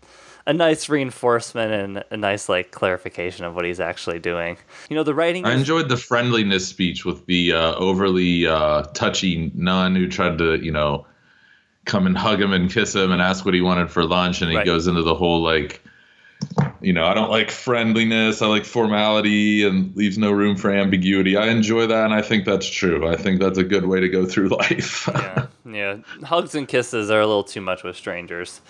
a 0.47 0.53
nice 0.53 0.89
reinforcement 0.89 1.71
and 1.71 2.03
a 2.11 2.17
nice 2.17 2.47
like 2.49 2.71
clarification 2.71 3.45
of 3.45 3.55
what 3.55 3.65
he's 3.65 3.79
actually 3.79 4.19
doing. 4.19 4.57
You 4.89 4.95
know, 4.95 5.03
the 5.03 5.15
writing. 5.15 5.45
I 5.45 5.53
is- 5.53 5.59
enjoyed 5.61 5.89
the 5.89 5.97
friendliness 5.97 6.67
speech 6.67 7.03
with 7.05 7.25
the 7.25 7.53
uh, 7.53 7.73
overly 7.75 8.45
uh, 8.47 8.83
touchy 8.93 9.51
nun 9.55 9.95
who 9.95 10.07
tried 10.07 10.37
to, 10.37 10.55
you 10.63 10.71
know, 10.71 11.05
come 11.85 12.05
and 12.07 12.17
hug 12.17 12.41
him 12.41 12.51
and 12.53 12.71
kiss 12.71 12.95
him 12.95 13.11
and 13.11 13.21
ask 13.21 13.45
what 13.45 13.53
he 13.53 13.61
wanted 13.61 13.89
for 13.91 14.03
lunch, 14.05 14.41
and 14.41 14.49
he 14.51 14.57
Right. 14.57 14.65
goes 14.65 14.87
into 14.87 15.03
the 15.03 15.15
whole 15.15 15.41
like, 15.41 15.81
you 16.81 16.93
know, 16.93 17.05
I 17.05 17.13
don't 17.13 17.29
like 17.31 17.49
friendliness, 17.49 18.41
I 18.41 18.47
like 18.47 18.65
formality, 18.65 19.63
and 19.63 19.95
leaves 19.95 20.17
no 20.17 20.31
room 20.31 20.55
for 20.57 20.69
ambiguity. 20.71 21.37
I 21.37 21.47
enjoy 21.47 21.87
that, 21.87 22.05
and 22.05 22.13
I 22.13 22.21
think 22.21 22.45
that's 22.45 22.67
true. 22.67 23.07
I 23.07 23.15
think 23.15 23.39
that's 23.39 23.57
a 23.57 23.63
good 23.63 23.85
way 23.85 23.99
to 23.99 24.09
go 24.09 24.25
through 24.25 24.49
life. 24.57 25.07
yeah, 25.07 25.47
yeah. 25.65 25.97
Hugs 26.23 26.53
and 26.55 26.67
kisses 26.67 27.09
are 27.09 27.21
a 27.21 27.25
little 27.27 27.43
too 27.43 27.61
much 27.61 27.83
with 27.83 27.95
strangers. 27.95 28.61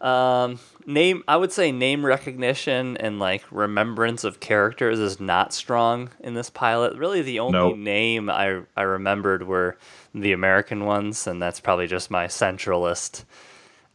Um, 0.00 0.58
name, 0.86 1.22
I 1.28 1.36
would 1.36 1.52
say 1.52 1.72
name 1.72 2.04
recognition 2.06 2.96
and 2.96 3.18
like 3.18 3.44
remembrance 3.50 4.24
of 4.24 4.40
characters 4.40 4.98
is 4.98 5.20
not 5.20 5.52
strong 5.52 6.08
in 6.20 6.34
this 6.34 6.48
pilot. 6.48 6.96
Really, 6.96 7.20
the 7.22 7.40
only 7.40 7.52
Nope. 7.58 7.76
name 7.76 8.30
I 8.30 8.60
I 8.76 8.82
remembered 8.82 9.42
were 9.46 9.76
the 10.14 10.32
American 10.32 10.84
ones, 10.86 11.26
and 11.26 11.40
that's 11.40 11.60
probably 11.60 11.86
just 11.86 12.10
my 12.10 12.26
centralist 12.26 13.24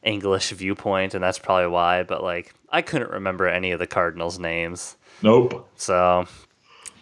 English 0.03 0.51
viewpoint, 0.51 1.15
and 1.15 1.23
that's 1.23 1.39
probably 1.39 1.67
why. 1.67 2.03
But 2.03 2.21
like, 2.23 2.53
I 2.69 2.83
couldn't 2.83 3.09
remember 3.11 3.47
any 3.47 3.71
of 3.71 3.79
the 3.79 3.87
Cardinals' 3.87 4.37
names, 4.37 4.95
nope. 5.23 5.67
so 5.75 6.25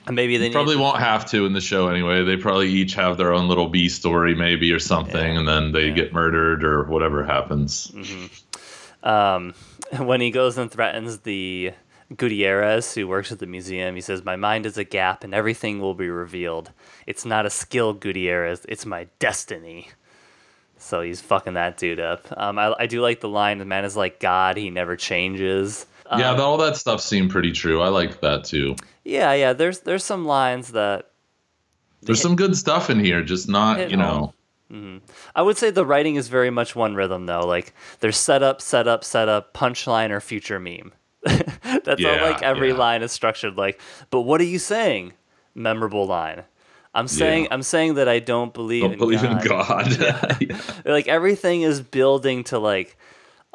maybe 0.09 0.37
they 0.37 0.49
Probably 0.49 0.77
won't 0.77 0.99
have 0.99 1.25
to 1.31 1.45
in 1.45 1.51
the 1.53 1.61
show 1.61 1.89
anyway. 1.89 2.23
They 2.23 2.37
probably 2.37 2.69
each 2.69 2.93
have 2.95 3.17
their 3.17 3.33
own 3.33 3.47
little 3.49 3.67
B 3.67 3.89
story, 3.89 4.33
maybe, 4.35 4.71
or 4.71 4.79
something, 4.79 5.33
Yeah. 5.33 5.39
and 5.39 5.47
then 5.47 5.71
they 5.73 5.87
Yeah. 5.87 5.93
get 5.93 6.13
murdered 6.13 6.63
or 6.63 6.83
whatever 6.85 7.23
happens. 7.25 7.91
Um, 9.03 9.53
when 9.99 10.21
he 10.21 10.31
goes 10.31 10.57
and 10.57 10.71
threatens 10.71 11.19
the 11.19 11.73
Gutierrez, 12.15 12.93
who 12.93 13.07
works 13.07 13.31
at 13.31 13.39
the 13.39 13.45
museum, 13.45 13.95
he 13.95 14.01
says, 14.01 14.23
My 14.23 14.35
mind 14.35 14.65
is 14.65 14.77
a 14.77 14.83
gap 14.83 15.23
and 15.23 15.33
everything 15.33 15.79
will 15.79 15.93
be 15.95 16.09
revealed. 16.09 16.71
It's 17.07 17.25
not 17.25 17.45
a 17.45 17.49
skill, 17.49 17.93
Gutierrez, 17.93 18.65
it's 18.69 18.85
my 18.85 19.07
destiny. 19.19 19.89
So 20.77 21.01
he's 21.01 21.21
fucking 21.21 21.53
that 21.53 21.77
dude 21.77 21.99
up. 21.99 22.27
Um, 22.35 22.59
I, 22.59 22.75
I 22.77 22.85
do 22.87 23.01
like 23.01 23.21
the 23.21 23.29
line, 23.29 23.57
the 23.57 23.65
man 23.65 23.85
is 23.85 23.95
like 23.95 24.19
God, 24.19 24.57
he 24.57 24.69
never 24.69 24.95
changes. 24.97 25.85
yeah, 26.17 26.29
Um, 26.31 26.35
th- 26.35 26.43
all 26.45 26.57
that 26.57 26.75
stuff 26.75 26.99
seemed 27.01 27.31
pretty 27.31 27.51
true. 27.53 27.81
I 27.81 27.87
liked 27.87 28.19
that 28.21 28.43
too. 28.43 28.75
yeah, 29.05 29.33
yeah, 29.33 29.53
there's 29.53 29.79
there's 29.79 30.03
some 30.03 30.25
lines 30.25 30.71
that 30.73 31.09
There's 32.01 32.21
some 32.21 32.35
good 32.35 32.57
stuff 32.57 32.89
in 32.89 32.99
here, 32.99 33.23
just 33.23 33.47
not, 33.47 33.89
you 33.89 33.95
know. 33.97 34.33
Mm-hmm. 34.73 34.97
I 35.35 35.41
would 35.41 35.57
say 35.57 35.69
the 35.69 35.85
writing 35.85 36.15
is 36.15 36.27
very 36.29 36.49
much 36.49 36.75
one 36.75 36.95
rhythm 36.95 37.25
though. 37.27 37.45
Like 37.45 37.73
there's 37.99 38.17
setup, 38.17 38.61
setup, 38.61 39.03
setup, 39.03 39.53
punchline, 39.53 40.09
or 40.09 40.19
future 40.19 40.59
meme. 40.59 40.93
That's 41.23 42.01
Yeah, 42.01 42.17
how 42.17 42.25
like 42.31 42.41
every 42.41 42.69
yeah. 42.69 42.75
line 42.77 43.03
is 43.03 43.11
structured. 43.11 43.55
Like, 43.55 43.79
but 44.09 44.21
what 44.21 44.41
are 44.41 44.45
you 44.45 44.59
saying? 44.59 45.13
Memorable 45.55 46.07
line. 46.07 46.43
I'm 46.95 47.07
saying 47.07 47.43
Yeah. 47.45 47.49
I'm 47.53 47.63
saying 47.63 47.95
that 47.95 48.07
I 48.09 48.19
don't 48.19 48.53
believe 48.53 48.83
Don't 48.83 48.93
in 48.93 48.99
believe 48.99 49.21
God. 49.43 49.91
in 49.91 49.99
God. 49.99 50.61
Like 50.85 51.07
everything 51.07 51.61
is 51.61 51.81
building 51.81 52.43
to 52.45 52.59
like 52.59 52.97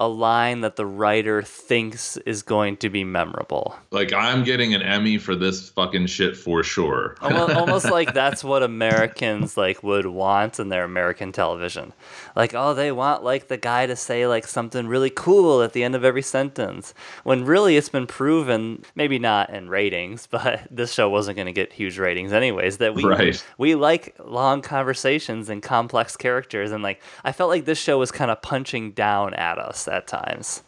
a 0.00 0.06
line 0.06 0.60
that 0.60 0.76
the 0.76 0.86
writer 0.86 1.42
thinks 1.42 2.16
is 2.18 2.42
going 2.42 2.76
to 2.76 2.88
be 2.88 3.02
memorable. 3.02 3.74
Like 3.90 4.12
I'm 4.12 4.44
getting 4.44 4.72
an 4.72 4.80
Emmy 4.82 5.18
for 5.18 5.34
this 5.34 5.70
fucking 5.70 6.06
shit 6.06 6.36
for 6.36 6.62
sure. 6.62 7.16
almost, 7.20 7.54
almost 7.56 7.90
like 7.90 8.14
that's 8.14 8.44
what 8.44 8.62
Americans 8.62 9.56
like 9.56 9.82
would 9.82 10.06
want 10.06 10.60
in 10.60 10.68
their 10.68 10.84
American 10.84 11.32
television. 11.32 11.92
Like, 12.36 12.54
oh, 12.54 12.74
they 12.74 12.92
want 12.92 13.24
like 13.24 13.48
the 13.48 13.56
guy 13.56 13.86
to 13.86 13.96
say 13.96 14.28
like 14.28 14.46
something 14.46 14.86
really 14.86 15.10
cool 15.10 15.62
at 15.62 15.72
the 15.72 15.82
end 15.82 15.96
of 15.96 16.04
every 16.04 16.22
sentence. 16.22 16.94
When 17.24 17.44
really 17.44 17.76
it's 17.76 17.88
been 17.88 18.06
proven, 18.06 18.84
maybe 18.94 19.18
not 19.18 19.50
in 19.50 19.68
ratings, 19.68 20.26
but 20.30 20.62
this 20.70 20.92
show 20.92 21.10
wasn't 21.10 21.36
going 21.36 21.46
to 21.46 21.52
get 21.52 21.72
huge 21.72 21.98
ratings 21.98 22.32
anyways. 22.32 22.78
That 22.78 22.94
we 22.94 23.04
Right. 23.04 23.44
we 23.56 23.74
like 23.74 24.14
long 24.24 24.62
conversations 24.62 25.48
and 25.48 25.60
complex 25.60 26.16
characters, 26.16 26.70
and 26.70 26.84
like 26.84 27.02
I 27.24 27.32
felt 27.32 27.50
like 27.50 27.64
this 27.64 27.78
show 27.78 27.98
was 27.98 28.12
kind 28.12 28.30
of 28.30 28.40
punching 28.42 28.92
down 28.92 29.34
at 29.34 29.58
us 29.58 29.87
at 29.88 30.06
times. 30.06 30.62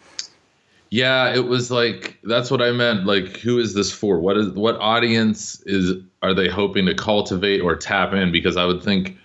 Yeah, 0.91 1.33
it 1.33 1.47
was 1.47 1.71
like 1.71 2.19
that's 2.25 2.51
what 2.51 2.61
I 2.61 2.73
meant. 2.73 3.07
Like, 3.07 3.37
who 3.37 3.59
is 3.59 3.75
this 3.75 3.93
for? 3.93 4.19
What 4.19 4.37
is 4.37 4.49
what 4.51 4.77
audience 4.81 5.63
is 5.67 6.03
are 6.23 6.35
they 6.35 6.49
hoping 6.49 6.87
to 6.87 6.95
cultivate 6.95 7.61
or 7.61 7.77
tap 7.77 8.13
in? 8.13 8.33
Because 8.33 8.57
I 8.57 8.65
would 8.65 8.83
think 8.83 9.17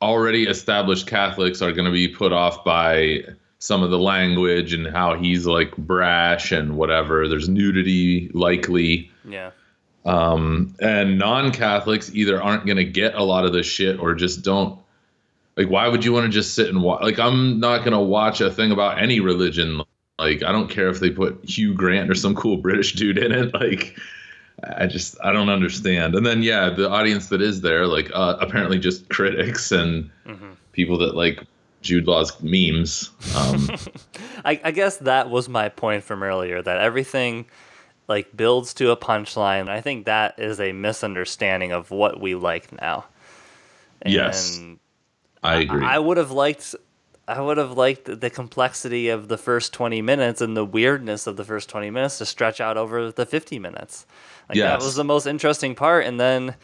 already 0.00 0.44
established 0.44 1.06
Catholics 1.06 1.60
are 1.62 1.72
going 1.72 1.84
to 1.84 1.92
be 1.92 2.08
put 2.08 2.32
off 2.32 2.64
by 2.64 3.22
some 3.58 3.82
of 3.82 3.90
the 3.90 3.98
language 3.98 4.74
and 4.74 4.86
how 4.86 5.14
he's 5.14 5.46
like 5.46 5.76
brash 5.76 6.52
and 6.52 6.76
whatever. 6.76 7.28
There's 7.28 7.48
nudity 7.48 8.30
likely. 8.34 9.10
Yeah. 9.26 9.52
Um, 10.04 10.74
and 10.80 11.18
non-Catholics 11.18 12.14
either 12.14 12.42
aren't 12.42 12.66
going 12.66 12.76
to 12.76 12.84
get 12.84 13.14
a 13.14 13.22
lot 13.22 13.46
of 13.46 13.54
this 13.54 13.66
shit 13.66 13.98
or 13.98 14.14
just 14.14 14.42
don't. 14.42 14.78
Like, 15.56 15.68
why 15.68 15.88
would 15.88 16.04
you 16.04 16.12
want 16.12 16.26
to 16.26 16.30
just 16.30 16.54
sit 16.54 16.68
and 16.68 16.82
watch? 16.82 17.02
Like, 17.02 17.18
I'm 17.18 17.60
not 17.60 17.78
going 17.78 17.92
to 17.92 18.00
watch 18.00 18.40
a 18.40 18.50
thing 18.50 18.72
about 18.72 19.00
any 19.00 19.20
religion. 19.20 19.82
Like, 20.18 20.42
I 20.42 20.52
don't 20.52 20.68
care 20.68 20.88
if 20.88 21.00
they 21.00 21.10
put 21.10 21.44
Hugh 21.44 21.74
Grant 21.74 22.10
or 22.10 22.14
some 22.14 22.34
cool 22.34 22.56
British 22.56 22.94
dude 22.94 23.18
in 23.18 23.32
it. 23.32 23.54
Like, 23.54 23.96
I 24.76 24.86
just, 24.86 25.16
I 25.22 25.32
don't 25.32 25.48
understand. 25.48 26.14
And 26.14 26.24
then, 26.24 26.42
yeah, 26.42 26.70
the 26.70 26.90
audience 26.90 27.28
that 27.28 27.42
is 27.42 27.60
there, 27.60 27.86
like, 27.86 28.10
uh, 28.14 28.36
apparently 28.40 28.78
just 28.78 29.08
critics 29.10 29.70
and 29.70 30.10
people 30.74 30.98
that 30.98 31.14
like 31.14 31.44
Jude 31.80 32.06
Law's 32.06 32.40
memes. 32.42 33.10
Um, 33.36 33.70
I, 34.44 34.60
I 34.64 34.70
guess 34.72 34.98
that 34.98 35.30
was 35.30 35.48
my 35.48 35.68
point 35.68 36.04
from 36.04 36.22
earlier 36.22 36.60
that 36.60 36.78
everything 36.78 37.46
like 38.08 38.36
builds 38.36 38.74
to 38.74 38.90
a 38.90 38.96
punchline. 38.96 39.68
I 39.68 39.80
think 39.80 40.06
that 40.06 40.38
is 40.38 40.60
a 40.60 40.72
misunderstanding 40.72 41.72
of 41.72 41.90
what 41.90 42.20
we 42.20 42.34
like 42.34 42.72
now. 42.80 43.04
Yes. 44.04 44.60
I 45.44 45.56
agree. 45.56 45.84
I 45.84 45.98
would 45.98 46.16
have 46.16 46.30
liked 46.30 46.74
I 47.28 47.40
would 47.40 47.56
have 47.56 47.72
liked 47.72 48.20
the 48.20 48.30
complexity 48.30 49.08
of 49.08 49.28
the 49.28 49.38
first 49.38 49.72
20 49.72 50.02
minutes 50.02 50.40
and 50.40 50.56
the 50.56 50.64
weirdness 50.64 51.26
of 51.26 51.36
the 51.36 51.44
first 51.44 51.68
20 51.70 51.90
minutes 51.90 52.18
to 52.18 52.26
stretch 52.26 52.60
out 52.60 52.76
over 52.76 53.10
the 53.12 53.24
50 53.24 53.58
minutes. 53.58 54.06
Like 54.48 54.58
that 54.58 54.80
was 54.80 54.94
the 54.94 55.04
most 55.04 55.26
interesting 55.26 55.74
part 55.74 56.04
and 56.06 56.18
then 56.18 56.56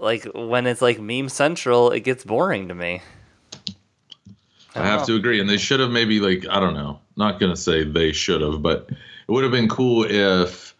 like 0.00 0.24
when 0.34 0.66
it's 0.66 0.80
like 0.80 1.00
meme 1.00 1.28
central, 1.28 1.90
it 1.90 2.00
gets 2.00 2.24
boring 2.24 2.68
to 2.68 2.74
me. 2.74 3.02
I 4.74 4.86
have 4.86 5.06
to 5.06 5.16
agree. 5.16 5.40
And 5.40 5.50
they 5.50 5.56
should 5.56 5.80
have 5.80 5.90
maybe 5.90 6.20
like 6.20 6.46
I 6.48 6.60
don't 6.60 6.74
know. 6.74 7.00
Not 7.16 7.40
gonna 7.40 7.56
say 7.56 7.82
they 7.84 8.12
should 8.12 8.40
have, 8.40 8.62
but 8.62 8.88
it 8.90 8.96
would 9.32 9.42
have 9.42 9.52
been 9.52 9.68
cool 9.68 10.04
if 10.04 10.74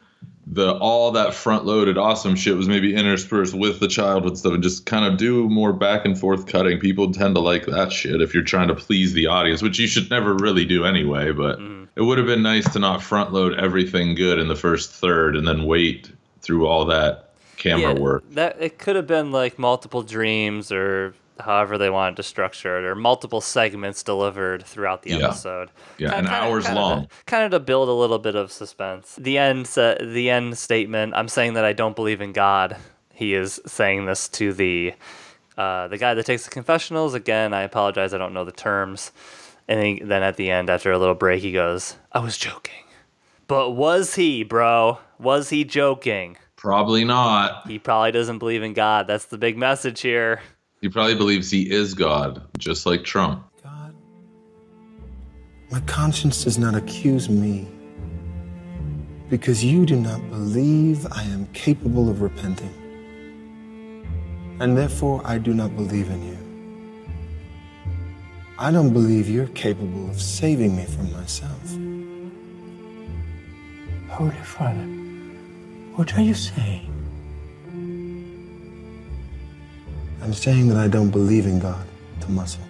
the 0.50 0.74
all 0.78 1.10
that 1.12 1.34
front 1.34 1.66
loaded 1.66 1.98
awesome 1.98 2.34
shit 2.34 2.56
was 2.56 2.68
maybe 2.68 2.94
interspersed 2.94 3.54
with 3.54 3.80
the 3.80 3.88
childhood 3.88 4.38
stuff 4.38 4.54
and 4.54 4.62
just 4.62 4.86
kind 4.86 5.04
of 5.04 5.18
do 5.18 5.48
more 5.48 5.72
back 5.72 6.04
and 6.04 6.18
forth 6.18 6.46
cutting. 6.46 6.80
People 6.80 7.12
tend 7.12 7.34
to 7.34 7.40
like 7.40 7.66
that 7.66 7.92
shit 7.92 8.22
if 8.22 8.32
you're 8.32 8.42
trying 8.42 8.68
to 8.68 8.74
please 8.74 9.12
the 9.12 9.26
audience, 9.26 9.60
which 9.60 9.78
you 9.78 9.86
should 9.86 10.08
never 10.08 10.34
really 10.34 10.64
do 10.64 10.84
anyway. 10.84 11.32
But 11.32 11.58
mm-hmm. 11.58 11.84
it 11.96 12.02
would 12.02 12.16
have 12.16 12.26
been 12.26 12.42
nice 12.42 12.70
to 12.72 12.78
not 12.78 13.02
front 13.02 13.32
load 13.32 13.58
everything 13.58 14.14
good 14.14 14.38
in 14.38 14.48
the 14.48 14.56
first 14.56 14.90
third 14.90 15.36
and 15.36 15.46
then 15.46 15.64
wait 15.64 16.10
through 16.40 16.66
all 16.66 16.86
that 16.86 17.34
camera 17.58 17.94
work. 17.94 18.24
That 18.30 18.56
it 18.58 18.78
could 18.78 18.96
have 18.96 19.06
been 19.06 19.30
like 19.30 19.58
multiple 19.58 20.02
dreams 20.02 20.72
or 20.72 21.14
however 21.40 21.78
they 21.78 21.90
wanted 21.90 22.16
to 22.16 22.22
structure 22.22 22.78
it, 22.78 22.84
or 22.84 22.94
multiple 22.94 23.40
segments 23.40 24.02
delivered 24.02 24.64
throughout 24.64 25.02
the 25.02 25.10
Yeah. 25.10 25.26
episode. 25.26 25.70
Yeah, 25.98 26.08
Kind- 26.10 26.18
and 26.20 26.28
kinda- 26.28 26.42
hours 26.44 26.66
kinda 26.66 26.80
long. 26.80 27.02
To, 27.02 27.08
kind 27.26 27.44
of 27.44 27.50
to 27.52 27.60
build 27.60 27.88
a 27.88 27.92
little 27.92 28.18
bit 28.18 28.34
of 28.34 28.50
suspense. 28.52 29.14
The 29.18 29.38
end, 29.38 29.66
sa- 29.66 29.94
the 30.00 30.30
end 30.30 30.58
statement. 30.58 31.14
I'm 31.16 31.28
saying 31.28 31.54
that 31.54 31.64
I 31.64 31.72
don't 31.72 31.96
believe 31.96 32.20
in 32.20 32.32
God. 32.32 32.76
He 33.14 33.34
is 33.34 33.60
saying 33.66 34.06
this 34.06 34.28
to 34.30 34.52
the 34.52 34.94
uh, 35.56 35.88
the 35.88 35.98
guy 35.98 36.14
that 36.14 36.24
takes 36.24 36.44
the 36.44 36.50
confessionals. 36.50 37.14
Again, 37.14 37.52
I 37.52 37.62
apologize. 37.62 38.14
I 38.14 38.18
don't 38.18 38.32
know 38.32 38.44
the 38.44 38.52
terms. 38.52 39.10
And 39.66 39.82
he, 39.82 40.00
then 40.04 40.22
at 40.22 40.36
the 40.36 40.50
end, 40.52 40.70
after 40.70 40.92
a 40.92 40.98
little 40.98 41.16
break, 41.16 41.42
he 41.42 41.50
goes, 41.50 41.96
"I 42.12 42.20
was 42.20 42.38
joking." 42.38 42.84
But 43.48 43.70
was 43.70 44.14
he, 44.14 44.44
bro? 44.44 44.98
Was 45.18 45.50
he 45.50 45.64
joking? 45.64 46.36
Probably 46.54 47.04
not. 47.04 47.66
He 47.66 47.78
probably 47.80 48.12
doesn't 48.12 48.38
believe 48.38 48.62
in 48.62 48.72
God. 48.72 49.06
That's 49.08 49.24
the 49.24 49.36
big 49.38 49.56
message 49.58 50.00
here. 50.00 50.40
He 50.80 50.88
probably 50.88 51.16
believes 51.16 51.50
he 51.50 51.70
is 51.70 51.94
God, 51.94 52.42
just 52.56 52.86
like 52.86 53.02
Trump. 53.02 53.44
God, 53.64 53.94
my 55.72 55.80
conscience 55.80 56.44
does 56.44 56.56
not 56.56 56.76
accuse 56.76 57.28
me 57.28 57.66
because 59.28 59.64
you 59.64 59.84
do 59.84 59.96
not 59.96 60.20
believe 60.30 61.04
I 61.10 61.24
am 61.24 61.46
capable 61.52 62.08
of 62.08 62.22
repenting. 62.22 62.72
And 64.60 64.76
therefore, 64.76 65.20
I 65.24 65.38
do 65.38 65.52
not 65.52 65.74
believe 65.74 66.10
in 66.10 66.22
you. 66.26 66.38
I 68.58 68.70
don't 68.70 68.92
believe 68.92 69.28
you're 69.28 69.48
capable 69.48 70.08
of 70.10 70.20
saving 70.20 70.76
me 70.76 70.84
from 70.84 71.12
myself. 71.12 71.76
Holy 74.08 74.30
Father, 74.44 74.86
what 75.94 76.16
are 76.16 76.22
you 76.22 76.34
saying? 76.34 76.97
I'm 80.22 80.32
saying 80.32 80.68
that 80.68 80.76
I 80.76 80.88
don't 80.88 81.10
believe 81.10 81.46
in 81.46 81.58
God, 81.58 81.86
Tommaso. 82.20 82.60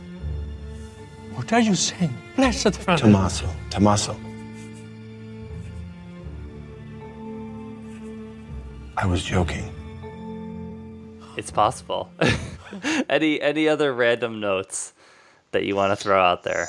What 1.34 1.52
are 1.52 1.60
you 1.60 1.74
saying? 1.74 2.16
Blessed 2.36 2.76
Father. 2.76 3.02
Tommaso, 3.02 3.48
Tommaso. 3.70 4.16
I 8.96 9.06
was 9.06 9.22
joking. 9.22 9.72
It's 11.36 11.52
possible. 11.52 12.10
any 13.08 13.40
any 13.40 13.68
other 13.68 13.94
random 13.94 14.40
notes 14.40 14.92
that 15.52 15.64
you 15.64 15.76
want 15.76 15.92
to 15.92 15.96
throw 15.96 16.20
out 16.20 16.42
there? 16.42 16.68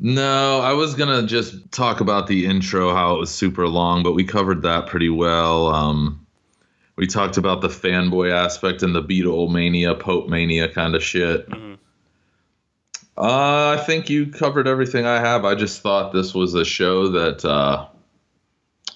No, 0.00 0.60
I 0.60 0.72
was 0.72 0.94
gonna 0.94 1.26
just 1.26 1.70
talk 1.72 2.00
about 2.00 2.28
the 2.28 2.46
intro, 2.46 2.94
how 2.94 3.14
it 3.14 3.18
was 3.18 3.30
super 3.30 3.68
long, 3.68 4.02
but 4.02 4.12
we 4.12 4.24
covered 4.24 4.62
that 4.62 4.86
pretty 4.86 5.10
well. 5.10 5.68
Um, 5.68 6.26
we 6.98 7.06
talked 7.06 7.36
about 7.36 7.60
the 7.60 7.68
fanboy 7.68 8.32
aspect 8.32 8.82
and 8.82 8.92
the 8.92 9.02
Beatlemania, 9.02 9.98
Pope 9.98 10.28
mania 10.28 10.68
kind 10.68 10.96
of 10.96 11.02
shit. 11.02 11.48
Uh, 13.16 13.76
I 13.78 13.82
think 13.86 14.10
you 14.10 14.26
covered 14.26 14.66
everything 14.66 15.06
I 15.06 15.20
have. 15.20 15.44
I 15.44 15.54
just 15.54 15.80
thought 15.80 16.12
this 16.12 16.34
was 16.34 16.54
a 16.54 16.64
show 16.64 17.08
that 17.10 17.44
uh, 17.44 17.86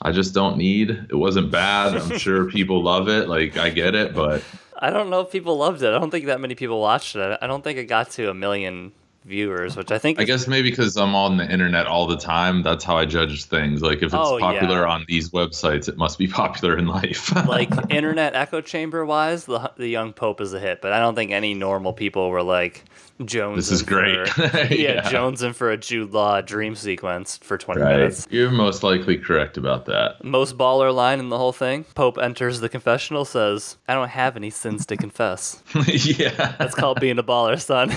I 0.02 0.10
just 0.10 0.34
don't 0.34 0.56
need. 0.56 0.90
It 0.90 1.14
wasn't 1.14 1.52
bad. 1.52 1.96
I'm 1.96 2.18
sure 2.18 2.50
people 2.50 2.82
love 2.82 3.08
it. 3.08 3.28
Like 3.28 3.56
I 3.56 3.70
get 3.70 3.94
it, 3.94 4.14
but 4.14 4.42
I 4.76 4.90
don't 4.90 5.08
know 5.08 5.20
if 5.20 5.30
people 5.30 5.56
loved 5.56 5.82
it. 5.82 5.94
I 5.94 5.98
don't 6.00 6.10
think 6.10 6.26
that 6.26 6.40
many 6.40 6.56
people 6.56 6.80
watched 6.80 7.14
it. 7.14 7.38
I 7.40 7.46
don't 7.46 7.62
think 7.62 7.78
it 7.78 7.84
got 7.84 8.10
to 8.12 8.30
a 8.30 8.34
million 8.34 8.90
viewers, 9.24 9.76
which 9.76 9.90
I 9.92 9.98
think 9.98 10.20
I 10.20 10.24
guess 10.24 10.46
maybe 10.48 10.70
because 10.70 10.96
I'm 10.96 11.14
on 11.14 11.36
the 11.36 11.50
internet 11.50 11.86
all 11.86 12.06
the 12.06 12.16
time, 12.16 12.62
that's 12.62 12.84
how 12.84 12.96
I 12.96 13.04
judge 13.04 13.44
things. 13.44 13.82
Like 13.82 13.98
if 13.98 14.04
it's 14.04 14.14
Oh, 14.14 14.38
popular 14.38 14.82
yeah. 14.82 14.92
on 14.92 15.04
these 15.08 15.30
websites, 15.30 15.88
it 15.88 15.96
must 15.96 16.18
be 16.18 16.26
popular 16.42 16.76
in 16.76 16.86
life. 16.86 17.34
like 17.46 17.70
internet 17.90 18.34
echo 18.34 18.60
chamber 18.60 19.04
wise, 19.06 19.44
the 19.44 19.70
the 19.76 19.88
young 19.88 20.12
pope 20.12 20.40
is 20.40 20.52
a 20.52 20.60
hit, 20.60 20.80
but 20.82 20.92
I 20.92 20.98
don't 21.00 21.14
think 21.14 21.30
any 21.30 21.54
normal 21.54 21.92
people 21.92 22.30
were 22.30 22.42
like 22.42 22.84
Jones. 23.24 23.56
This 23.56 23.70
is 23.70 23.82
great. 23.82 24.28
yeah, 24.38 24.64
Yeah. 24.70 25.02
Jonesing 25.10 25.54
for 25.54 25.70
a 25.70 25.76
Jude 25.76 26.12
Law 26.12 26.40
dream 26.40 26.74
sequence 26.74 27.36
for 27.38 27.56
twenty 27.56 27.80
right. 27.82 27.96
minutes. 27.98 28.26
You're 28.30 28.50
most 28.50 28.82
likely 28.82 29.16
correct 29.16 29.56
about 29.56 29.84
that. 29.86 30.24
Most 30.24 30.58
baller 30.58 30.92
line 30.92 31.20
in 31.20 31.28
the 31.28 31.38
whole 31.38 31.52
thing. 31.52 31.84
Pope 31.94 32.18
enters 32.18 32.58
the 32.60 32.68
confessional, 32.68 33.24
says, 33.24 33.76
"I 33.86 33.94
don't 33.94 34.08
have 34.08 34.36
any 34.36 34.50
sins 34.50 34.84
to 34.86 34.96
confess." 34.96 35.62
yeah. 35.86 36.56
That's 36.58 36.74
called 36.74 36.98
being 37.00 37.18
a 37.18 37.22
baller, 37.22 37.60
son. 37.60 37.92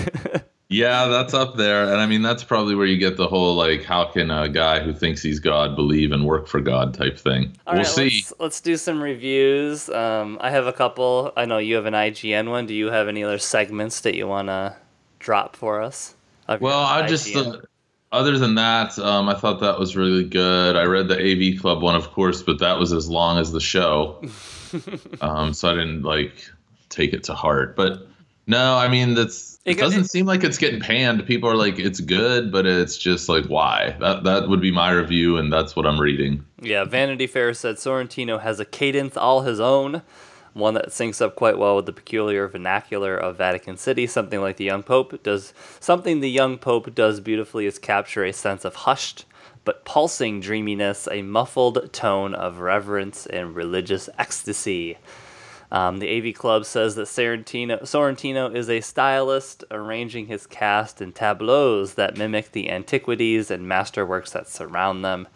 Yeah, 0.68 1.06
that's 1.06 1.32
up 1.32 1.56
there. 1.56 1.84
And 1.84 2.00
I 2.00 2.06
mean, 2.06 2.22
that's 2.22 2.42
probably 2.42 2.74
where 2.74 2.86
you 2.86 2.98
get 2.98 3.16
the 3.16 3.28
whole 3.28 3.54
like, 3.54 3.84
how 3.84 4.04
can 4.06 4.32
a 4.32 4.48
guy 4.48 4.80
who 4.80 4.92
thinks 4.92 5.22
he's 5.22 5.38
God 5.38 5.76
believe 5.76 6.10
and 6.10 6.26
work 6.26 6.48
for 6.48 6.60
God 6.60 6.92
type 6.92 7.16
thing? 7.16 7.52
All 7.66 7.74
we'll 7.74 7.82
right, 7.82 7.86
see. 7.86 8.04
Let's, 8.04 8.32
let's 8.40 8.60
do 8.60 8.76
some 8.76 9.00
reviews. 9.00 9.88
Um, 9.88 10.38
I 10.40 10.50
have 10.50 10.66
a 10.66 10.72
couple. 10.72 11.32
I 11.36 11.44
know 11.44 11.58
you 11.58 11.76
have 11.76 11.86
an 11.86 11.94
IGN 11.94 12.50
one. 12.50 12.66
Do 12.66 12.74
you 12.74 12.86
have 12.90 13.06
any 13.06 13.22
other 13.22 13.38
segments 13.38 14.00
that 14.00 14.16
you 14.16 14.26
want 14.26 14.48
to 14.48 14.76
drop 15.20 15.54
for 15.54 15.80
us? 15.80 16.16
Well, 16.60 16.80
I 16.80 17.06
just, 17.06 17.34
uh, 17.34 17.58
other 18.12 18.38
than 18.38 18.56
that, 18.56 18.98
um, 18.98 19.28
I 19.28 19.34
thought 19.34 19.60
that 19.60 19.78
was 19.78 19.96
really 19.96 20.24
good. 20.24 20.76
I 20.76 20.84
read 20.84 21.08
the 21.08 21.18
AV 21.18 21.60
Club 21.60 21.82
one, 21.82 21.94
of 21.94 22.10
course, 22.12 22.42
but 22.42 22.58
that 22.58 22.78
was 22.78 22.92
as 22.92 23.08
long 23.08 23.38
as 23.38 23.52
the 23.52 23.60
show. 23.60 24.20
um, 25.20 25.52
so 25.52 25.70
I 25.70 25.74
didn't 25.74 26.02
like 26.02 26.34
take 26.88 27.12
it 27.12 27.24
to 27.24 27.34
heart. 27.34 27.76
But 27.76 28.06
no, 28.48 28.76
I 28.76 28.88
mean, 28.88 29.14
that's. 29.14 29.55
It 29.66 29.72
It 29.72 29.78
doesn't 29.80 30.02
it- 30.02 30.10
seem 30.10 30.26
like 30.26 30.44
it's 30.44 30.58
getting 30.58 30.80
panned. 30.80 31.26
People 31.26 31.50
are 31.50 31.56
like, 31.56 31.78
it's 31.78 32.00
good, 32.00 32.52
but 32.52 32.66
it's 32.66 32.96
just 32.96 33.28
like, 33.28 33.46
why? 33.46 33.96
That 34.00 34.22
that 34.24 34.48
would 34.48 34.60
be 34.60 34.70
my 34.70 34.92
review, 34.92 35.36
and 35.36 35.52
that's 35.52 35.74
what 35.76 35.84
I'm 35.86 36.00
reading. 36.00 36.44
Yeah, 36.62 36.84
Vanity 36.84 37.26
Fair 37.26 37.52
said 37.52 37.76
Sorrentino 37.76 38.40
has 38.40 38.60
a 38.60 38.64
cadence 38.64 39.16
all 39.16 39.42
his 39.42 39.58
own, 39.60 40.02
one 40.54 40.74
that 40.74 40.90
syncs 40.90 41.20
up 41.20 41.34
quite 41.34 41.58
well 41.58 41.76
with 41.76 41.86
the 41.86 41.92
peculiar 41.92 42.46
vernacular 42.48 43.16
of 43.16 43.36
Vatican 43.36 43.76
City. 43.76 44.06
Something 44.06 44.40
like 44.40 44.56
the 44.56 44.64
young 44.64 44.84
pope 44.84 45.20
does. 45.24 45.52
Something 45.80 46.20
the 46.20 46.30
young 46.30 46.58
pope 46.58 46.94
does 46.94 47.18
beautifully 47.20 47.66
is 47.66 47.78
capture 47.78 48.24
a 48.24 48.32
sense 48.32 48.64
of 48.64 48.74
hushed 48.76 49.24
but 49.64 49.84
pulsing 49.84 50.38
dreaminess, 50.40 51.08
a 51.10 51.22
muffled 51.22 51.92
tone 51.92 52.36
of 52.36 52.60
reverence 52.60 53.26
and 53.26 53.56
religious 53.56 54.08
ecstasy. 54.16 54.96
Um, 55.70 55.98
the 55.98 56.28
AV 56.30 56.34
Club 56.34 56.64
says 56.64 56.94
that 56.94 57.08
Sorrentino, 57.08 57.82
Sorrentino 57.82 58.54
is 58.54 58.70
a 58.70 58.80
stylist, 58.80 59.64
arranging 59.70 60.26
his 60.26 60.46
cast 60.46 61.02
in 61.02 61.12
tableaus 61.12 61.94
that 61.94 62.16
mimic 62.16 62.52
the 62.52 62.70
antiquities 62.70 63.50
and 63.50 63.66
masterworks 63.66 64.32
that 64.32 64.48
surround 64.48 65.04
them. 65.04 65.26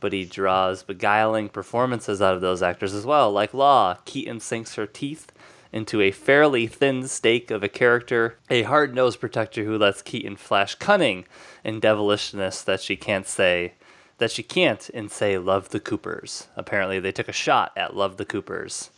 But 0.00 0.12
he 0.12 0.24
draws 0.24 0.82
beguiling 0.82 1.48
performances 1.48 2.22
out 2.22 2.34
of 2.34 2.40
those 2.40 2.62
actors 2.62 2.94
as 2.94 3.06
well. 3.06 3.30
Like 3.32 3.54
Law, 3.54 3.98
Keaton 4.04 4.40
sinks 4.40 4.74
her 4.74 4.86
teeth 4.86 5.32
into 5.72 6.00
a 6.00 6.10
fairly 6.10 6.66
thin 6.66 7.06
steak 7.06 7.50
of 7.50 7.62
a 7.62 7.68
character, 7.68 8.38
a 8.48 8.62
hard 8.62 8.94
nosed 8.94 9.20
protector 9.20 9.64
who 9.64 9.76
lets 9.76 10.00
Keaton 10.00 10.36
flash 10.36 10.74
cunning 10.76 11.26
and 11.64 11.82
devilishness 11.82 12.62
that 12.62 12.80
she 12.80 12.96
can't 12.96 13.26
say 13.26 13.74
that 14.18 14.30
she 14.30 14.42
can't 14.42 14.88
and 14.94 15.10
say 15.10 15.36
Love 15.36 15.68
the 15.70 15.80
Coopers. 15.80 16.48
Apparently 16.56 16.98
they 16.98 17.12
took 17.12 17.28
a 17.28 17.32
shot 17.32 17.72
at 17.76 17.94
Love 17.94 18.16
the 18.16 18.24
Coopers 18.24 18.90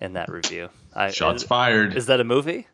in 0.00 0.14
that 0.14 0.28
review. 0.30 0.68
I, 0.94 1.10
Shots 1.10 1.42
is, 1.42 1.48
fired. 1.48 1.96
Is 1.96 2.06
that 2.06 2.20
a 2.20 2.24
movie? 2.24 2.66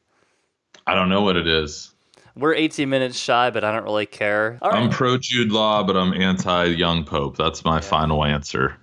I 0.87 0.95
don't 0.95 1.09
know 1.09 1.23
what 1.23 1.37
it 1.37 1.47
is. 1.47 1.93
We're 2.35 2.55
18 2.55 2.89
minutes 2.89 3.19
shy, 3.19 3.51
but 3.51 3.63
I 3.63 3.73
don't 3.73 3.85
really 3.85 4.07
care. 4.07 4.59
I'm 4.63 4.89
pro 4.89 5.19
Jude 5.19 5.53
Law, 5.53 5.83
but 5.83 5.97
I'm 5.97 6.15
anti 6.15 6.65
Young 6.65 7.05
Pope. 7.05 7.37
That's 7.37 7.63
my 7.65 7.81
final 7.81 8.25
answer. 8.25 8.79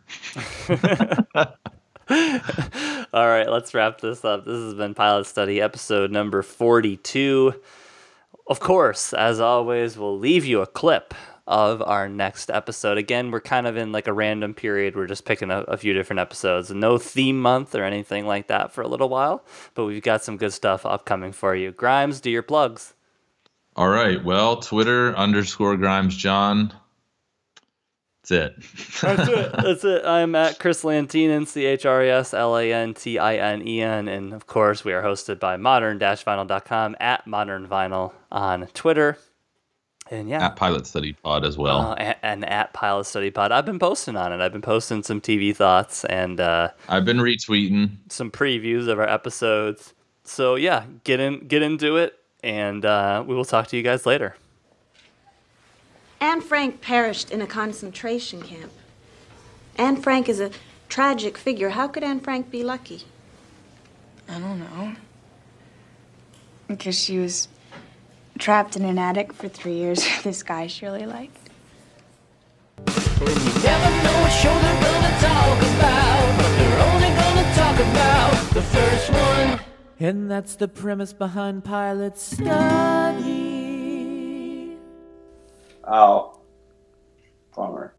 All 3.12 3.28
right, 3.28 3.50
let's 3.50 3.74
wrap 3.74 4.02
this 4.02 4.24
up. 4.24 4.46
This 4.46 4.60
has 4.60 4.76
been 4.76 4.94
Pilot 4.94 5.26
Study 5.26 5.60
episode 5.62 6.12
number 6.12 6.44
42. 6.44 7.56
Of 8.46 8.60
course, 8.60 9.14
as 9.14 9.40
always, 9.40 9.98
we'll 9.98 10.18
leave 10.18 10.46
you 10.46 10.62
a 10.62 10.68
clip 10.68 11.14
of 11.50 11.82
our 11.82 12.08
next 12.08 12.52
episode. 12.52 13.00
Again, 13.00 13.32
we're 13.32 13.42
kind 13.42 13.66
of 13.66 13.76
in 13.76 13.92
like 13.92 14.08
a 14.08 14.14
random 14.14 14.54
period. 14.54 14.96
We're 14.96 15.08
just 15.08 15.26
picking 15.26 15.50
a, 15.50 15.62
a 15.62 15.78
few 15.78 15.94
different 15.94 16.20
episodes. 16.20 16.70
No 16.70 17.00
theme 17.00 17.42
month 17.42 17.74
or 17.74 17.84
anything 17.84 18.28
like 18.28 18.48
that 18.48 18.72
for 18.72 18.84
a 18.84 18.88
little 18.88 19.10
while, 19.10 19.44
but 19.74 19.86
we've 19.86 20.04
got 20.04 20.24
some 20.24 20.38
good 20.38 20.54
stuff 20.54 20.86
upcoming 20.86 21.32
for 21.32 21.56
you. 21.56 21.72
Grimes, 21.72 22.22
do 22.22 22.30
your 22.30 22.44
plugs. 22.44 22.94
All 23.76 23.90
right. 23.90 24.24
Well, 24.24 24.58
Twitter 24.58 25.16
underscore 25.18 25.76
Grimes 25.76 26.16
John. 26.16 26.72
That's 28.22 28.32
it. 28.32 28.64
That's 29.02 29.30
it. 29.30 29.52
That's 29.64 29.84
it. 29.84 30.06
I'm 30.06 30.36
at 30.36 30.60
Chris 30.60 30.84
Lantinen, 30.84 31.48
C 31.48 31.66
H 31.66 31.86
R 31.88 32.04
E 32.04 32.10
S 32.10 32.36
L 32.36 32.56
A 32.58 32.72
N 32.72 32.94
T 32.94 33.18
I 33.18 33.38
N 33.38 33.68
E 33.68 33.82
N. 33.82 34.08
And 34.08 34.34
of 34.34 34.46
course, 34.46 34.86
we 34.86 34.94
are 34.94 35.02
hosted 35.02 35.40
by 35.40 35.58
modern 35.58 35.98
vinyl.com 35.98 36.96
at 37.00 37.26
modern 37.26 37.68
vinyl 37.68 38.14
on 38.32 38.68
Twitter. 38.68 39.18
And 40.12 40.28
yeah. 40.28 40.46
At 40.46 40.56
Pilot 40.56 40.88
Study 40.88 41.14
Pod 41.14 41.46
as 41.46 41.58
well. 41.58 41.92
Uh, 41.92 41.96
and, 41.96 42.16
and 42.24 42.46
at 42.46 42.74
Pilot 42.74 43.06
Study 43.06 43.30
Pod. 43.30 43.52
I've 43.52 43.66
been 43.66 43.78
posting 43.78 44.16
on 44.16 44.34
it. 44.34 44.42
I've 44.42 44.52
been 44.52 44.62
posting 44.62 45.04
some 45.04 45.22
TV 45.22 45.56
thoughts 45.56 46.04
and 46.06 46.40
uh, 46.40 46.70
I've 46.88 47.06
been 47.06 47.18
retweeting. 47.18 47.98
some 48.10 48.32
previews 48.32 48.88
of 48.88 49.00
our 49.00 49.08
episodes. 49.08 49.94
So 50.24 50.56
yeah, 50.56 50.86
get 51.04 51.20
in, 51.20 51.48
get 51.48 51.62
into 51.62 51.98
it, 51.98 52.20
and 52.44 52.86
uh, 52.86 53.24
we 53.26 53.36
will 53.36 53.46
talk 53.46 53.68
to 53.68 53.78
you 53.78 53.84
guys 53.84 54.06
later. 54.06 54.36
Anne 56.22 56.42
Frank 56.42 56.82
perished 56.82 57.32
in 57.32 57.42
a 57.42 57.48
concentration 57.48 58.42
camp. 58.42 58.72
Anne 59.78 59.96
Frank 59.96 60.28
is 60.28 60.40
a 60.40 60.52
tragic 60.90 61.38
figure. 61.38 61.70
How 61.70 61.88
could 61.88 62.04
Anne 62.04 62.20
Frank 62.20 62.52
be 62.52 62.64
lucky? 62.64 63.04
I 64.28 64.40
don't 64.40 64.60
know. 64.60 64.96
Because 66.68 67.00
she 67.00 67.18
was 67.18 67.48
trapped 68.40 68.76
in 68.76 68.86
an 68.86 68.98
attic 68.98 69.34
for 69.34 69.48
three 69.48 69.76
years 69.76 70.04
with 70.04 70.24
this 70.24 70.42
guy 70.42 70.66
she 70.68 70.86
really 70.86 71.06
liked. 71.06 71.38
Never 72.88 73.90
know 74.04 74.22
what 74.22 74.32
show 74.32 74.58
they're 74.60 74.82
gonna 74.82 75.20
talk 75.20 75.62
about, 75.62 76.38
but 76.38 76.52
they're 76.58 76.80
only 76.90 77.10
gonna 77.10 77.54
talk 77.54 77.78
about 77.80 78.54
the 78.54 78.62
first 78.62 79.12
one. 79.12 79.60
And 80.00 80.32
that's 80.32 80.56
the 80.56 80.70
premise 80.70 81.12
behind 81.12 81.66
Pilot 81.66 82.18
Study. 82.18 83.50
Oh, 85.84 86.40
bummer. 87.54 87.99